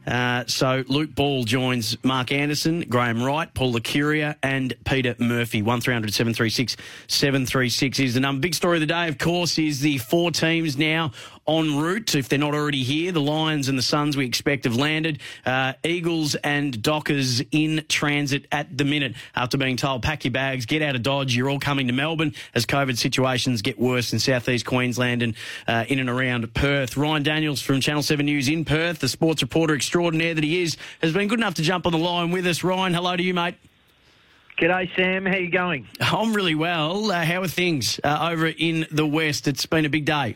Uh, 0.09 0.43
so 0.47 0.83
Luke 0.87 1.13
Ball 1.13 1.43
joins 1.43 1.95
Mark 2.03 2.31
Anderson, 2.31 2.81
Graham 2.81 3.21
Wright, 3.21 3.53
Paul 3.53 3.73
Licuria, 3.73 4.35
and 4.41 4.73
Peter 4.83 5.15
Murphy. 5.19 5.61
One 5.61 5.81
736 5.81 6.75
736 7.07 7.99
is 7.99 8.13
the 8.15 8.19
number. 8.19 8.41
Big 8.41 8.55
story 8.55 8.77
of 8.77 8.81
the 8.81 8.87
day, 8.87 9.07
of 9.07 9.19
course, 9.19 9.59
is 9.59 9.81
the 9.81 9.99
four 9.99 10.31
teams 10.31 10.77
now 10.77 11.11
en 11.49 11.77
route. 11.77 12.15
If 12.15 12.29
they're 12.29 12.39
not 12.39 12.53
already 12.53 12.83
here, 12.83 13.11
the 13.11 13.21
Lions 13.21 13.69
and 13.69 13.77
the 13.77 13.83
Suns 13.83 14.15
we 14.15 14.25
expect 14.25 14.65
have 14.65 14.75
landed. 14.75 15.19
Uh, 15.45 15.73
Eagles 15.83 16.35
and 16.35 16.81
Dockers 16.81 17.41
in 17.51 17.83
transit 17.89 18.45
at 18.51 18.77
the 18.77 18.85
minute 18.85 19.15
after 19.35 19.57
being 19.57 19.75
told 19.75 20.03
pack 20.03 20.23
your 20.23 20.31
bags, 20.31 20.65
get 20.65 20.81
out 20.81 20.95
of 20.95 21.03
Dodge. 21.03 21.35
You're 21.35 21.49
all 21.49 21.59
coming 21.59 21.87
to 21.87 21.93
Melbourne 21.93 22.33
as 22.53 22.65
COVID 22.65 22.97
situations 22.97 23.61
get 23.61 23.79
worse 23.79 24.13
in 24.13 24.19
southeast 24.19 24.65
Queensland 24.65 25.23
and 25.23 25.35
uh, 25.67 25.85
in 25.87 25.99
and 25.99 26.09
around 26.09 26.53
Perth. 26.53 26.95
Ryan 26.95 27.23
Daniels 27.23 27.61
from 27.61 27.81
Channel 27.81 28.03
7 28.03 28.25
News 28.25 28.47
in 28.47 28.63
Perth, 28.63 28.99
the 28.99 29.09
sports 29.09 29.41
reporter 29.41 29.73
extraordinaire 29.73 30.35
that 30.35 30.43
he 30.43 30.61
is, 30.61 30.77
has 31.01 31.13
been 31.13 31.27
good 31.27 31.39
enough 31.39 31.55
to 31.55 31.63
jump 31.63 31.85
on 31.85 31.91
the 31.91 31.97
line 31.97 32.31
with 32.31 32.45
us. 32.45 32.63
Ryan, 32.63 32.93
hello 32.93 33.15
to 33.15 33.23
you, 33.23 33.33
mate. 33.33 33.55
G'day, 34.59 34.93
Sam. 34.95 35.25
How 35.25 35.37
you 35.37 35.49
going? 35.49 35.87
I'm 36.01 36.33
really 36.33 36.55
well. 36.55 37.11
Uh, 37.11 37.23
how 37.23 37.41
are 37.41 37.47
things 37.47 37.97
uh, 38.03 38.29
over 38.29 38.47
in 38.47 38.85
the 38.91 39.07
West? 39.07 39.47
It's 39.47 39.65
been 39.65 39.85
a 39.85 39.89
big 39.89 40.03
day. 40.03 40.35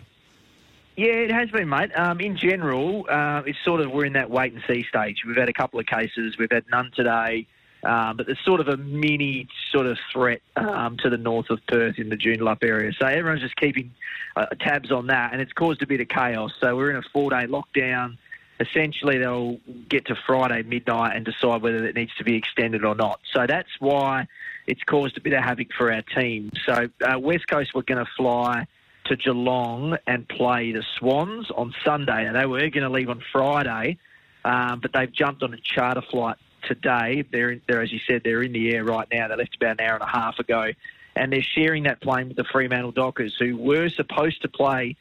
Yeah, 0.96 1.08
it 1.08 1.32
has 1.32 1.50
been, 1.50 1.70
mate. 1.70 1.92
Um, 1.98 2.20
in 2.20 2.38
general, 2.38 3.08
uh, 3.10 3.42
it's 3.48 3.58
sort 3.66 3.82
of 3.82 3.92
we're 3.92 4.06
in 4.06 4.14
that 4.14 4.30
wait 4.30 4.54
and 4.54 4.62
see 4.68 4.86
stage. 4.88 5.24
We've 5.26 5.36
had 5.36 5.50
a 5.50 5.54
couple 5.54 5.80
of 5.80 5.88
cases. 5.88 6.38
We've 6.38 6.52
had 6.52 6.66
none 6.70 6.92
today, 6.96 7.48
um, 7.84 8.16
but 8.18 8.28
there's 8.28 8.44
sort 8.46 8.60
of 8.60 8.68
a 8.68 8.78
mini 8.78 9.48
sort 9.72 9.88
of 9.88 9.98
threat 10.12 10.42
um, 10.56 10.98
to 10.98 11.10
the 11.10 11.18
north 11.18 11.50
of 11.50 11.66
Perth 11.68 11.98
in 11.98 12.10
the 12.10 12.16
Joondalup 12.16 12.64
area. 12.64 12.92
So 13.00 13.08
everyone's 13.08 13.42
just 13.42 13.56
keeping 13.56 13.92
uh, 14.36 14.46
tabs 14.60 14.92
on 14.92 15.08
that, 15.08 15.34
and 15.34 15.42
it's 15.42 15.54
caused 15.54 15.82
a 15.82 15.88
bit 15.88 16.00
of 16.00 16.10
chaos. 16.10 16.52
So 16.62 16.76
we're 16.76 16.92
in 16.92 16.98
a 16.98 17.02
four 17.12 17.32
day 17.32 17.48
lockdown. 17.48 18.18
essentially 18.60 19.18
they'll 19.18 19.58
get 19.90 20.06
to 20.06 20.16
Friday 20.28 20.62
midnight 20.62 21.16
and 21.16 21.26
decide 21.26 21.64
whether 21.64 21.88
it 21.88 21.96
needs 21.96 22.14
to 22.20 22.24
be 22.24 22.36
extended 22.36 22.86
or 22.86 22.94
not. 22.94 23.20
So 23.34 23.48
that's 23.48 23.80
why 23.80 24.28
it's 24.68 24.84
caused 24.84 25.18
a 25.18 25.22
bit 25.22 25.34
of 25.34 25.44
havoc 25.44 25.74
for 25.76 25.92
our 25.92 26.04
team. 26.04 26.52
So 26.68 26.88
uh, 27.04 27.20
West 27.20 27.48
Coast 27.48 27.74
were 27.74 27.82
going 27.82 28.04
to 28.06 28.12
fly 28.16 28.68
to 29.06 29.16
Geelong 29.16 29.98
and 30.08 30.28
play 30.28 30.72
the 30.72 30.84
Swans 30.98 31.50
on 31.52 31.74
Sunday. 31.84 32.26
Now, 32.26 32.34
they 32.34 32.46
were 32.46 32.60
going 32.60 32.84
to 32.84 32.90
leave 32.90 33.10
on 33.10 33.22
Friday, 33.32 33.98
um, 34.46 34.80
but 34.80 34.94
they've 34.94 35.12
jumped 35.12 35.44
on 35.44 35.54
a 35.54 35.58
charter 35.58 36.02
flight 36.02 36.38
today. 36.64 37.24
They're, 37.30 37.52
in, 37.52 37.62
they're, 37.68 37.82
as 37.82 37.92
you 37.92 38.00
said, 38.08 38.22
they're 38.24 38.44
in 38.44 38.54
the 38.54 38.74
air 38.74 38.84
right 38.84 39.08
now. 39.12 39.28
They 39.28 39.36
left 39.36 39.56
about 39.56 39.80
an 39.80 39.86
hour 39.86 39.96
and 39.96 40.04
a 40.04 40.08
half 40.08 40.40
ago, 40.40 40.72
and 41.16 41.32
they're 41.32 41.42
sharing 41.42 41.84
that 41.84 42.02
plane 42.02 42.30
with 42.30 42.38
the 42.38 42.46
Fremantle 42.46 42.92
Dockers, 42.92 43.36
who 43.38 43.58
were 43.58 43.90
supposed 43.90 44.42
to 44.42 44.48
play 44.48 44.96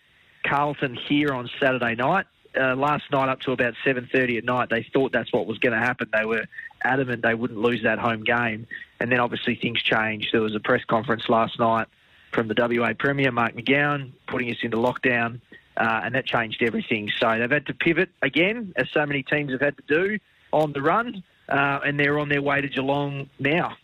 Carlton 0.45 0.97
here 0.97 1.33
on 1.33 1.49
Saturday 1.61 1.95
night. 1.95 2.27
Uh, 2.55 2.77
last 2.77 3.11
night 3.11 3.31
up 3.31 3.41
to 3.41 3.53
about 3.53 3.73
7.30 3.83 4.37
at 4.39 4.45
night, 4.45 4.69
they 4.69 4.83
thought 4.83 5.11
that's 5.11 5.33
what 5.33 5.47
was 5.47 5.57
going 5.59 5.73
to 5.73 5.79
happen. 5.79 6.09
They 6.13 6.27
were 6.27 6.45
adamant 6.85 7.23
they 7.23 7.35
wouldn't 7.35 7.61
lose 7.61 7.83
that 7.85 7.99
home 7.99 8.25
game. 8.25 8.67
And 9.01 9.11
then 9.11 9.21
obviously 9.21 9.55
things 9.55 9.81
changed. 9.83 10.29
There 10.33 10.43
was 10.43 10.55
a 10.55 10.61
press 10.61 10.85
conference 10.85 11.31
last 11.31 11.59
night 11.59 11.89
from 12.33 12.49
the 12.49 12.55
WA 12.57 12.93
Premier, 12.99 13.31
Mark 13.31 13.55
McGowan, 13.55 14.13
putting 14.27 14.51
us 14.51 14.57
into 14.63 14.77
lockdown, 14.77 15.41
uh, 15.77 16.01
and 16.05 16.15
that 16.15 16.27
changed 16.27 16.63
everything. 16.63 17.11
So 17.21 17.39
they've 17.39 17.51
had 17.51 17.67
to 17.67 17.75
pivot 17.75 18.11
again, 18.23 18.73
as 18.77 18.89
so 18.93 19.05
many 19.07 19.23
teams 19.23 19.53
have 19.53 19.61
had 19.61 19.77
to 19.77 19.85
do 19.87 20.19
on 20.53 20.73
the 20.73 20.83
run, 20.83 21.23
uh, 21.49 21.81
and 21.85 21.99
they're 21.99 22.19
on 22.19 22.29
their 22.29 22.43
way 22.43 22.61
to 22.61 22.69
Geelong 22.69 23.29
now. 23.39 23.77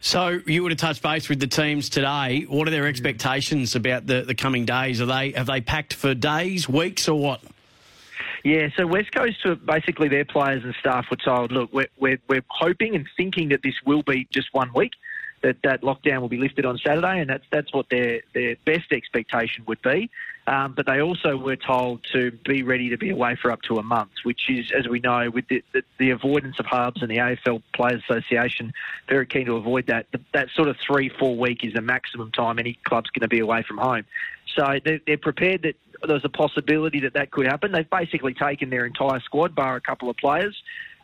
So 0.00 0.40
you 0.46 0.62
would 0.62 0.72
have 0.72 0.78
touched 0.78 1.02
base 1.02 1.30
with 1.30 1.40
the 1.40 1.46
teams 1.46 1.88
today. 1.88 2.42
What 2.42 2.68
are 2.68 2.70
their 2.70 2.86
expectations 2.86 3.74
about 3.74 4.06
the, 4.06 4.20
the 4.20 4.34
coming 4.34 4.66
days? 4.66 5.00
Are 5.00 5.06
they 5.06 5.32
have 5.32 5.46
they 5.46 5.62
packed 5.62 5.94
for 5.94 6.12
days, 6.14 6.68
weeks, 6.68 7.08
or 7.08 7.18
what? 7.18 7.40
Yeah, 8.44 8.68
so 8.76 8.86
West 8.86 9.10
Coast, 9.12 9.38
basically 9.64 10.08
their 10.08 10.26
players 10.26 10.62
and 10.62 10.74
staff 10.78 11.06
were 11.10 11.16
told, 11.16 11.50
look, 11.50 11.72
we're, 11.72 11.88
we're, 11.98 12.18
we're 12.28 12.44
hoping 12.48 12.94
and 12.94 13.08
thinking 13.16 13.48
that 13.48 13.62
this 13.62 13.74
will 13.86 14.02
be 14.02 14.28
just 14.30 14.52
one 14.52 14.70
week 14.74 14.92
that 15.44 15.58
that 15.62 15.82
lockdown 15.82 16.22
will 16.22 16.28
be 16.28 16.38
lifted 16.38 16.64
on 16.64 16.78
Saturday, 16.78 17.20
and 17.20 17.28
that's 17.28 17.44
that's 17.50 17.72
what 17.72 17.88
their 17.90 18.22
their 18.32 18.56
best 18.64 18.90
expectation 18.92 19.62
would 19.66 19.80
be. 19.82 20.10
Um, 20.46 20.72
but 20.74 20.86
they 20.86 21.00
also 21.00 21.36
were 21.36 21.56
told 21.56 22.04
to 22.12 22.30
be 22.44 22.62
ready 22.62 22.90
to 22.90 22.98
be 22.98 23.10
away 23.10 23.36
for 23.40 23.50
up 23.50 23.62
to 23.62 23.78
a 23.78 23.82
month, 23.82 24.10
which 24.24 24.50
is, 24.50 24.70
as 24.76 24.86
we 24.86 25.00
know, 25.00 25.30
with 25.30 25.48
the, 25.48 25.64
the, 25.72 25.82
the 25.98 26.10
avoidance 26.10 26.58
of 26.58 26.66
hubs 26.66 27.00
and 27.00 27.10
the 27.10 27.16
AFL 27.16 27.62
Players 27.74 28.02
Association, 28.06 28.74
very 29.08 29.24
keen 29.24 29.46
to 29.46 29.56
avoid 29.56 29.86
that. 29.86 30.06
The, 30.12 30.20
that 30.32 30.48
sort 30.54 30.68
of 30.68 30.76
three 30.78 31.08
four 31.08 31.36
week 31.36 31.64
is 31.64 31.74
the 31.74 31.80
maximum 31.80 32.30
time 32.32 32.58
any 32.58 32.78
club's 32.84 33.10
going 33.10 33.22
to 33.22 33.28
be 33.28 33.40
away 33.40 33.62
from 33.62 33.78
home. 33.78 34.04
So 34.54 34.78
they're, 34.84 35.00
they're 35.06 35.18
prepared 35.18 35.62
that 35.62 35.76
there's 36.06 36.24
a 36.24 36.30
possibility 36.30 37.00
that 37.00 37.14
that 37.14 37.30
could 37.30 37.46
happen. 37.46 37.72
They've 37.72 37.88
basically 37.88 38.34
taken 38.34 38.70
their 38.70 38.86
entire 38.86 39.20
squad, 39.20 39.54
bar 39.54 39.76
a 39.76 39.80
couple 39.80 40.10
of 40.10 40.16
players, 40.16 40.56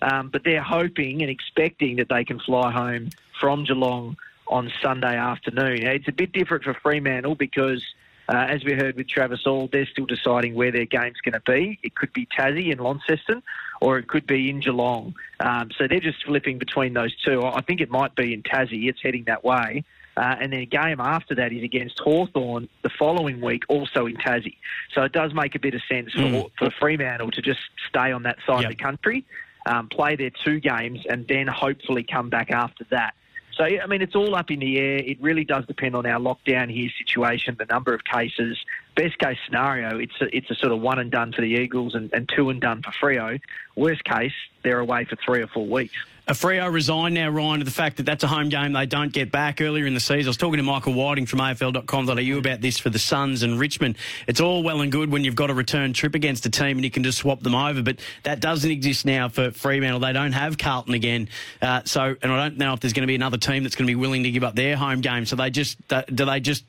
um, 0.03 0.29
but 0.29 0.45
they're 0.45 0.63
hoping 0.63 1.23
and 1.23 1.31
expecting 1.31 1.97
that 1.97 2.09
they 2.09 2.25
can 2.25 2.39
fly 2.41 2.71
home 2.71 3.11
from 3.41 3.65
Geelong 3.65 4.17
on 4.51 4.71
Sunday 4.83 5.17
afternoon. 5.17 5.87
It's 5.87 6.09
a 6.09 6.13
bit 6.13 6.33
different 6.33 6.65
for 6.65 6.75
Fremantle 6.75 7.37
because, 7.37 7.83
uh, 8.29 8.47
as 8.49 8.65
we 8.65 8.73
heard 8.73 8.97
with 8.97 9.09
Travis 9.09 9.47
Auld, 9.47 9.71
they're 9.71 9.87
still 9.87 10.07
deciding 10.07 10.55
where 10.55 10.73
their 10.73 10.85
game's 10.85 11.21
going 11.25 11.35
to 11.35 11.43
be. 11.47 11.79
It 11.83 11.95
could 11.95 12.13
be 12.13 12.27
Tassie 12.27 12.73
and 12.73 12.81
Launceston, 12.81 13.43
or 13.81 13.99
it 13.99 14.09
could 14.09 14.27
be 14.27 14.51
in 14.51 14.61
Geelong. 14.61 15.15
Um, 15.39 15.71
so 15.79 15.87
they're 15.87 16.01
just 16.01 16.25
flipping 16.27 16.59
between 16.59 16.95
those 16.95 17.15
two. 17.25 17.43
I 17.45 17.61
think 17.63 17.81
it 17.81 17.91
might 17.91 18.15
be 18.17 18.35
in 18.35 18.43
Tassie. 18.43 18.89
It's 18.89 19.01
heading 19.01 19.25
that 19.25 19.45
way. 19.45 19.85
Uh, 20.17 20.35
and 20.41 20.53
then 20.53 20.61
a 20.61 20.67
game 20.67 21.01
after 21.01 21.37
that 21.37 21.53
is 21.53 21.63
against 21.63 22.01
Hawthorn 22.01 22.69
the 22.83 22.91
following 22.99 23.41
week, 23.41 23.63
also 23.69 24.07
in 24.07 24.17
Tassie. 24.17 24.57
So 24.93 25.03
it 25.03 25.13
does 25.13 25.33
make 25.33 25.55
a 25.55 25.61
bit 25.61 25.75
of 25.75 25.83
sense 25.89 26.13
for, 26.13 26.21
mm. 26.21 26.51
for 26.59 26.71
Fremantle 26.79 27.31
to 27.31 27.41
just 27.41 27.61
stay 27.89 28.11
on 28.11 28.25
that 28.25 28.39
side 28.45 28.63
yep. 28.63 28.73
of 28.73 28.77
the 28.77 28.83
country, 28.83 29.25
um, 29.67 29.89
play 29.89 30.17
their 30.17 30.31
two 30.45 30.59
games, 30.59 31.07
and 31.09 31.27
then 31.29 31.47
hopefully 31.47 32.03
come 32.03 32.29
back 32.29 32.51
after 32.51 32.85
that. 32.91 33.15
So, 33.61 33.67
I 33.67 33.87
mean, 33.89 34.01
it's 34.01 34.17
all 34.17 34.35
up 34.37 34.51
in 34.51 34.61
the 34.61 34.79
air. 34.79 34.97
It 34.97 35.21
really 35.21 35.45
does 35.45 35.67
depend 35.67 35.95
on 35.95 36.07
our 36.07 36.19
lockdown 36.19 36.73
here 36.73 36.89
situation, 36.97 37.57
the 37.59 37.67
number 37.67 37.93
of 37.93 38.03
cases. 38.05 38.57
Best 38.97 39.19
case 39.19 39.39
scenario, 39.47 39.99
it's 39.99 40.21
a, 40.21 40.37
it's 40.37 40.51
a 40.51 40.55
sort 40.55 40.73
of 40.73 40.81
one 40.81 40.99
and 40.99 41.11
done 41.11 41.33
for 41.33 41.41
the 41.41 41.49
Eagles 41.49 41.95
and, 41.95 42.13
and 42.13 42.29
two 42.35 42.51
and 42.51 42.61
done 42.61 42.83
for 42.83 42.91
Freo. 42.91 43.41
Worst 43.77 44.05
case, 44.05 44.33
they're 44.63 44.81
away 44.81 45.05
for 45.05 45.17
three 45.17 45.43
or 45.43 45.47
four 45.47 45.67
weeks. 45.67 45.97
A 46.31 46.33
Freo 46.33 46.73
resigned 46.73 47.17
now, 47.17 47.29
Ryan, 47.29 47.59
to 47.59 47.65
the 47.65 47.73
fact 47.73 47.97
that 47.97 48.05
that's 48.05 48.23
a 48.23 48.29
home 48.29 48.51
game 48.51 48.73
they 48.73 48.87
don't 48.87 49.13
get 49.13 49.33
back 49.33 49.61
earlier 49.61 49.85
in 49.85 49.95
the 49.95 50.01
season. 50.01 50.27
I 50.27 50.29
was 50.29 50.37
talking 50.37 50.59
to 50.59 50.63
Michael 50.63 50.93
Whiting 50.93 51.27
from 51.27 51.41
AFL.com.au 51.41 52.39
about 52.39 52.61
this 52.61 52.79
for 52.79 52.89
the 52.89 53.01
Suns 53.01 53.43
and 53.43 53.59
Richmond. 53.59 53.97
It's 54.29 54.41
all 54.41 54.63
well 54.63 54.81
and 54.81 54.93
good 54.93 55.11
when 55.11 55.25
you've 55.25 55.35
got 55.35 55.51
a 55.51 55.55
return 55.55 55.93
trip 55.93 56.15
against 56.15 56.47
a 56.47 56.51
team 56.51 56.79
and 56.79 56.85
you 56.85 56.91
can 56.93 57.03
just 57.03 57.19
swap 57.19 57.41
them 57.41 57.57
over, 57.57 57.83
but 57.83 57.99
that 58.23 58.39
doesn't 58.39 58.71
exist 58.71 59.05
now 59.05 59.29
for 59.29 59.51
Fremantle. 59.51 59.99
They 59.99 60.13
don't 60.13 60.31
have 60.31 60.57
Carlton 60.57 60.95
again. 60.95 61.29
Uh, 61.61 61.83
so, 61.85 62.15
and 62.23 62.31
I 62.31 62.49
don't 62.49 62.59
know 62.59 62.75
if 62.75 62.81
there's 62.81 62.93
going 62.93 63.03
to 63.03 63.09
be 63.09 63.17
another 63.17 63.39
team 63.39 63.65
that's 63.65 63.75
going 63.75 63.89
to 63.89 63.91
be 63.91 63.97
willing 63.97 64.23
to 64.23 64.31
give 64.31 64.45
up 64.45 64.55
their 64.55 64.77
home 64.77 65.01
game. 65.01 65.27
So 65.27 65.35
they 65.35 65.51
just, 65.51 65.79
uh, 65.93 66.03
do 66.03 66.27
they 66.27 66.39
just 66.39 66.65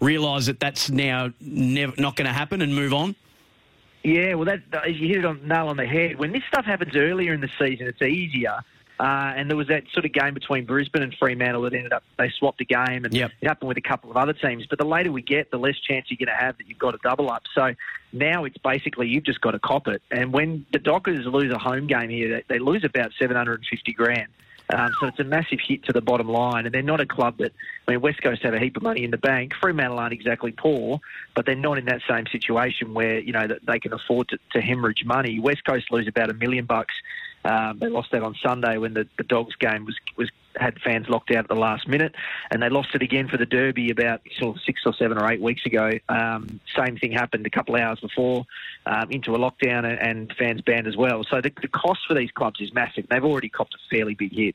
realise 0.00 0.46
that 0.46 0.60
that's 0.60 0.90
now 0.90 1.32
never, 1.58 1.92
not 1.98 2.16
going 2.16 2.26
to 2.26 2.32
happen 2.32 2.62
and 2.62 2.74
move 2.74 2.94
on? 2.94 3.14
Yeah, 4.04 4.34
well, 4.34 4.46
that, 4.46 4.62
you 4.88 5.08
hit 5.08 5.18
it 5.18 5.24
on 5.24 5.46
nail 5.46 5.68
on 5.68 5.76
the 5.76 5.86
head. 5.86 6.18
When 6.18 6.32
this 6.32 6.42
stuff 6.48 6.64
happens 6.64 6.94
earlier 6.96 7.34
in 7.34 7.40
the 7.40 7.50
season, 7.58 7.88
it's 7.88 8.00
easier 8.00 8.58
uh, 9.00 9.32
and 9.36 9.48
there 9.48 9.56
was 9.56 9.68
that 9.68 9.84
sort 9.92 10.04
of 10.04 10.12
game 10.12 10.34
between 10.34 10.64
Brisbane 10.64 11.02
and 11.02 11.14
Fremantle 11.14 11.62
that 11.62 11.72
ended 11.72 11.92
up 11.92 12.02
they 12.18 12.30
swapped 12.36 12.60
a 12.60 12.64
game, 12.64 13.04
and 13.04 13.14
yep. 13.14 13.30
it 13.40 13.46
happened 13.46 13.68
with 13.68 13.76
a 13.76 13.82
couple 13.82 14.10
of 14.10 14.16
other 14.16 14.32
teams. 14.32 14.66
But 14.66 14.78
the 14.78 14.84
later 14.84 15.12
we 15.12 15.22
get, 15.22 15.52
the 15.52 15.58
less 15.58 15.78
chance 15.78 16.06
you're 16.08 16.16
going 16.16 16.36
to 16.36 16.44
have 16.44 16.58
that 16.58 16.66
you've 16.66 16.78
got 16.78 16.94
a 16.94 16.98
double 17.04 17.30
up. 17.30 17.44
So 17.54 17.74
now 18.12 18.44
it's 18.44 18.58
basically 18.58 19.06
you've 19.08 19.24
just 19.24 19.40
got 19.40 19.52
to 19.52 19.60
cop 19.60 19.86
it. 19.86 20.02
And 20.10 20.32
when 20.32 20.66
the 20.72 20.80
Dockers 20.80 21.26
lose 21.26 21.52
a 21.52 21.58
home 21.58 21.86
game 21.86 22.10
here, 22.10 22.28
they, 22.28 22.54
they 22.54 22.58
lose 22.58 22.82
about 22.82 23.12
750 23.20 23.92
grand. 23.92 24.28
Um, 24.70 24.90
so 25.00 25.06
it's 25.06 25.18
a 25.18 25.24
massive 25.24 25.60
hit 25.66 25.84
to 25.84 25.92
the 25.92 26.02
bottom 26.02 26.28
line, 26.28 26.66
and 26.66 26.74
they're 26.74 26.82
not 26.82 27.00
a 27.00 27.06
club 27.06 27.38
that. 27.38 27.52
I 27.86 27.92
mean, 27.92 28.00
West 28.02 28.22
Coast 28.22 28.42
have 28.42 28.52
a 28.52 28.58
heap 28.58 28.76
of 28.76 28.82
money 28.82 29.02
in 29.02 29.10
the 29.10 29.18
bank. 29.18 29.54
Fremantle 29.58 29.98
aren't 29.98 30.12
exactly 30.12 30.52
poor, 30.52 31.00
but 31.34 31.46
they're 31.46 31.54
not 31.54 31.78
in 31.78 31.86
that 31.86 32.02
same 32.06 32.26
situation 32.26 32.92
where 32.92 33.18
you 33.18 33.32
know 33.32 33.46
that 33.46 33.64
they 33.66 33.78
can 33.78 33.94
afford 33.94 34.28
to, 34.28 34.38
to 34.52 34.60
hemorrhage 34.60 35.04
money. 35.04 35.40
West 35.40 35.64
Coast 35.64 35.90
lose 35.90 36.06
about 36.06 36.28
a 36.28 36.34
million 36.34 36.66
bucks 36.66 36.94
um, 37.44 37.78
they 37.78 37.88
lost 37.88 38.10
that 38.12 38.22
on 38.22 38.34
Sunday 38.42 38.78
when 38.78 38.94
the, 38.94 39.06
the 39.16 39.24
Dogs 39.24 39.54
game 39.56 39.84
was 39.84 39.96
was 40.16 40.30
had 40.58 40.78
fans 40.80 41.08
locked 41.08 41.30
out 41.30 41.38
at 41.38 41.48
the 41.48 41.54
last 41.54 41.88
minute, 41.88 42.14
and 42.50 42.62
they 42.62 42.68
lost 42.68 42.90
it 42.94 43.02
again 43.02 43.28
for 43.28 43.36
the 43.36 43.46
Derby 43.46 43.90
about 43.90 44.20
sort 44.38 44.56
of 44.56 44.62
six 44.62 44.82
or 44.84 44.92
seven 44.94 45.18
or 45.18 45.30
eight 45.30 45.40
weeks 45.40 45.64
ago. 45.66 45.92
Um, 46.08 46.60
same 46.76 46.96
thing 46.96 47.12
happened 47.12 47.46
a 47.46 47.50
couple 47.50 47.74
of 47.74 47.80
hours 47.80 48.00
before 48.00 48.46
um, 48.86 49.10
into 49.10 49.34
a 49.34 49.38
lockdown 49.38 49.84
and, 49.84 49.98
and, 50.00 50.32
fans 50.38 50.60
banned 50.60 50.86
as 50.86 50.96
well. 50.96 51.24
So 51.24 51.40
the, 51.40 51.52
the 51.62 51.68
cost 51.68 52.00
for 52.06 52.14
these 52.14 52.30
clubs 52.30 52.60
is 52.60 52.72
massive. 52.72 53.06
They've 53.08 53.24
already 53.24 53.48
copped 53.48 53.74
a 53.74 53.78
fairly 53.90 54.14
big 54.14 54.32
hit 54.32 54.54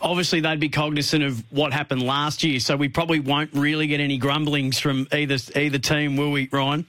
obviously 0.00 0.40
they'd 0.40 0.60
be 0.60 0.68
cognizant 0.68 1.22
of 1.22 1.44
what 1.52 1.72
happened 1.72 2.02
last 2.02 2.42
year, 2.42 2.60
so 2.60 2.76
we 2.76 2.88
probably 2.88 3.20
won't 3.20 3.52
really 3.52 3.86
get 3.86 4.00
any 4.00 4.18
grumblings 4.18 4.78
from 4.78 5.06
either 5.12 5.36
either 5.56 5.78
team, 5.78 6.16
will 6.16 6.32
we, 6.32 6.48
Ryan? 6.50 6.86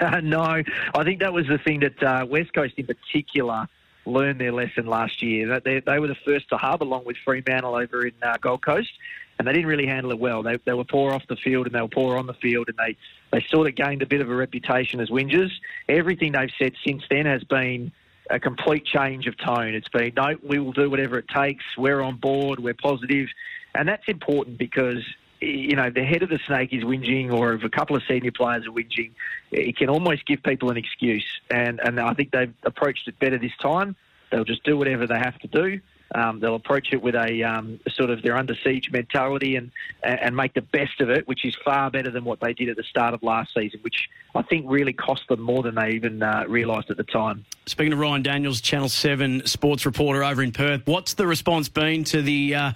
Uh, 0.00 0.20
no, 0.22 0.40
I 0.40 1.04
think 1.04 1.20
that 1.20 1.32
was 1.32 1.46
the 1.46 1.58
thing 1.58 1.80
that 1.80 2.02
uh, 2.02 2.26
West 2.26 2.52
Coast 2.54 2.74
in 2.76 2.86
particular 2.86 3.68
learned 4.06 4.40
their 4.40 4.52
lesson 4.52 4.86
last 4.86 5.22
year. 5.22 5.60
They, 5.60 5.80
they 5.80 5.98
were 5.98 6.08
the 6.08 6.16
first 6.24 6.48
to 6.50 6.56
hub 6.56 6.82
along 6.82 7.04
with 7.04 7.16
Fremantle 7.24 7.74
over 7.74 8.06
in 8.06 8.12
uh, 8.22 8.36
Gold 8.40 8.64
Coast, 8.64 8.90
and 9.38 9.48
they 9.48 9.52
didn't 9.52 9.66
really 9.66 9.86
handle 9.86 10.12
it 10.12 10.18
well. 10.18 10.42
They, 10.42 10.58
they 10.64 10.74
were 10.74 10.84
poor 10.84 11.12
off 11.12 11.26
the 11.28 11.36
field 11.36 11.66
and 11.66 11.74
they 11.74 11.80
were 11.80 11.88
poor 11.88 12.16
on 12.16 12.26
the 12.26 12.34
field, 12.34 12.68
and 12.68 12.76
they, 12.76 12.96
they 13.32 13.44
sort 13.48 13.66
of 13.66 13.74
gained 13.74 14.02
a 14.02 14.06
bit 14.06 14.20
of 14.20 14.30
a 14.30 14.34
reputation 14.34 15.00
as 15.00 15.08
whingers. 15.08 15.50
Everything 15.88 16.32
they've 16.32 16.50
said 16.58 16.72
since 16.86 17.02
then 17.10 17.26
has 17.26 17.44
been 17.44 17.92
a 18.30 18.40
complete 18.40 18.86
change 18.86 19.26
of 19.26 19.36
tone. 19.36 19.74
It's 19.74 19.88
been, 19.88 20.12
no, 20.16 20.36
we 20.42 20.58
will 20.58 20.72
do 20.72 20.88
whatever 20.88 21.18
it 21.18 21.28
takes. 21.28 21.64
We're 21.76 22.00
on 22.00 22.16
board. 22.16 22.58
We're 22.60 22.74
positive. 22.74 23.28
And 23.74 23.88
that's 23.88 24.08
important 24.08 24.56
because 24.56 25.04
you 25.44 25.76
know, 25.76 25.90
the 25.90 26.04
head 26.04 26.22
of 26.22 26.28
the 26.28 26.40
snake 26.46 26.72
is 26.72 26.82
whinging 26.84 27.32
or 27.32 27.54
if 27.54 27.64
a 27.64 27.68
couple 27.68 27.96
of 27.96 28.02
senior 28.08 28.32
players 28.32 28.66
are 28.66 28.70
whinging, 28.70 29.10
it 29.50 29.76
can 29.76 29.88
almost 29.88 30.26
give 30.26 30.42
people 30.42 30.70
an 30.70 30.76
excuse. 30.76 31.26
And, 31.50 31.80
and 31.80 32.00
I 32.00 32.14
think 32.14 32.30
they've 32.30 32.52
approached 32.64 33.06
it 33.08 33.18
better 33.18 33.38
this 33.38 33.56
time. 33.60 33.96
They'll 34.30 34.44
just 34.44 34.64
do 34.64 34.76
whatever 34.76 35.06
they 35.06 35.18
have 35.18 35.38
to 35.40 35.48
do. 35.48 35.80
Um, 36.14 36.38
they'll 36.38 36.54
approach 36.54 36.92
it 36.92 37.02
with 37.02 37.16
a 37.16 37.42
um, 37.42 37.80
sort 37.88 38.10
of 38.10 38.22
their 38.22 38.36
under 38.36 38.54
siege 38.62 38.90
mentality 38.92 39.56
and 39.56 39.72
and 40.02 40.36
make 40.36 40.54
the 40.54 40.60
best 40.60 41.00
of 41.00 41.10
it, 41.10 41.26
which 41.26 41.44
is 41.44 41.56
far 41.64 41.90
better 41.90 42.10
than 42.10 42.24
what 42.24 42.40
they 42.40 42.52
did 42.52 42.68
at 42.68 42.76
the 42.76 42.84
start 42.84 43.14
of 43.14 43.22
last 43.22 43.52
season, 43.54 43.80
which 43.82 44.08
I 44.34 44.42
think 44.42 44.66
really 44.68 44.92
cost 44.92 45.26
them 45.28 45.40
more 45.40 45.62
than 45.62 45.74
they 45.74 45.90
even 45.90 46.22
uh, 46.22 46.44
realised 46.46 46.90
at 46.90 46.98
the 46.98 47.04
time. 47.04 47.44
Speaking 47.66 47.92
of 47.92 47.98
Ryan 47.98 48.22
Daniels, 48.22 48.60
Channel 48.60 48.90
Seven 48.90 49.44
sports 49.46 49.86
reporter 49.86 50.22
over 50.22 50.42
in 50.42 50.52
Perth, 50.52 50.82
what's 50.84 51.14
the 51.14 51.26
response 51.26 51.68
been 51.68 52.04
to 52.04 52.22
the? 52.22 52.54
Uh, 52.54 52.72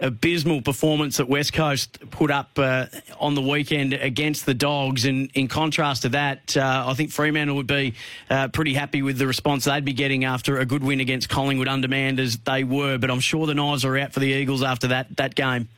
abysmal 0.00 0.62
performance 0.62 1.16
that 1.16 1.28
West 1.28 1.52
Coast 1.52 1.98
put 2.10 2.30
up 2.30 2.58
uh, 2.58 2.86
on 3.18 3.34
the 3.34 3.42
weekend 3.42 3.92
against 3.92 4.46
the 4.46 4.54
Dogs. 4.54 5.04
And 5.04 5.30
in 5.34 5.48
contrast 5.48 6.02
to 6.02 6.08
that, 6.10 6.56
uh, 6.56 6.84
I 6.86 6.94
think 6.94 7.10
Fremantle 7.10 7.56
would 7.56 7.66
be 7.66 7.94
uh, 8.30 8.48
pretty 8.48 8.74
happy 8.74 9.02
with 9.02 9.18
the 9.18 9.26
response 9.26 9.64
they'd 9.64 9.84
be 9.84 9.92
getting 9.92 10.24
after 10.24 10.58
a 10.58 10.66
good 10.66 10.82
win 10.82 11.00
against 11.00 11.28
Collingwood 11.28 11.68
undermanned 11.68 12.20
as 12.20 12.38
they 12.38 12.64
were. 12.64 12.98
But 12.98 13.10
I'm 13.10 13.20
sure 13.20 13.46
the 13.46 13.54
knives 13.54 13.84
are 13.84 13.96
out 13.96 14.12
for 14.12 14.20
the 14.20 14.28
Eagles 14.28 14.62
after 14.62 14.88
that, 14.88 15.16
that 15.16 15.34
game. 15.34 15.68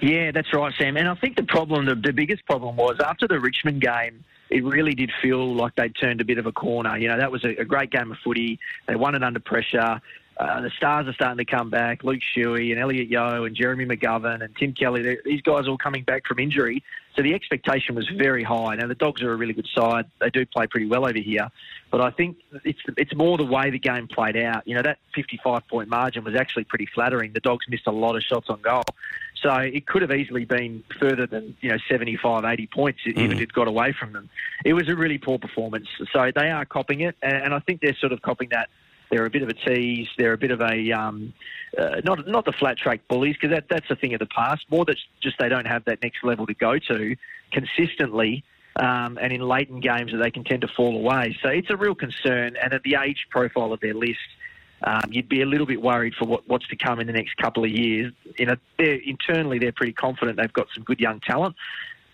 Yeah, 0.00 0.30
that's 0.30 0.52
right, 0.54 0.72
Sam. 0.78 0.96
And 0.96 1.08
I 1.08 1.14
think 1.14 1.36
the 1.36 1.42
problem, 1.42 1.84
the, 1.84 1.94
the 1.94 2.12
biggest 2.12 2.46
problem 2.46 2.76
was 2.76 2.96
after 3.04 3.28
the 3.28 3.38
Richmond 3.38 3.82
game, 3.82 4.24
it 4.48 4.64
really 4.64 4.94
did 4.94 5.12
feel 5.22 5.54
like 5.54 5.74
they'd 5.76 5.94
turned 5.94 6.20
a 6.20 6.24
bit 6.24 6.38
of 6.38 6.46
a 6.46 6.52
corner. 6.52 6.96
You 6.96 7.08
know, 7.08 7.18
that 7.18 7.30
was 7.30 7.44
a, 7.44 7.50
a 7.56 7.64
great 7.64 7.90
game 7.90 8.10
of 8.10 8.18
footy. 8.24 8.58
They 8.88 8.96
won 8.96 9.14
it 9.14 9.22
under 9.22 9.40
pressure. 9.40 10.00
Uh, 10.40 10.58
the 10.62 10.70
stars 10.70 11.06
are 11.06 11.12
starting 11.12 11.36
to 11.36 11.44
come 11.44 11.68
back. 11.68 12.02
Luke 12.02 12.22
Shuey 12.34 12.70
and 12.70 12.80
Elliot 12.80 13.08
Yeo 13.08 13.44
and 13.44 13.54
Jeremy 13.54 13.84
McGovern 13.84 14.42
and 14.42 14.56
Tim 14.56 14.72
Kelly. 14.72 15.18
These 15.22 15.42
guys 15.42 15.66
are 15.66 15.70
all 15.70 15.76
coming 15.76 16.02
back 16.02 16.26
from 16.26 16.38
injury. 16.38 16.82
So 17.14 17.20
the 17.22 17.34
expectation 17.34 17.94
was 17.94 18.08
very 18.08 18.42
high. 18.42 18.74
Now 18.76 18.86
the 18.86 18.94
Dogs 18.94 19.20
are 19.20 19.30
a 19.32 19.36
really 19.36 19.52
good 19.52 19.68
side. 19.74 20.06
They 20.18 20.30
do 20.30 20.46
play 20.46 20.66
pretty 20.66 20.86
well 20.86 21.04
over 21.04 21.18
here, 21.18 21.50
but 21.90 22.00
I 22.00 22.08
think 22.08 22.38
it's 22.64 22.78
it's 22.96 23.14
more 23.14 23.36
the 23.36 23.44
way 23.44 23.68
the 23.68 23.78
game 23.78 24.08
played 24.08 24.38
out. 24.38 24.66
You 24.66 24.76
know 24.76 24.82
that 24.82 24.96
55 25.14 25.68
point 25.68 25.90
margin 25.90 26.24
was 26.24 26.34
actually 26.34 26.64
pretty 26.64 26.86
flattering. 26.86 27.34
The 27.34 27.40
Dogs 27.40 27.66
missed 27.68 27.86
a 27.86 27.90
lot 27.90 28.16
of 28.16 28.22
shots 28.22 28.48
on 28.48 28.62
goal, 28.62 28.84
so 29.42 29.54
it 29.56 29.86
could 29.86 30.00
have 30.00 30.12
easily 30.12 30.46
been 30.46 30.82
further 30.98 31.26
than 31.26 31.54
you 31.60 31.68
know 31.68 31.78
75, 31.86 32.46
80 32.46 32.66
points 32.68 33.00
mm. 33.06 33.30
if 33.30 33.40
it 33.40 33.52
got 33.52 33.68
away 33.68 33.92
from 33.92 34.14
them. 34.14 34.30
It 34.64 34.72
was 34.72 34.88
a 34.88 34.96
really 34.96 35.18
poor 35.18 35.38
performance. 35.38 35.88
So 36.14 36.30
they 36.34 36.50
are 36.50 36.64
copping 36.64 37.00
it, 37.00 37.16
and 37.20 37.52
I 37.52 37.58
think 37.58 37.82
they're 37.82 37.96
sort 37.96 38.12
of 38.12 38.22
copping 38.22 38.48
that 38.50 38.70
they're 39.10 39.26
a 39.26 39.30
bit 39.30 39.42
of 39.42 39.48
a 39.48 39.54
tease. 39.54 40.08
They're 40.16 40.32
a 40.32 40.38
bit 40.38 40.50
of 40.50 40.60
a 40.60 40.92
um, 40.92 41.32
uh, 41.76 42.00
not 42.04 42.26
not 42.26 42.44
the 42.44 42.52
flat 42.52 42.78
track 42.78 43.00
bullies 43.08 43.34
because 43.34 43.54
that 43.54 43.64
that's 43.68 43.90
a 43.90 43.96
thing 43.96 44.14
of 44.14 44.20
the 44.20 44.26
past. 44.26 44.64
More 44.70 44.84
that 44.84 44.96
just 45.20 45.36
they 45.38 45.48
don't 45.48 45.66
have 45.66 45.84
that 45.86 46.02
next 46.02 46.22
level 46.22 46.46
to 46.46 46.54
go 46.54 46.78
to 46.78 47.16
consistently. 47.52 48.44
Um, 48.76 49.18
and 49.20 49.32
in 49.32 49.40
late 49.40 49.68
in 49.68 49.80
games 49.80 50.12
that 50.12 50.18
they 50.18 50.30
can 50.30 50.44
tend 50.44 50.60
to 50.62 50.68
fall 50.68 50.96
away. 50.96 51.36
So 51.42 51.48
it's 51.48 51.68
a 51.70 51.76
real 51.76 51.94
concern. 51.94 52.56
And 52.62 52.72
at 52.72 52.82
the 52.84 52.96
age 53.02 53.26
profile 53.28 53.72
of 53.72 53.80
their 53.80 53.94
list, 53.94 54.20
um, 54.84 55.02
you'd 55.10 55.28
be 55.28 55.42
a 55.42 55.46
little 55.46 55.66
bit 55.66 55.82
worried 55.82 56.14
for 56.14 56.26
what, 56.26 56.48
what's 56.48 56.66
to 56.68 56.76
come 56.76 57.00
in 57.00 57.06
the 57.06 57.12
next 57.12 57.36
couple 57.36 57.64
of 57.64 57.70
years. 57.70 58.12
You 58.38 58.46
know, 58.46 58.56
they're, 58.78 58.94
internally 58.94 59.58
they're 59.58 59.72
pretty 59.72 59.92
confident 59.92 60.38
they've 60.38 60.52
got 60.52 60.68
some 60.74 60.84
good 60.84 61.00
young 61.00 61.20
talent, 61.20 61.56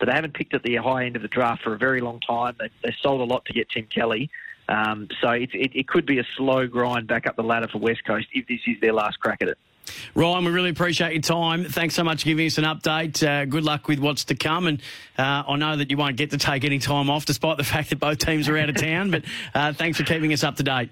but 0.01 0.07
they 0.07 0.15
haven't 0.15 0.35
picked 0.35 0.55
at 0.55 0.63
the 0.63 0.77
high 0.77 1.05
end 1.05 1.15
of 1.15 1.23
the 1.23 1.29
draft 1.29 1.63
for 1.63 1.75
a 1.75 1.79
very 1.79 2.01
long 2.01 2.21
time. 2.21 2.57
They, 2.59 2.71
they 2.83 2.97
sold 3.01 3.21
a 3.21 3.33
lot 3.33 3.45
to 3.45 3.53
get 3.53 3.69
Tim 3.69 3.87
Kelly. 3.87 4.31
Um, 4.69 5.09
so 5.21 5.31
it, 5.31 5.51
it, 5.53 5.71
it 5.75 5.89
could 5.89 6.07
be 6.07 6.19
a 6.19 6.25
slow 6.37 6.67
grind 6.67 7.07
back 7.07 7.27
up 7.27 7.37
the 7.37 7.43
ladder 7.43 7.69
for 7.69 7.79
West 7.79 8.05
Coast 8.05 8.27
if 8.33 8.47
this 8.47 8.61
is 8.67 8.77
their 8.81 8.93
last 8.93 9.21
crack 9.21 9.43
at 9.43 9.49
it. 9.49 9.59
Ryan, 10.15 10.45
we 10.45 10.51
really 10.51 10.71
appreciate 10.71 11.13
your 11.13 11.23
time. 11.23 11.65
Thanks 11.65 11.95
so 11.95 12.03
much 12.03 12.23
for 12.23 12.27
giving 12.27 12.47
us 12.47 12.59
an 12.59 12.65
update. 12.65 13.27
Uh, 13.27 13.45
good 13.45 13.65
luck 13.65 13.87
with 13.87 14.01
what's 14.01 14.25
to 14.25 14.35
come. 14.35 14.67
And 14.67 14.81
uh, 15.17 15.45
I 15.47 15.57
know 15.57 15.77
that 15.77 15.91
you 15.91 15.97
won't 15.97 16.17
get 16.17 16.31
to 16.31 16.39
take 16.39 16.65
any 16.65 16.79
time 16.79 17.09
off 17.09 17.25
despite 17.25 17.57
the 17.57 17.65
fact 17.65 17.91
that 17.91 18.01
both 18.01 18.19
teams 18.19 18.49
are 18.49 18.57
out 18.57 18.69
of 18.69 18.77
town, 18.77 19.11
but 19.11 19.25
uh, 19.55 19.73
thanks 19.73 19.99
for 19.99 20.05
keeping 20.05 20.33
us 20.33 20.43
up 20.43 20.57
to 20.57 20.63
date. 20.63 20.91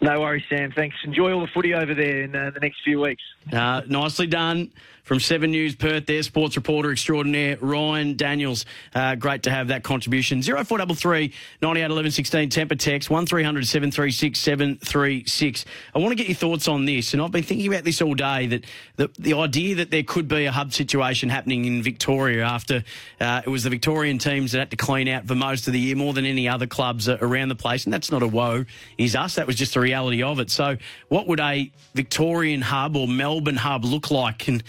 No 0.00 0.20
worries, 0.20 0.42
Sam. 0.50 0.70
Thanks. 0.72 0.96
Enjoy 1.04 1.32
all 1.32 1.40
the 1.40 1.46
footy 1.46 1.72
over 1.72 1.94
there 1.94 2.22
in 2.24 2.36
uh, 2.36 2.50
the 2.52 2.60
next 2.60 2.82
few 2.84 3.00
weeks. 3.00 3.22
Uh, 3.50 3.80
nicely 3.86 4.26
done 4.26 4.70
from 5.04 5.20
Seven 5.20 5.50
News 5.50 5.76
Perth, 5.76 6.06
their 6.06 6.22
sports 6.22 6.56
reporter 6.56 6.90
extraordinaire, 6.90 7.58
Ryan 7.60 8.16
Daniels. 8.16 8.64
Uh, 8.94 9.14
great 9.14 9.42
to 9.44 9.50
have 9.50 9.68
that 9.68 9.82
contribution. 9.82 10.42
0433 10.42 11.32
98 11.62 11.84
11 11.84 12.10
16, 12.10 12.50
Tempur 12.50 12.78
text 12.78 13.10
1300 13.10 13.66
736 13.66 14.40
736. 14.40 15.64
I 15.94 15.98
want 15.98 16.12
to 16.12 16.16
get 16.16 16.26
your 16.26 16.34
thoughts 16.34 16.68
on 16.68 16.86
this, 16.86 17.12
and 17.12 17.22
I've 17.22 17.30
been 17.30 17.42
thinking 17.42 17.68
about 17.68 17.84
this 17.84 18.00
all 18.00 18.14
day 18.14 18.46
that 18.46 18.64
the, 18.96 19.10
the 19.18 19.34
idea 19.34 19.74
that 19.76 19.90
there 19.90 20.02
could 20.02 20.26
be 20.26 20.46
a 20.46 20.52
hub 20.52 20.72
situation 20.72 21.28
happening 21.28 21.66
in 21.66 21.82
Victoria 21.82 22.44
after 22.44 22.82
uh, 23.20 23.42
it 23.44 23.50
was 23.50 23.62
the 23.62 23.70
Victorian 23.70 24.16
teams 24.18 24.52
that 24.52 24.58
had 24.58 24.70
to 24.70 24.76
clean 24.76 25.06
out 25.08 25.26
for 25.26 25.34
most 25.34 25.66
of 25.66 25.74
the 25.74 25.80
year 25.80 25.96
more 25.96 26.14
than 26.14 26.24
any 26.24 26.48
other 26.48 26.66
clubs 26.66 27.08
around 27.08 27.48
the 27.48 27.54
place, 27.54 27.84
and 27.84 27.92
that's 27.92 28.10
not 28.10 28.22
a 28.22 28.28
woe, 28.28 28.64
is 28.96 29.14
us. 29.14 29.34
That 29.34 29.46
was 29.46 29.56
just 29.56 29.74
the 29.74 29.80
reality 29.80 30.22
of 30.22 30.40
it. 30.40 30.50
So, 30.50 30.78
what 31.08 31.26
would 31.26 31.40
a 31.40 31.70
Victorian 31.94 32.62
hub 32.62 32.96
or 32.96 33.06
Melbourne 33.06 33.56
hub 33.56 33.84
look 33.84 34.10
like? 34.10 34.48
And 34.48 34.62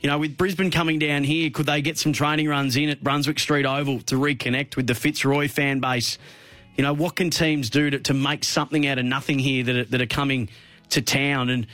you 0.00 0.08
know, 0.08 0.18
with 0.18 0.36
Brisbane 0.36 0.70
coming 0.70 0.98
down 0.98 1.24
here, 1.24 1.50
could 1.50 1.66
they 1.66 1.82
get 1.82 1.98
some 1.98 2.12
training 2.12 2.48
runs 2.48 2.76
in 2.76 2.88
at 2.88 3.02
Brunswick 3.02 3.38
Street 3.38 3.66
Oval 3.66 4.00
to 4.02 4.14
reconnect 4.14 4.76
with 4.76 4.86
the 4.86 4.94
Fitzroy 4.94 5.46
fan 5.46 5.80
base? 5.80 6.16
You 6.76 6.84
know, 6.84 6.94
what 6.94 7.16
can 7.16 7.28
teams 7.28 7.68
do 7.68 7.90
to, 7.90 7.98
to 8.00 8.14
make 8.14 8.44
something 8.44 8.86
out 8.86 8.98
of 8.98 9.04
nothing 9.04 9.38
here 9.38 9.62
that 9.64 9.76
are, 9.76 9.84
that 9.84 10.00
are 10.00 10.06
coming 10.06 10.48
to 10.90 11.02
town? 11.02 11.50
And 11.50 11.66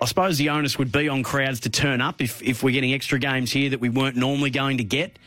I 0.00 0.04
suppose 0.04 0.38
the 0.38 0.50
onus 0.50 0.78
would 0.78 0.92
be 0.92 1.08
on 1.08 1.24
crowds 1.24 1.60
to 1.60 1.70
turn 1.70 2.00
up 2.00 2.20
if, 2.20 2.40
if 2.42 2.62
we're 2.62 2.72
getting 2.72 2.92
extra 2.92 3.18
games 3.18 3.50
here 3.50 3.70
that 3.70 3.80
we 3.80 3.88
weren't 3.88 4.16
normally 4.16 4.50
going 4.50 4.78
to 4.78 4.84
get, 4.84 5.18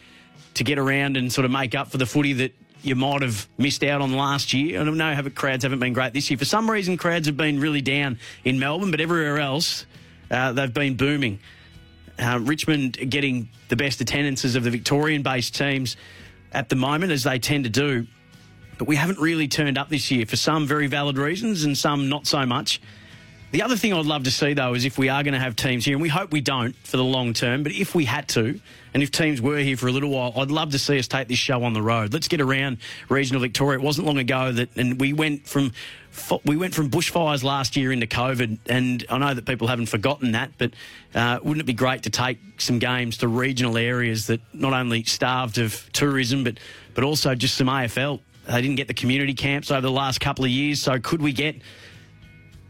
to 0.54 0.64
get 0.64 0.80
around 0.80 1.18
and 1.18 1.32
sort 1.34 1.44
of 1.44 1.52
make 1.52 1.76
up 1.76 1.92
for 1.92 1.98
the 1.98 2.06
footy 2.06 2.32
that 2.32 2.54
you 2.82 2.96
might 2.96 3.24
have 3.24 3.50
missed 3.58 3.84
out 3.84 4.02
on 4.02 4.14
last 4.14 4.54
year. 4.54 4.80
I 4.80 4.86
don't 4.86 4.98
know, 4.98 5.14
have, 5.14 5.36
crowds 5.36 5.64
haven't 5.64 5.80
been 5.80 5.92
great 5.92 6.14
this 6.14 6.30
year. 6.30 6.38
For 6.38 6.46
some 6.46 6.72
reason, 6.72 6.96
crowds 6.96 7.26
have 7.28 7.36
been 7.36 7.60
really 7.60 7.82
down 7.82 8.20
in 8.46 8.58
Melbourne, 8.58 8.92
but 8.92 9.02
everywhere 9.02 9.40
else, 9.40 9.86
uh, 10.32 10.54
they've 10.54 10.74
been 10.74 10.96
booming. 10.96 11.40
Uh, 12.18 12.40
Richmond 12.42 13.10
getting 13.10 13.50
the 13.68 13.76
best 13.76 14.00
attendances 14.02 14.56
of 14.56 14.64
the 14.64 14.72
Victorian 14.72 15.22
based 15.22 15.56
teams 15.56 15.98
at 16.52 16.70
the 16.70 16.76
moment, 16.76 17.12
as 17.12 17.24
they 17.24 17.40
tend 17.40 17.66
to 17.66 17.70
do. 17.70 18.08
But 18.78 18.88
we 18.88 18.96
haven't 18.96 19.20
really 19.20 19.48
turned 19.48 19.78
up 19.78 19.90
this 19.90 20.12
year 20.12 20.26
for 20.26 20.36
some 20.36 20.66
very 20.68 20.88
valid 20.88 21.18
reasons 21.18 21.64
and 21.64 21.78
some 21.78 22.10
not 22.10 22.28
so 22.28 22.46
much. 22.46 22.82
The 23.52 23.62
other 23.62 23.78
thing 23.78 23.94
I'd 23.94 24.06
love 24.06 24.24
to 24.24 24.32
see, 24.32 24.54
though, 24.54 24.74
is 24.74 24.84
if 24.84 24.98
we 24.98 25.08
are 25.08 25.24
going 25.24 25.34
to 25.34 25.40
have 25.40 25.56
teams 25.56 25.86
here, 25.86 25.94
and 25.94 26.02
we 26.02 26.10
hope 26.10 26.32
we 26.34 26.42
don't 26.42 26.76
for 26.86 26.98
the 26.98 27.04
long 27.04 27.34
term, 27.34 27.64
but 27.64 27.72
if 27.72 27.96
we 27.96 28.04
had 28.04 28.28
to, 28.30 28.60
and 28.94 29.02
if 29.02 29.12
teams 29.12 29.42
were 29.42 29.60
here 29.60 29.78
for 29.78 29.88
a 29.88 29.92
little 29.92 30.10
while, 30.10 30.34
I'd 30.38 30.52
love 30.52 30.72
to 30.72 30.80
see 30.80 31.00
us 31.00 31.08
take 31.08 31.30
this 31.30 31.38
show 31.38 31.64
on 31.64 31.72
the 31.72 31.82
road. 31.82 32.14
Let's 32.14 32.28
get 32.28 32.42
around 32.42 32.80
regional 33.08 33.42
Victoria. 33.42 33.80
It 33.80 33.84
wasn't 33.84 34.08
long 34.08 34.18
ago 34.18 34.52
that, 34.52 34.76
and 34.76 35.00
we 35.00 35.14
went 35.14 35.48
from 35.48 35.72
we 36.46 36.58
went 36.58 36.74
from 36.74 36.90
bushfires 36.90 37.44
last 37.44 37.76
year 37.76 37.92
into 37.92 38.08
COVID, 38.08 38.60
and 38.68 39.06
I 39.10 39.18
know 39.18 39.34
that 39.34 39.46
people 39.46 39.68
haven't 39.68 39.88
forgotten 39.88 40.32
that, 40.32 40.52
but 40.58 40.74
uh, 41.14 41.40
wouldn't 41.42 41.62
it 41.62 41.66
be 41.66 41.74
great 41.74 42.04
to 42.04 42.10
take 42.10 42.40
some 42.58 42.80
games 42.80 43.18
to 43.18 43.28
regional 43.28 43.78
areas 43.78 44.28
that 44.28 44.42
not 44.54 44.74
only 44.74 45.04
starved 45.04 45.58
of 45.58 45.90
tourism, 45.94 46.44
but 46.44 46.60
but 46.94 47.04
also 47.04 47.36
just 47.36 47.56
some 47.56 47.68
AFL? 47.68 48.20
They 48.48 48.62
didn't 48.62 48.76
get 48.76 48.88
the 48.88 48.94
community 48.94 49.34
camps 49.34 49.72
over 49.72 49.82
the 49.82 49.92
last 49.92 50.20
couple 50.20 50.46
of 50.46 50.52
years, 50.52 50.82
so 50.82 51.00
could 51.00 51.22
we 51.22 51.34
get? 51.34 51.56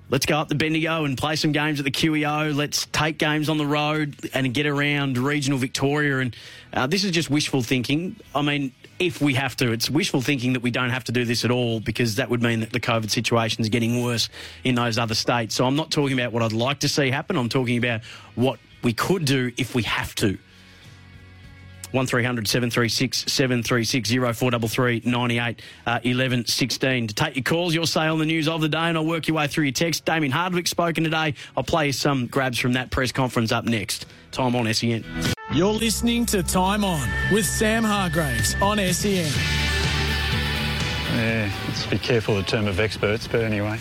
Let's 0.09 0.27
go 0.27 0.37
up 0.37 0.49
the 0.49 0.55
Bendigo 0.55 1.03
and 1.05 1.17
play 1.17 1.35
some 1.35 1.51
games 1.51 1.79
at 1.79 1.85
the 1.85 1.91
QEO. 1.91 2.55
Let's 2.55 2.85
take 2.91 3.17
games 3.17 3.49
on 3.49 3.57
the 3.57 3.65
road 3.65 4.15
and 4.35 4.53
get 4.53 4.67
around 4.67 5.17
regional 5.17 5.57
Victoria. 5.57 6.19
And 6.19 6.35
uh, 6.73 6.85
this 6.85 7.03
is 7.03 7.09
just 7.09 7.31
wishful 7.31 7.63
thinking. 7.63 8.15
I 8.35 8.43
mean, 8.43 8.71
if 8.99 9.21
we 9.21 9.33
have 9.33 9.55
to. 9.57 9.71
It's 9.71 9.89
wishful 9.89 10.21
thinking 10.21 10.53
that 10.53 10.61
we 10.61 10.71
don't 10.71 10.89
have 10.89 11.03
to 11.05 11.11
do 11.11 11.25
this 11.25 11.43
at 11.43 11.51
all 11.51 11.79
because 11.79 12.15
that 12.15 12.29
would 12.29 12.41
mean 12.41 12.61
that 12.61 12.71
the 12.71 12.79
COVID 12.79 13.09
situation 13.09 13.61
is 13.61 13.69
getting 13.69 14.03
worse 14.03 14.29
in 14.63 14.75
those 14.75 14.97
other 14.97 15.15
states. 15.15 15.55
So 15.55 15.65
I'm 15.65 15.75
not 15.75 15.91
talking 15.91 16.17
about 16.17 16.31
what 16.31 16.43
I'd 16.43 16.53
like 16.53 16.79
to 16.79 16.89
see 16.89 17.09
happen. 17.09 17.37
I'm 17.37 17.49
talking 17.49 17.77
about 17.77 18.01
what 18.35 18.59
we 18.83 18.93
could 18.93 19.25
do 19.25 19.51
if 19.57 19.75
we 19.75 19.83
have 19.83 20.15
to. 20.15 20.37
1300 21.95 22.47
736 22.47 23.31
736 23.31 24.09
0433 24.11 25.01
98 25.05 25.61
uh, 25.85 25.99
11 26.03 26.45
16. 26.45 27.07
To 27.07 27.15
take 27.15 27.35
your 27.35 27.43
calls, 27.43 27.73
you'll 27.73 27.87
say 27.87 28.07
on 28.07 28.19
the 28.19 28.25
news 28.25 28.47
of 28.47 28.61
the 28.61 28.69
day, 28.69 28.77
and 28.77 28.97
I'll 28.97 29.05
work 29.05 29.27
your 29.27 29.37
way 29.37 29.47
through 29.47 29.65
your 29.65 29.73
text. 29.73 30.05
Damien 30.05 30.31
Hardwick 30.31 30.67
spoken 30.67 31.03
today. 31.03 31.33
I'll 31.55 31.63
play 31.63 31.91
some 31.91 32.27
grabs 32.27 32.59
from 32.59 32.73
that 32.73 32.91
press 32.91 33.11
conference 33.11 33.51
up 33.51 33.65
next. 33.65 34.05
Time 34.31 34.55
on 34.55 34.71
SEN. 34.73 35.03
You're 35.53 35.73
listening 35.73 36.25
to 36.27 36.43
Time 36.43 36.83
On 36.83 37.07
with 37.31 37.45
Sam 37.45 37.83
Hargraves 37.83 38.55
on 38.61 38.77
SEN. 38.77 39.31
Yeah, 41.15 41.49
let's 41.67 41.85
be 41.85 41.97
careful 41.97 42.37
of 42.37 42.45
the 42.45 42.51
term 42.51 42.67
of 42.67 42.79
experts, 42.79 43.27
but 43.27 43.41
anyway. 43.41 43.79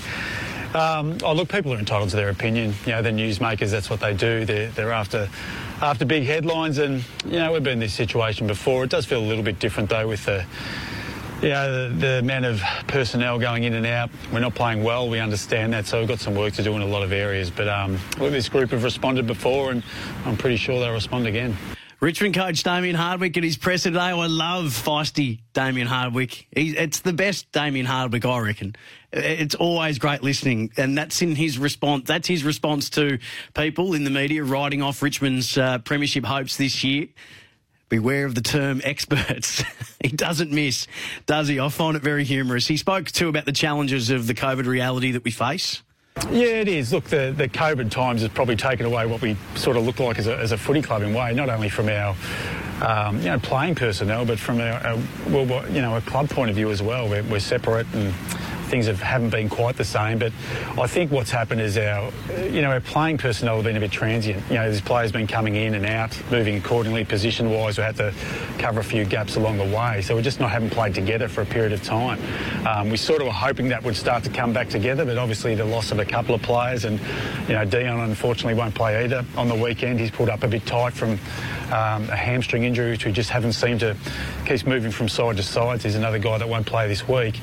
Um, 0.75 1.19
oh, 1.23 1.33
look, 1.33 1.49
people 1.49 1.73
are 1.73 1.79
entitled 1.79 2.11
to 2.11 2.17
their 2.17 2.29
opinion. 2.29 2.75
You 2.85 2.93
know, 2.93 3.03
they're 3.03 3.13
newsmakers, 3.13 3.71
that's 3.71 3.91
what 3.91 4.01
they 4.01 4.15
do. 4.15 4.45
They're, 4.45 4.69
they're 4.71 4.93
after 4.93 5.29
after 5.81 6.05
big 6.05 6.25
headlines, 6.25 6.79
and, 6.79 7.05
you 7.25 7.39
know, 7.39 7.53
we've 7.53 7.63
been 7.63 7.75
in 7.75 7.79
this 7.81 7.95
situation 7.95 8.47
before. 8.47 8.85
It 8.85 8.91
does 8.91 9.07
feel 9.07 9.21
a 9.21 9.27
little 9.27 9.45
bit 9.45 9.59
different, 9.59 9.91
though, 9.91 10.09
with 10.09 10.25
the 10.25 10.45
yeah, 11.43 11.67
the, 11.67 11.95
the 11.99 12.19
amount 12.21 12.47
of 12.47 12.63
personnel 12.87 13.39
going 13.39 13.65
in 13.65 13.75
and 13.75 13.85
out, 13.85 14.11
we're 14.33 14.41
not 14.41 14.55
playing 14.55 14.83
well. 14.83 15.11
We 15.11 15.19
understand 15.19 15.75
that, 15.75 15.87
so 15.87 15.99
we've 15.99 16.09
got 16.09 16.21
some 16.21 16.35
work 16.35 16.55
to 16.55 16.63
do 16.63 16.75
in 16.75 16.81
a 16.81 16.87
lot 16.87 17.03
of 17.03 17.13
areas. 17.13 17.51
But 17.51 17.69
um, 17.69 17.99
look, 18.19 18.33
this 18.33 18.49
group 18.49 18.71
have 18.71 18.83
responded 18.83 19.27
before, 19.27 19.71
and 19.71 19.83
I'm 20.25 20.39
pretty 20.39 20.57
sure 20.57 20.81
they'll 20.81 20.93
respond 20.93 21.27
again. 21.27 21.57
Richmond 22.01 22.35
coach 22.35 22.63
Damien 22.63 22.97
Hardwick 22.97 23.37
at 23.37 23.45
his 23.45 23.57
presser 23.57 23.91
today. 23.91 24.01
I 24.01 24.27
love 24.27 24.67
feisty 24.67 25.41
Damien 25.55 25.87
Hardwick. 25.87 26.47
it's 26.53 27.01
the 27.01 27.13
best 27.13 27.51
Damien 27.53 27.87
Hardwick, 27.87 28.25
I 28.25 28.39
reckon. 28.41 28.77
It's 29.17 29.55
always 29.55 29.99
great 29.99 30.23
listening, 30.23 30.73
and 30.77 30.99
that's 30.99 31.23
in 31.23 31.37
his 31.37 31.59
response. 31.59 32.07
That's 32.07 32.27
his 32.27 32.45
response 32.45 32.91
to 32.91 33.19
people 33.55 33.95
in 33.95 34.05
the 34.05 34.11
media 34.11 34.43
writing 34.43 34.83
off 34.83 35.03
Richmond's 35.03 35.57
uh, 35.57 35.79
premiership 35.79 36.25
hopes 36.25 36.57
this 36.57 36.83
year 36.83 37.09
beware 37.89 38.27
of 38.27 38.35
the 38.35 38.41
term 38.41 38.81
experts. 38.83 39.63
he 40.03 40.09
doesn't 40.09 40.51
miss, 40.51 40.89
does 41.27 41.47
he? 41.47 41.61
I 41.61 41.69
find 41.69 41.97
it 41.97 42.03
very 42.03 42.25
humorous. 42.25 42.67
He 42.67 42.77
spoke 42.77 43.07
too 43.07 43.29
about 43.29 43.45
the 43.45 43.53
challenges 43.53 44.11
of 44.11 44.27
the 44.27 44.35
COVID 44.35 44.67
reality 44.67 45.13
that 45.13 45.23
we 45.23 45.31
face. 45.31 45.81
Yeah, 46.31 46.47
it 46.47 46.69
is. 46.69 46.93
Look, 46.93 47.05
the, 47.05 47.33
the 47.37 47.49
COVID 47.49 47.91
times 47.91 48.23
has 48.23 48.31
probably 48.31 48.57
taken 48.57 48.87
away 48.87 49.07
what 49.07 49.21
we 49.21 49.37
sort 49.57 49.77
of 49.77 49.85
look 49.85 49.99
like 49.99 50.19
as 50.19 50.27
a, 50.27 50.37
as 50.37 50.53
a 50.53 50.59
footy 50.59 50.83
club 50.83 51.03
in 51.03 51.13
way, 51.13 51.35
not 51.35 51.49
only 51.49 51.69
from 51.69 51.89
our 51.89 52.17
um, 52.83 53.19
you 53.19 53.27
know, 53.27 53.39
playing 53.39 53.75
personnel, 53.75 54.25
but 54.25 54.39
from 54.39 54.61
our, 54.61 54.75
our, 54.85 54.99
well, 55.29 55.69
you 55.71 55.81
know, 55.81 55.97
a 55.97 56.01
club 56.01 56.29
point 56.31 56.51
of 56.51 56.57
view 56.57 56.71
as 56.71 56.83
well. 56.83 57.09
We're, 57.09 57.23
we're 57.25 57.41
separate 57.41 57.87
and 57.95 58.13
things 58.65 58.87
have, 58.87 59.01
haven't 59.01 59.31
been 59.31 59.49
quite 59.49 59.77
the 59.77 59.85
same. 59.85 60.19
But 60.19 60.33
I 60.79 60.87
think 60.87 61.11
what's 61.11 61.31
happened 61.31 61.61
is 61.61 61.77
our, 61.79 62.11
you 62.51 62.63
know, 62.63 62.71
our 62.71 62.81
playing 62.81 63.19
personnel 63.19 63.57
have 63.57 63.65
been 63.65 63.77
a 63.77 63.81
bit 63.81 63.91
transient. 63.91 64.43
You 64.49 64.57
know, 64.57 64.65
there's 64.65 64.81
players 64.81 65.13
been 65.13 65.27
coming 65.27 65.57
in 65.57 65.75
and 65.75 65.87
out, 65.87 66.19
moving 66.31 66.57
accordingly, 66.57 67.05
position-wise. 67.05 67.79
We 67.79 67.85
had 67.85 67.97
to 67.97 68.13
cover 68.59 68.81
a 68.81 68.85
few 68.85 69.05
gaps 69.05 69.37
along 69.37 69.59
the 69.59 69.77
way. 69.77 70.03
So 70.03 70.17
we 70.17 70.23
just 70.23 70.41
not 70.41 70.51
haven't 70.51 70.71
played 70.71 70.95
together 70.95 71.29
for 71.29 71.43
a 71.43 71.47
period 71.47 71.73
of 71.73 71.83
time. 71.83 72.21
Um, 72.67 72.91
we 72.91 72.97
sort 72.97 73.21
of 73.21 73.27
were 73.27 73.33
hoping 73.33 73.69
that 73.69 73.83
would 73.83 73.97
start 73.97 74.25
to 74.25 74.31
come 74.31 74.53
back 74.53 74.69
together, 74.69 75.05
but 75.05 75.19
obviously 75.19 75.55
the 75.55 75.65
loss 75.65 75.93
of 75.93 75.99
a 75.99 76.05
couple 76.05 76.35
of 76.35 76.43
players 76.43 76.85
and, 76.85 76.99
you 77.49 77.55
know, 77.55 77.65
Dion 77.65 78.01
unfortunately 78.01 78.55
won't 78.55 78.75
play 78.75 79.05
either 79.05 79.25
on 79.37 79.49
the 79.49 79.55
weekend. 79.55 80.01
He's 80.01 80.11
pulled 80.11 80.29
up 80.29 80.43
a 80.43 80.49
bit 80.49 80.65
tight 80.67 80.93
from 80.93 81.19
um, 81.73 82.09
a 82.09 82.17
hamstring 82.17 82.65
injury, 82.65 82.91
which 82.91 83.05
we 83.05 83.13
just 83.13 83.31
haven't 83.31 83.53
seemed 83.53 83.81
to 83.81 83.97
keeps 84.47 84.67
moving 84.67 84.91
from 84.91 85.09
side 85.09 85.37
to 85.37 85.43
side. 85.43 85.83
He's 85.83 85.95
another 85.95 86.19
guy 86.19 86.39
that 86.39 86.49
won't 86.49 86.67
play 86.67 86.89
this 86.89 87.09
week. 87.09 87.41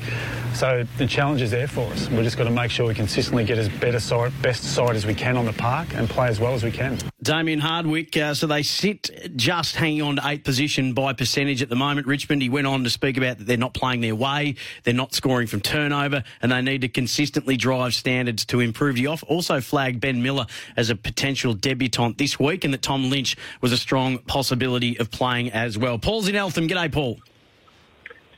So 0.54 0.86
the 0.98 1.06
challenge 1.12 1.42
is 1.42 1.50
there 1.50 1.68
for 1.68 1.82
us. 1.92 2.08
We've 2.08 2.24
just 2.24 2.38
got 2.38 2.44
to 2.44 2.50
make 2.50 2.70
sure 2.70 2.86
we 2.86 2.94
consistently 2.94 3.44
get 3.44 3.58
as 3.58 3.68
better 3.68 4.00
side, 4.00 4.32
best 4.40 4.64
side 4.64 4.96
as 4.96 5.04
we 5.04 5.12
can 5.12 5.36
on 5.36 5.44
the 5.44 5.52
park 5.52 5.94
and 5.94 6.08
play 6.08 6.28
as 6.28 6.40
well 6.40 6.54
as 6.54 6.64
we 6.64 6.70
can. 6.70 6.96
Damien 7.22 7.60
Hardwick, 7.60 8.16
uh, 8.16 8.32
so 8.32 8.46
they 8.46 8.62
sit 8.62 9.36
just 9.36 9.76
hanging 9.76 10.00
on 10.00 10.16
to 10.16 10.22
eighth 10.26 10.42
position 10.42 10.94
by 10.94 11.12
percentage 11.12 11.60
at 11.60 11.68
the 11.68 11.76
moment. 11.76 12.06
Richmond, 12.06 12.40
he 12.40 12.48
went 12.48 12.66
on 12.66 12.82
to 12.84 12.88
speak 12.88 13.18
about 13.18 13.36
that 13.36 13.46
they're 13.46 13.58
not 13.58 13.74
playing 13.74 14.00
their 14.00 14.14
way, 14.14 14.54
they're 14.84 14.94
not 14.94 15.12
scoring 15.12 15.46
from 15.46 15.60
turnover, 15.60 16.24
and 16.40 16.50
they 16.50 16.62
need 16.62 16.80
to 16.80 16.88
consistently 16.88 17.58
drive 17.58 17.92
standards 17.92 18.46
to 18.46 18.60
improve. 18.60 18.96
He 18.96 19.06
also 19.06 19.60
flagged 19.60 20.00
Ben 20.00 20.22
Miller 20.22 20.46
as 20.78 20.88
a 20.88 20.96
potential 20.96 21.52
debutant 21.52 22.16
this 22.16 22.40
week, 22.40 22.64
and 22.64 22.72
that 22.72 22.80
Tom 22.80 23.10
Lynch 23.10 23.36
was 23.60 23.70
a 23.70 23.76
strong 23.76 24.16
possibility 24.20 24.98
of 24.98 25.10
playing 25.10 25.52
as 25.52 25.76
well. 25.76 25.98
Paul's 25.98 26.26
in 26.26 26.36
Eltham. 26.36 26.68
G'day, 26.68 26.90
Paul. 26.90 27.20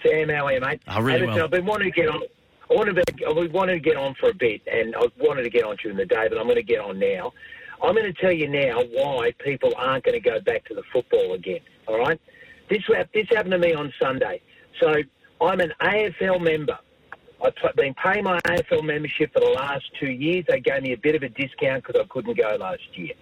Sam, 0.02 0.28
how 0.28 0.46
are 0.46 0.52
you, 0.52 0.60
mate? 0.60 0.82
Oh, 0.88 1.00
really 1.00 1.20
hey, 1.20 1.26
listen, 1.26 1.34
well. 1.36 1.44
I've 1.44 1.50
been 1.52 1.66
wanting 1.66 1.92
to 1.92 2.00
get 2.00 2.08
on. 2.08 2.22
I 2.70 2.74
wanted 2.74 2.96
to, 2.96 3.48
wanted 3.52 3.74
to 3.74 3.80
get 3.80 3.96
on 3.96 4.14
for 4.14 4.30
a 4.30 4.34
bit, 4.34 4.62
and 4.70 4.94
I 4.96 5.06
wanted 5.18 5.42
to 5.42 5.50
get 5.50 5.64
on 5.64 5.76
during 5.76 5.96
the 5.96 6.06
day, 6.06 6.26
but 6.28 6.38
I'm 6.38 6.44
going 6.44 6.56
to 6.56 6.62
get 6.62 6.80
on 6.80 6.98
now. 6.98 7.32
I'm 7.82 7.94
going 7.94 8.12
to 8.12 8.20
tell 8.20 8.32
you 8.32 8.48
now 8.48 8.82
why 8.92 9.32
people 9.38 9.72
aren't 9.76 10.04
going 10.04 10.20
to 10.20 10.20
go 10.20 10.40
back 10.40 10.64
to 10.66 10.74
the 10.74 10.82
football 10.92 11.34
again. 11.34 11.60
All 11.86 11.98
right, 11.98 12.20
this 12.70 12.82
this 13.12 13.26
happened 13.30 13.52
to 13.52 13.58
me 13.58 13.74
on 13.74 13.92
Sunday. 14.00 14.40
So 14.80 14.94
I'm 15.40 15.60
an 15.60 15.72
AFL 15.82 16.40
member. 16.40 16.78
I've 17.42 17.76
been 17.76 17.94
paying 17.94 18.24
my 18.24 18.40
AFL 18.40 18.84
membership 18.84 19.32
for 19.34 19.40
the 19.40 19.50
last 19.50 19.84
two 20.00 20.10
years. 20.10 20.46
They 20.48 20.60
gave 20.60 20.82
me 20.82 20.92
a 20.92 20.96
bit 20.96 21.14
of 21.14 21.22
a 21.22 21.28
discount 21.28 21.84
because 21.84 22.00
I 22.00 22.06
couldn't 22.08 22.38
go 22.38 22.56
last 22.58 22.82
year. 22.94 23.12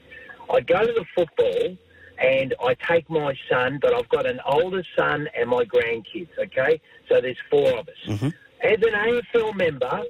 I 0.52 0.60
go 0.60 0.86
to 0.86 0.92
the 0.92 1.04
football 1.14 1.76
and 2.18 2.54
I 2.62 2.74
take 2.74 3.08
my 3.10 3.34
son, 3.50 3.78
but 3.82 3.94
I've 3.94 4.08
got 4.10 4.26
an 4.26 4.38
older 4.46 4.84
son 4.96 5.28
and 5.36 5.50
my 5.50 5.64
grandkids, 5.64 6.28
okay? 6.38 6.80
So 7.08 7.20
there's 7.20 7.38
four 7.50 7.78
of 7.78 7.88
us. 7.88 7.94
Mm-hmm. 8.06 8.28
As 8.62 8.78
an 8.80 8.92
AFL 8.94 9.56
member, 9.56 10.02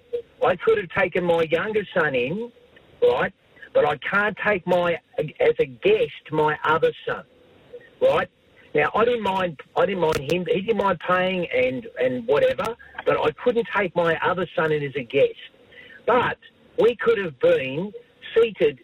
I 0.44 0.56
could 0.56 0.78
have 0.78 0.90
taken 0.90 1.24
my 1.24 1.46
younger 1.50 1.86
son 1.94 2.14
in, 2.14 2.52
right? 3.02 3.32
But 3.72 3.86
I 3.86 3.96
can't 3.98 4.36
take 4.46 4.66
my, 4.66 4.98
as 5.18 5.54
a 5.58 5.64
guest, 5.64 6.30
my 6.30 6.58
other 6.64 6.92
son, 7.06 7.24
right? 8.02 8.28
Now 8.74 8.90
I 8.94 9.04
didn't 9.04 9.22
mind. 9.22 9.60
I 9.76 9.86
didn't 9.86 10.00
mind 10.00 10.20
him. 10.20 10.46
He 10.50 10.62
didn't 10.62 10.78
mind 10.78 10.98
paying 11.06 11.46
and 11.54 11.86
and 12.00 12.26
whatever. 12.26 12.74
But 13.04 13.20
I 13.20 13.30
couldn't 13.44 13.68
take 13.76 13.94
my 13.94 14.16
other 14.24 14.46
son 14.56 14.72
in 14.72 14.82
as 14.82 14.94
a 14.96 15.02
guest. 15.02 15.34
But 16.06 16.38
we 16.80 16.96
could 16.96 17.18
have 17.18 17.38
been 17.40 17.92
seated 18.34 18.80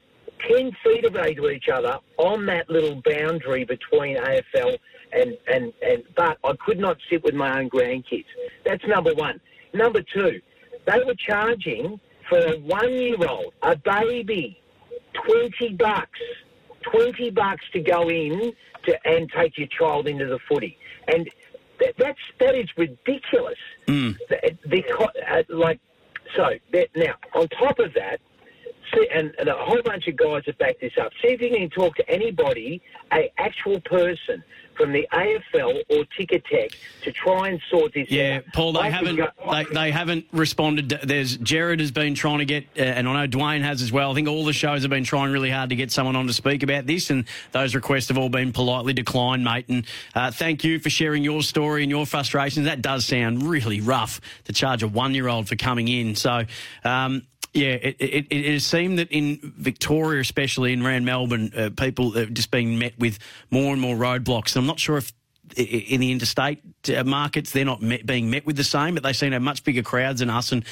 ten 0.47 0.73
feet 0.85 1.07
away 1.07 1.35
to 1.35 1.49
each 1.51 1.69
other 1.73 1.99
on 2.19 2.45
that 2.47 2.69
little 2.69 3.01
boundary 3.05 3.64
between 3.64 4.19
AFL 4.19 4.77
and 5.12 5.37
and 5.51 5.73
and. 5.81 6.03
But 6.14 6.39
I 6.45 6.53
could 6.64 6.79
not 6.79 6.99
sit 7.11 7.25
with 7.25 7.35
my 7.35 7.59
own 7.59 7.71
grandkids. 7.71 8.27
That's 8.64 8.85
number 8.87 9.14
one. 9.14 9.41
Number 9.75 10.03
two, 10.03 10.41
they 10.87 11.01
were 11.05 11.14
charging 11.14 12.01
for 12.29 12.39
a 12.39 12.59
one-year-old, 12.59 13.53
a 13.62 13.77
baby, 13.77 14.61
twenty 15.14 15.71
bucks. 15.75 16.21
20 16.93 17.31
bucks 17.33 17.64
to 17.73 17.81
go 17.81 18.09
in 18.09 18.53
to, 18.85 18.99
and 19.07 19.29
take 19.37 19.59
your 19.59 19.66
child 19.66 20.07
into 20.07 20.25
the 20.27 20.39
footy. 20.49 20.79
And 21.09 21.29
that, 21.81 21.95
that's, 21.99 22.19
that 22.41 22.55
is 22.55 22.66
ridiculous. 22.79 23.59
The- 24.31 24.57
the 24.64 24.85
uh, 25.29 25.43
like, 25.51 25.81
so, 26.35 26.51
that, 26.73 26.89
now, 26.97 27.14
on 27.35 27.49
top 27.49 27.79
of 27.79 27.93
that, 27.95 28.21
see, 28.95 29.09
and, 29.14 29.34
and 29.39 29.49
a 29.49 29.55
whole 29.57 29.82
bunch 29.82 30.07
of 30.09 30.16
guys 30.16 30.43
have 30.47 30.59
backed 30.59 30.80
this 30.80 30.93
up. 31.01 31.12
See 31.22 31.28
if 31.28 31.41
you 31.41 31.51
can 31.51 31.70
talk 31.70 31.97
to 31.97 32.11
anybody, 32.11 32.80
a 33.12 33.30
actual 33.39 33.80
person 33.80 34.43
from 34.74 34.93
the 34.93 35.09
AFL 35.12 35.82
or 35.89 36.05
Ticketek 36.16 36.72
to 37.03 37.11
try 37.11 37.49
and 37.49 37.61
sort 37.68 37.93
this 37.95 38.09
Yeah, 38.11 38.36
out. 38.36 38.45
Paul, 38.55 38.74
they 38.74 38.78
I 38.80 38.91
haven't 38.91 39.16
go- 39.16 39.26
they, 39.51 39.64
they 39.64 39.91
haven't 39.91 40.26
responded. 40.32 40.89
There's 41.03 41.36
Jared 41.39 41.80
has 41.80 41.91
been 41.91 42.14
trying 42.14 42.39
to 42.39 42.45
get, 42.45 42.64
uh, 42.78 42.82
and 42.82 43.09
I 43.09 43.26
know 43.26 43.28
Dwayne 43.39 43.62
has 43.62 43.82
as 43.82 43.91
well. 43.91 44.12
I 44.12 44.14
think 44.14 44.28
all 44.28 44.45
the 44.45 44.53
shows 44.53 44.82
have 44.82 44.91
been 44.91 45.03
trying 45.03 45.32
really 45.32 45.51
hard 45.51 45.70
to 45.70 45.76
get 45.76 45.91
someone 45.91 46.14
on 46.14 46.28
to 46.28 46.32
speak 46.32 46.62
about 46.62 46.86
this, 46.86 47.11
and 47.11 47.24
those 47.51 47.74
requests 47.74 48.07
have 48.09 48.18
all 48.18 48.28
been 48.28 48.53
politely 48.53 48.93
declined, 48.93 49.43
mate. 49.43 49.64
And 49.68 49.84
uh, 50.14 50.30
thank 50.30 50.62
you 50.62 50.78
for 50.78 50.91
sharing 50.91 51.24
your 51.24 51.43
story 51.43 51.82
and 51.82 51.91
your 51.91 52.07
frustrations. 52.07 52.66
That 52.66 52.80
does 52.80 53.05
sound 53.05 53.43
really 53.43 53.80
rough 53.80 54.20
to 54.45 54.53
charge 54.53 54.84
a 54.84 54.89
one 54.89 55.12
year 55.12 55.26
old 55.28 55.49
for 55.49 55.57
coming 55.57 55.89
in. 55.89 56.14
So. 56.14 56.45
Um, 56.84 57.22
yeah, 57.53 57.72
it, 57.72 57.96
it, 57.99 58.26
it 58.30 58.53
has 58.53 58.64
seemed 58.64 58.99
that 58.99 59.09
in 59.11 59.38
Victoria, 59.42 60.20
especially 60.20 60.72
in 60.72 60.84
around 60.84 61.05
Melbourne, 61.05 61.53
uh, 61.57 61.70
people 61.76 62.16
are 62.16 62.26
just 62.26 62.51
being 62.51 62.78
met 62.78 62.99
with 62.99 63.18
more 63.51 63.72
and 63.72 63.80
more 63.80 63.96
roadblocks. 63.96 64.55
And 64.55 64.62
I'm 64.62 64.66
not 64.66 64.78
sure 64.78 64.99
if 64.99 65.12
in 65.57 66.01
the 66.01 66.12
interstate 66.12 66.61
uh, 66.94 67.05
markets 67.05 67.53
they're 67.53 67.64
not 67.64 67.80
met, 67.80 68.05
being 68.05 68.30
met 68.30 68.44
with 68.44 68.57
the 68.57 68.64
same, 68.64 68.94
but 68.94 69.03
they 69.03 69.12
seem 69.12 69.30
to 69.30 69.36
have 69.36 69.42
much 69.42 69.64
bigger 69.64 69.82
crowds 69.82 70.20
than 70.20 70.30
us. 70.30 70.53
And 70.53 70.64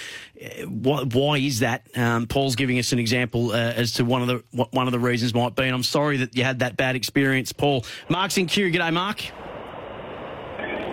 uh, 0.43 0.67
why, 0.67 1.03
why 1.05 1.39
is 1.39 1.61
that? 1.61 1.87
Um, 1.97 2.27
Paul's 2.27 2.57
giving 2.57 2.79
us 2.79 2.93
an 2.93 2.99
example 2.99 3.53
uh, 3.53 3.73
as 3.73 3.93
to 3.95 4.05
one 4.05 4.23
of 4.23 4.29
the 4.29 4.67
one 4.73 4.87
of 4.87 4.93
the 4.93 4.99
reasons 4.99 5.35
might 5.35 5.57
be. 5.57 5.65
And 5.65 5.75
I'm 5.75 5.83
sorry 5.83 6.19
that 6.19 6.37
you 6.37 6.45
had 6.45 6.59
that 6.59 6.77
bad 6.77 6.97
experience, 6.97 7.53
Paul. 7.53 7.85
Mark's 8.09 8.37
in 8.37 8.47
queue. 8.47 8.71
G'day, 8.71 8.93
Mark. 8.93 9.25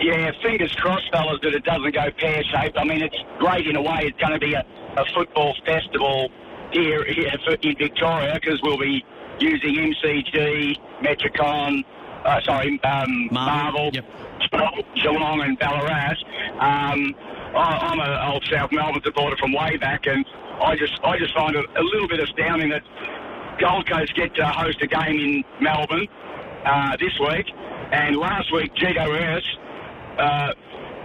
Yeah, 0.02 0.32
fingers 0.42 0.74
crossed, 0.76 1.10
fellas, 1.14 1.40
that 1.44 1.54
it 1.54 1.64
doesn't 1.64 1.94
go 1.94 2.12
pear 2.20 2.44
shaped. 2.44 2.78
I 2.78 2.84
mean, 2.84 3.02
it's 3.02 3.16
great 3.40 3.68
in 3.68 3.78
a 3.78 3.82
way. 3.82 4.00
It's 4.02 4.20
going 4.20 4.34
to 4.34 4.40
be 4.40 4.54
a, 4.54 4.64
a 4.98 5.06
football 5.14 5.56
festival 5.66 6.30
here, 6.72 7.06
here 7.06 7.32
for, 7.46 7.54
in 7.62 7.76
Victoria 7.78 8.40
because 8.42 8.62
we'll 8.62 8.78
be 8.78 9.04
using 9.40 9.76
MCG, 9.76 10.78
Metricon, 11.02 11.84
uh, 12.26 12.42
sorry, 12.42 12.80
um, 12.84 13.30
Marvel, 13.32 13.92
Geelong, 14.96 15.42
and 15.42 15.58
Ballarat. 15.60 16.16
Um, 16.60 17.16
I, 17.56 17.78
I'm 17.82 18.00
an 18.00 18.32
old 18.32 18.46
South 18.52 18.72
Melbourne 18.72 19.02
supporter 19.04 19.36
from 19.38 19.54
way 19.54 19.78
back, 19.78 20.08
and 20.08 20.26
I 20.62 20.76
just 20.76 20.94
I 21.04 21.18
just 21.18 21.34
find 21.34 21.56
it 21.56 21.66
a 21.76 21.84
little 21.84 22.08
bit 22.08 22.20
astounding 22.20 22.70
that 22.70 22.84
Gold 23.60 23.88
Coast 23.90 24.16
get 24.16 24.34
to 24.36 24.48
host 24.48 24.82
a 24.82 24.88
game 24.88 25.20
in 25.20 25.44
Melbourne 25.62 26.08
uh, 26.66 26.98
this 26.98 27.14
week, 27.20 27.52
and 27.92 28.16
last 28.16 28.52
week 28.54 28.74
GWS 28.76 29.44
uh, 30.18 30.54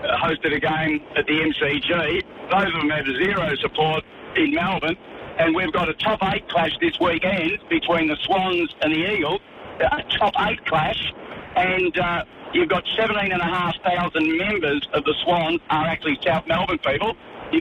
hosted 0.05 0.55
a 0.55 0.61
game 0.61 1.03
at 1.17 1.27
the 1.27 1.33
MCG. 1.41 2.23
Both 2.51 2.67
of 2.67 2.73
them 2.73 2.91
had 2.91 3.05
zero 3.07 3.55
support 3.57 4.05
in 4.37 4.55
Melbourne, 4.55 4.97
and 5.39 5.55
we've 5.55 5.73
got 5.73 5.89
a 5.89 5.95
top 5.95 6.21
eight 6.35 6.49
clash 6.49 6.73
this 6.81 6.99
weekend 7.01 7.59
between 7.69 8.09
the 8.09 8.17
Swans 8.25 8.75
and 8.83 8.93
the 8.93 9.13
Eagles. 9.13 9.41
A 9.81 10.03
top 10.19 10.35
eight 10.41 10.65
clash, 10.67 11.13
and 11.57 11.97
uh, 11.99 12.25
you've 12.53 12.69
got 12.69 12.83
17,500 12.97 14.23
members 14.37 14.87
of 14.93 15.05
the 15.05 15.15
Swans 15.25 15.61
are 15.71 15.87
actually 15.87 16.19
South 16.25 16.47
Melbourne 16.49 16.79
people 16.79 17.15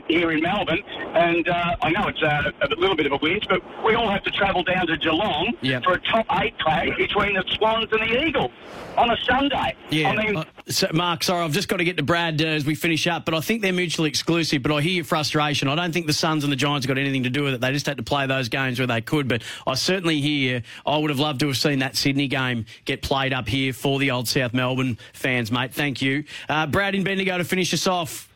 here 0.08 0.32
in 0.32 0.42
Melbourne, 0.42 0.82
and 1.14 1.48
uh, 1.48 1.76
I 1.80 1.90
know 1.90 2.08
it's 2.08 2.22
uh, 2.22 2.50
a 2.60 2.68
little 2.78 2.96
bit 2.96 3.06
of 3.06 3.12
a 3.12 3.18
winch, 3.22 3.44
but 3.48 3.62
we 3.84 3.94
all 3.94 4.08
have 4.10 4.22
to 4.24 4.30
travel 4.30 4.62
down 4.62 4.86
to 4.86 4.96
Geelong 4.98 5.54
Yep. 5.62 5.84
for 5.84 5.92
a 5.94 6.00
top 6.00 6.26
eight 6.42 6.58
clash 6.58 6.88
between 6.98 7.34
the 7.34 7.44
Swans 7.56 7.88
and 7.92 8.00
the 8.02 8.26
Eagles 8.26 8.50
on 8.96 9.10
a 9.10 9.16
Sunday. 9.24 9.74
Yeah, 9.90 10.10
I 10.10 10.16
mean, 10.16 10.36
uh, 10.36 10.44
so, 10.68 10.88
Mark. 10.92 11.24
Sorry, 11.24 11.44
I've 11.44 11.52
just 11.52 11.68
got 11.68 11.78
to 11.78 11.84
get 11.84 11.96
to 11.96 12.02
Brad 12.02 12.40
uh, 12.42 12.46
as 12.46 12.64
we 12.64 12.74
finish 12.74 13.06
up, 13.06 13.24
but 13.24 13.34
I 13.34 13.40
think 13.40 13.62
they're 13.62 13.72
mutually 13.72 14.08
exclusive. 14.08 14.62
But 14.62 14.72
I 14.72 14.80
hear 14.80 14.92
your 14.92 15.04
frustration. 15.04 15.68
I 15.68 15.74
don't 15.74 15.92
think 15.92 16.06
the 16.06 16.12
Suns 16.12 16.44
and 16.44 16.52
the 16.52 16.56
Giants 16.56 16.86
got 16.86 16.98
anything 16.98 17.22
to 17.24 17.30
do 17.30 17.44
with 17.44 17.54
it. 17.54 17.60
They 17.60 17.72
just 17.72 17.86
had 17.86 17.96
to 17.96 18.02
play 18.02 18.26
those 18.26 18.48
games 18.48 18.78
where 18.78 18.86
they 18.86 19.00
could. 19.00 19.28
But 19.28 19.42
I 19.66 19.74
certainly 19.74 20.20
hear. 20.20 20.62
I 20.86 20.98
would 20.98 21.10
have 21.10 21.18
loved 21.18 21.40
to 21.40 21.46
have 21.46 21.56
seen 21.56 21.78
that 21.80 21.96
Sydney 21.96 22.28
game 22.28 22.66
get 22.84 23.02
played 23.02 23.32
up 23.32 23.48
here 23.48 23.72
for 23.72 23.98
the 23.98 24.10
old 24.10 24.28
South 24.28 24.54
Melbourne 24.54 24.98
fans, 25.12 25.50
mate. 25.50 25.72
Thank 25.72 26.02
you, 26.02 26.24
uh, 26.48 26.66
Brad 26.66 26.94
in 26.94 27.04
Bendigo 27.04 27.38
to 27.38 27.44
finish 27.44 27.72
us 27.72 27.86
off. 27.86 28.28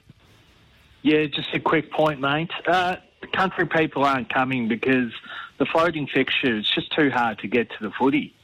Yeah, 1.03 1.27
just 1.27 1.53
a 1.53 1.61
quick 1.61 1.91
point, 1.91 2.21
mate. 2.21 2.51
Uh, 2.67 2.97
the 3.21 3.27
country 3.29 3.67
people 3.67 4.05
aren't 4.05 4.33
coming 4.33 4.69
because 4.69 5.13
the 5.59 5.67
floating 5.67 6.07
fixture 6.07 6.57
is 6.57 6.69
just 6.75 6.93
too 6.95 7.11
hard 7.11 7.39
to 7.41 7.49
get 7.49 7.71
to 7.71 7.77
the 7.81 7.91
footy. 7.91 8.35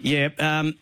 Yeah, 0.00 0.30
um, 0.38 0.74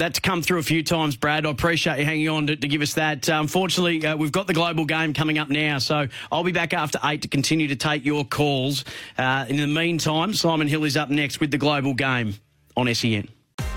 that's 0.00 0.18
come 0.18 0.42
through 0.42 0.58
a 0.58 0.62
few 0.62 0.82
times, 0.82 1.16
Brad. 1.16 1.46
I 1.46 1.50
appreciate 1.50 1.98
you 1.98 2.04
hanging 2.04 2.28
on 2.28 2.46
to, 2.46 2.56
to 2.56 2.68
give 2.68 2.82
us 2.82 2.94
that. 2.94 3.28
Uh, 3.28 3.38
unfortunately, 3.40 4.04
uh, 4.04 4.16
we've 4.16 4.32
got 4.32 4.46
the 4.46 4.54
global 4.54 4.84
game 4.84 5.12
coming 5.14 5.38
up 5.38 5.48
now, 5.48 5.78
so 5.78 6.08
I'll 6.32 6.44
be 6.44 6.52
back 6.52 6.72
after 6.72 6.98
eight 7.04 7.22
to 7.22 7.28
continue 7.28 7.68
to 7.68 7.76
take 7.76 8.04
your 8.04 8.24
calls. 8.24 8.84
Uh, 9.18 9.44
in 9.48 9.56
the 9.56 9.66
meantime, 9.66 10.34
Simon 10.34 10.68
Hill 10.68 10.84
is 10.84 10.96
up 10.96 11.10
next 11.10 11.40
with 11.40 11.50
the 11.50 11.58
global 11.58 11.94
game 11.94 12.34
on 12.76 12.92
SEN. 12.94 13.28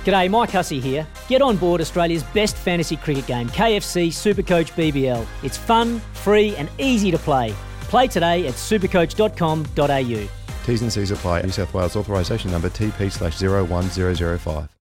G'day, 0.05 0.30
Mike 0.30 0.51
Hussey 0.51 0.80
here. 0.80 1.07
Get 1.28 1.41
on 1.41 1.57
board 1.57 1.80
Australia's 1.80 2.24
best 2.24 2.57
fantasy 2.57 2.97
cricket 2.97 3.26
game, 3.26 3.49
KFC 3.49 4.07
Supercoach 4.07 4.71
BBL. 4.74 5.26
It's 5.43 5.57
fun, 5.57 5.99
free, 6.13 6.55
and 6.55 6.69
easy 6.78 7.11
to 7.11 7.17
play. 7.17 7.53
Play 7.82 8.07
today 8.07 8.47
at 8.47 8.55
supercoach.com.au. 8.55 10.30
T's 10.65 10.82
and 10.82 10.91
C's 10.91 11.11
apply. 11.11 11.41
New 11.41 11.51
South 11.51 11.74
Wales 11.74 11.95
authorisation 11.95 12.51
number 12.51 12.69
TP 12.69 13.11
slash 13.11 13.41
01005. 13.41 14.72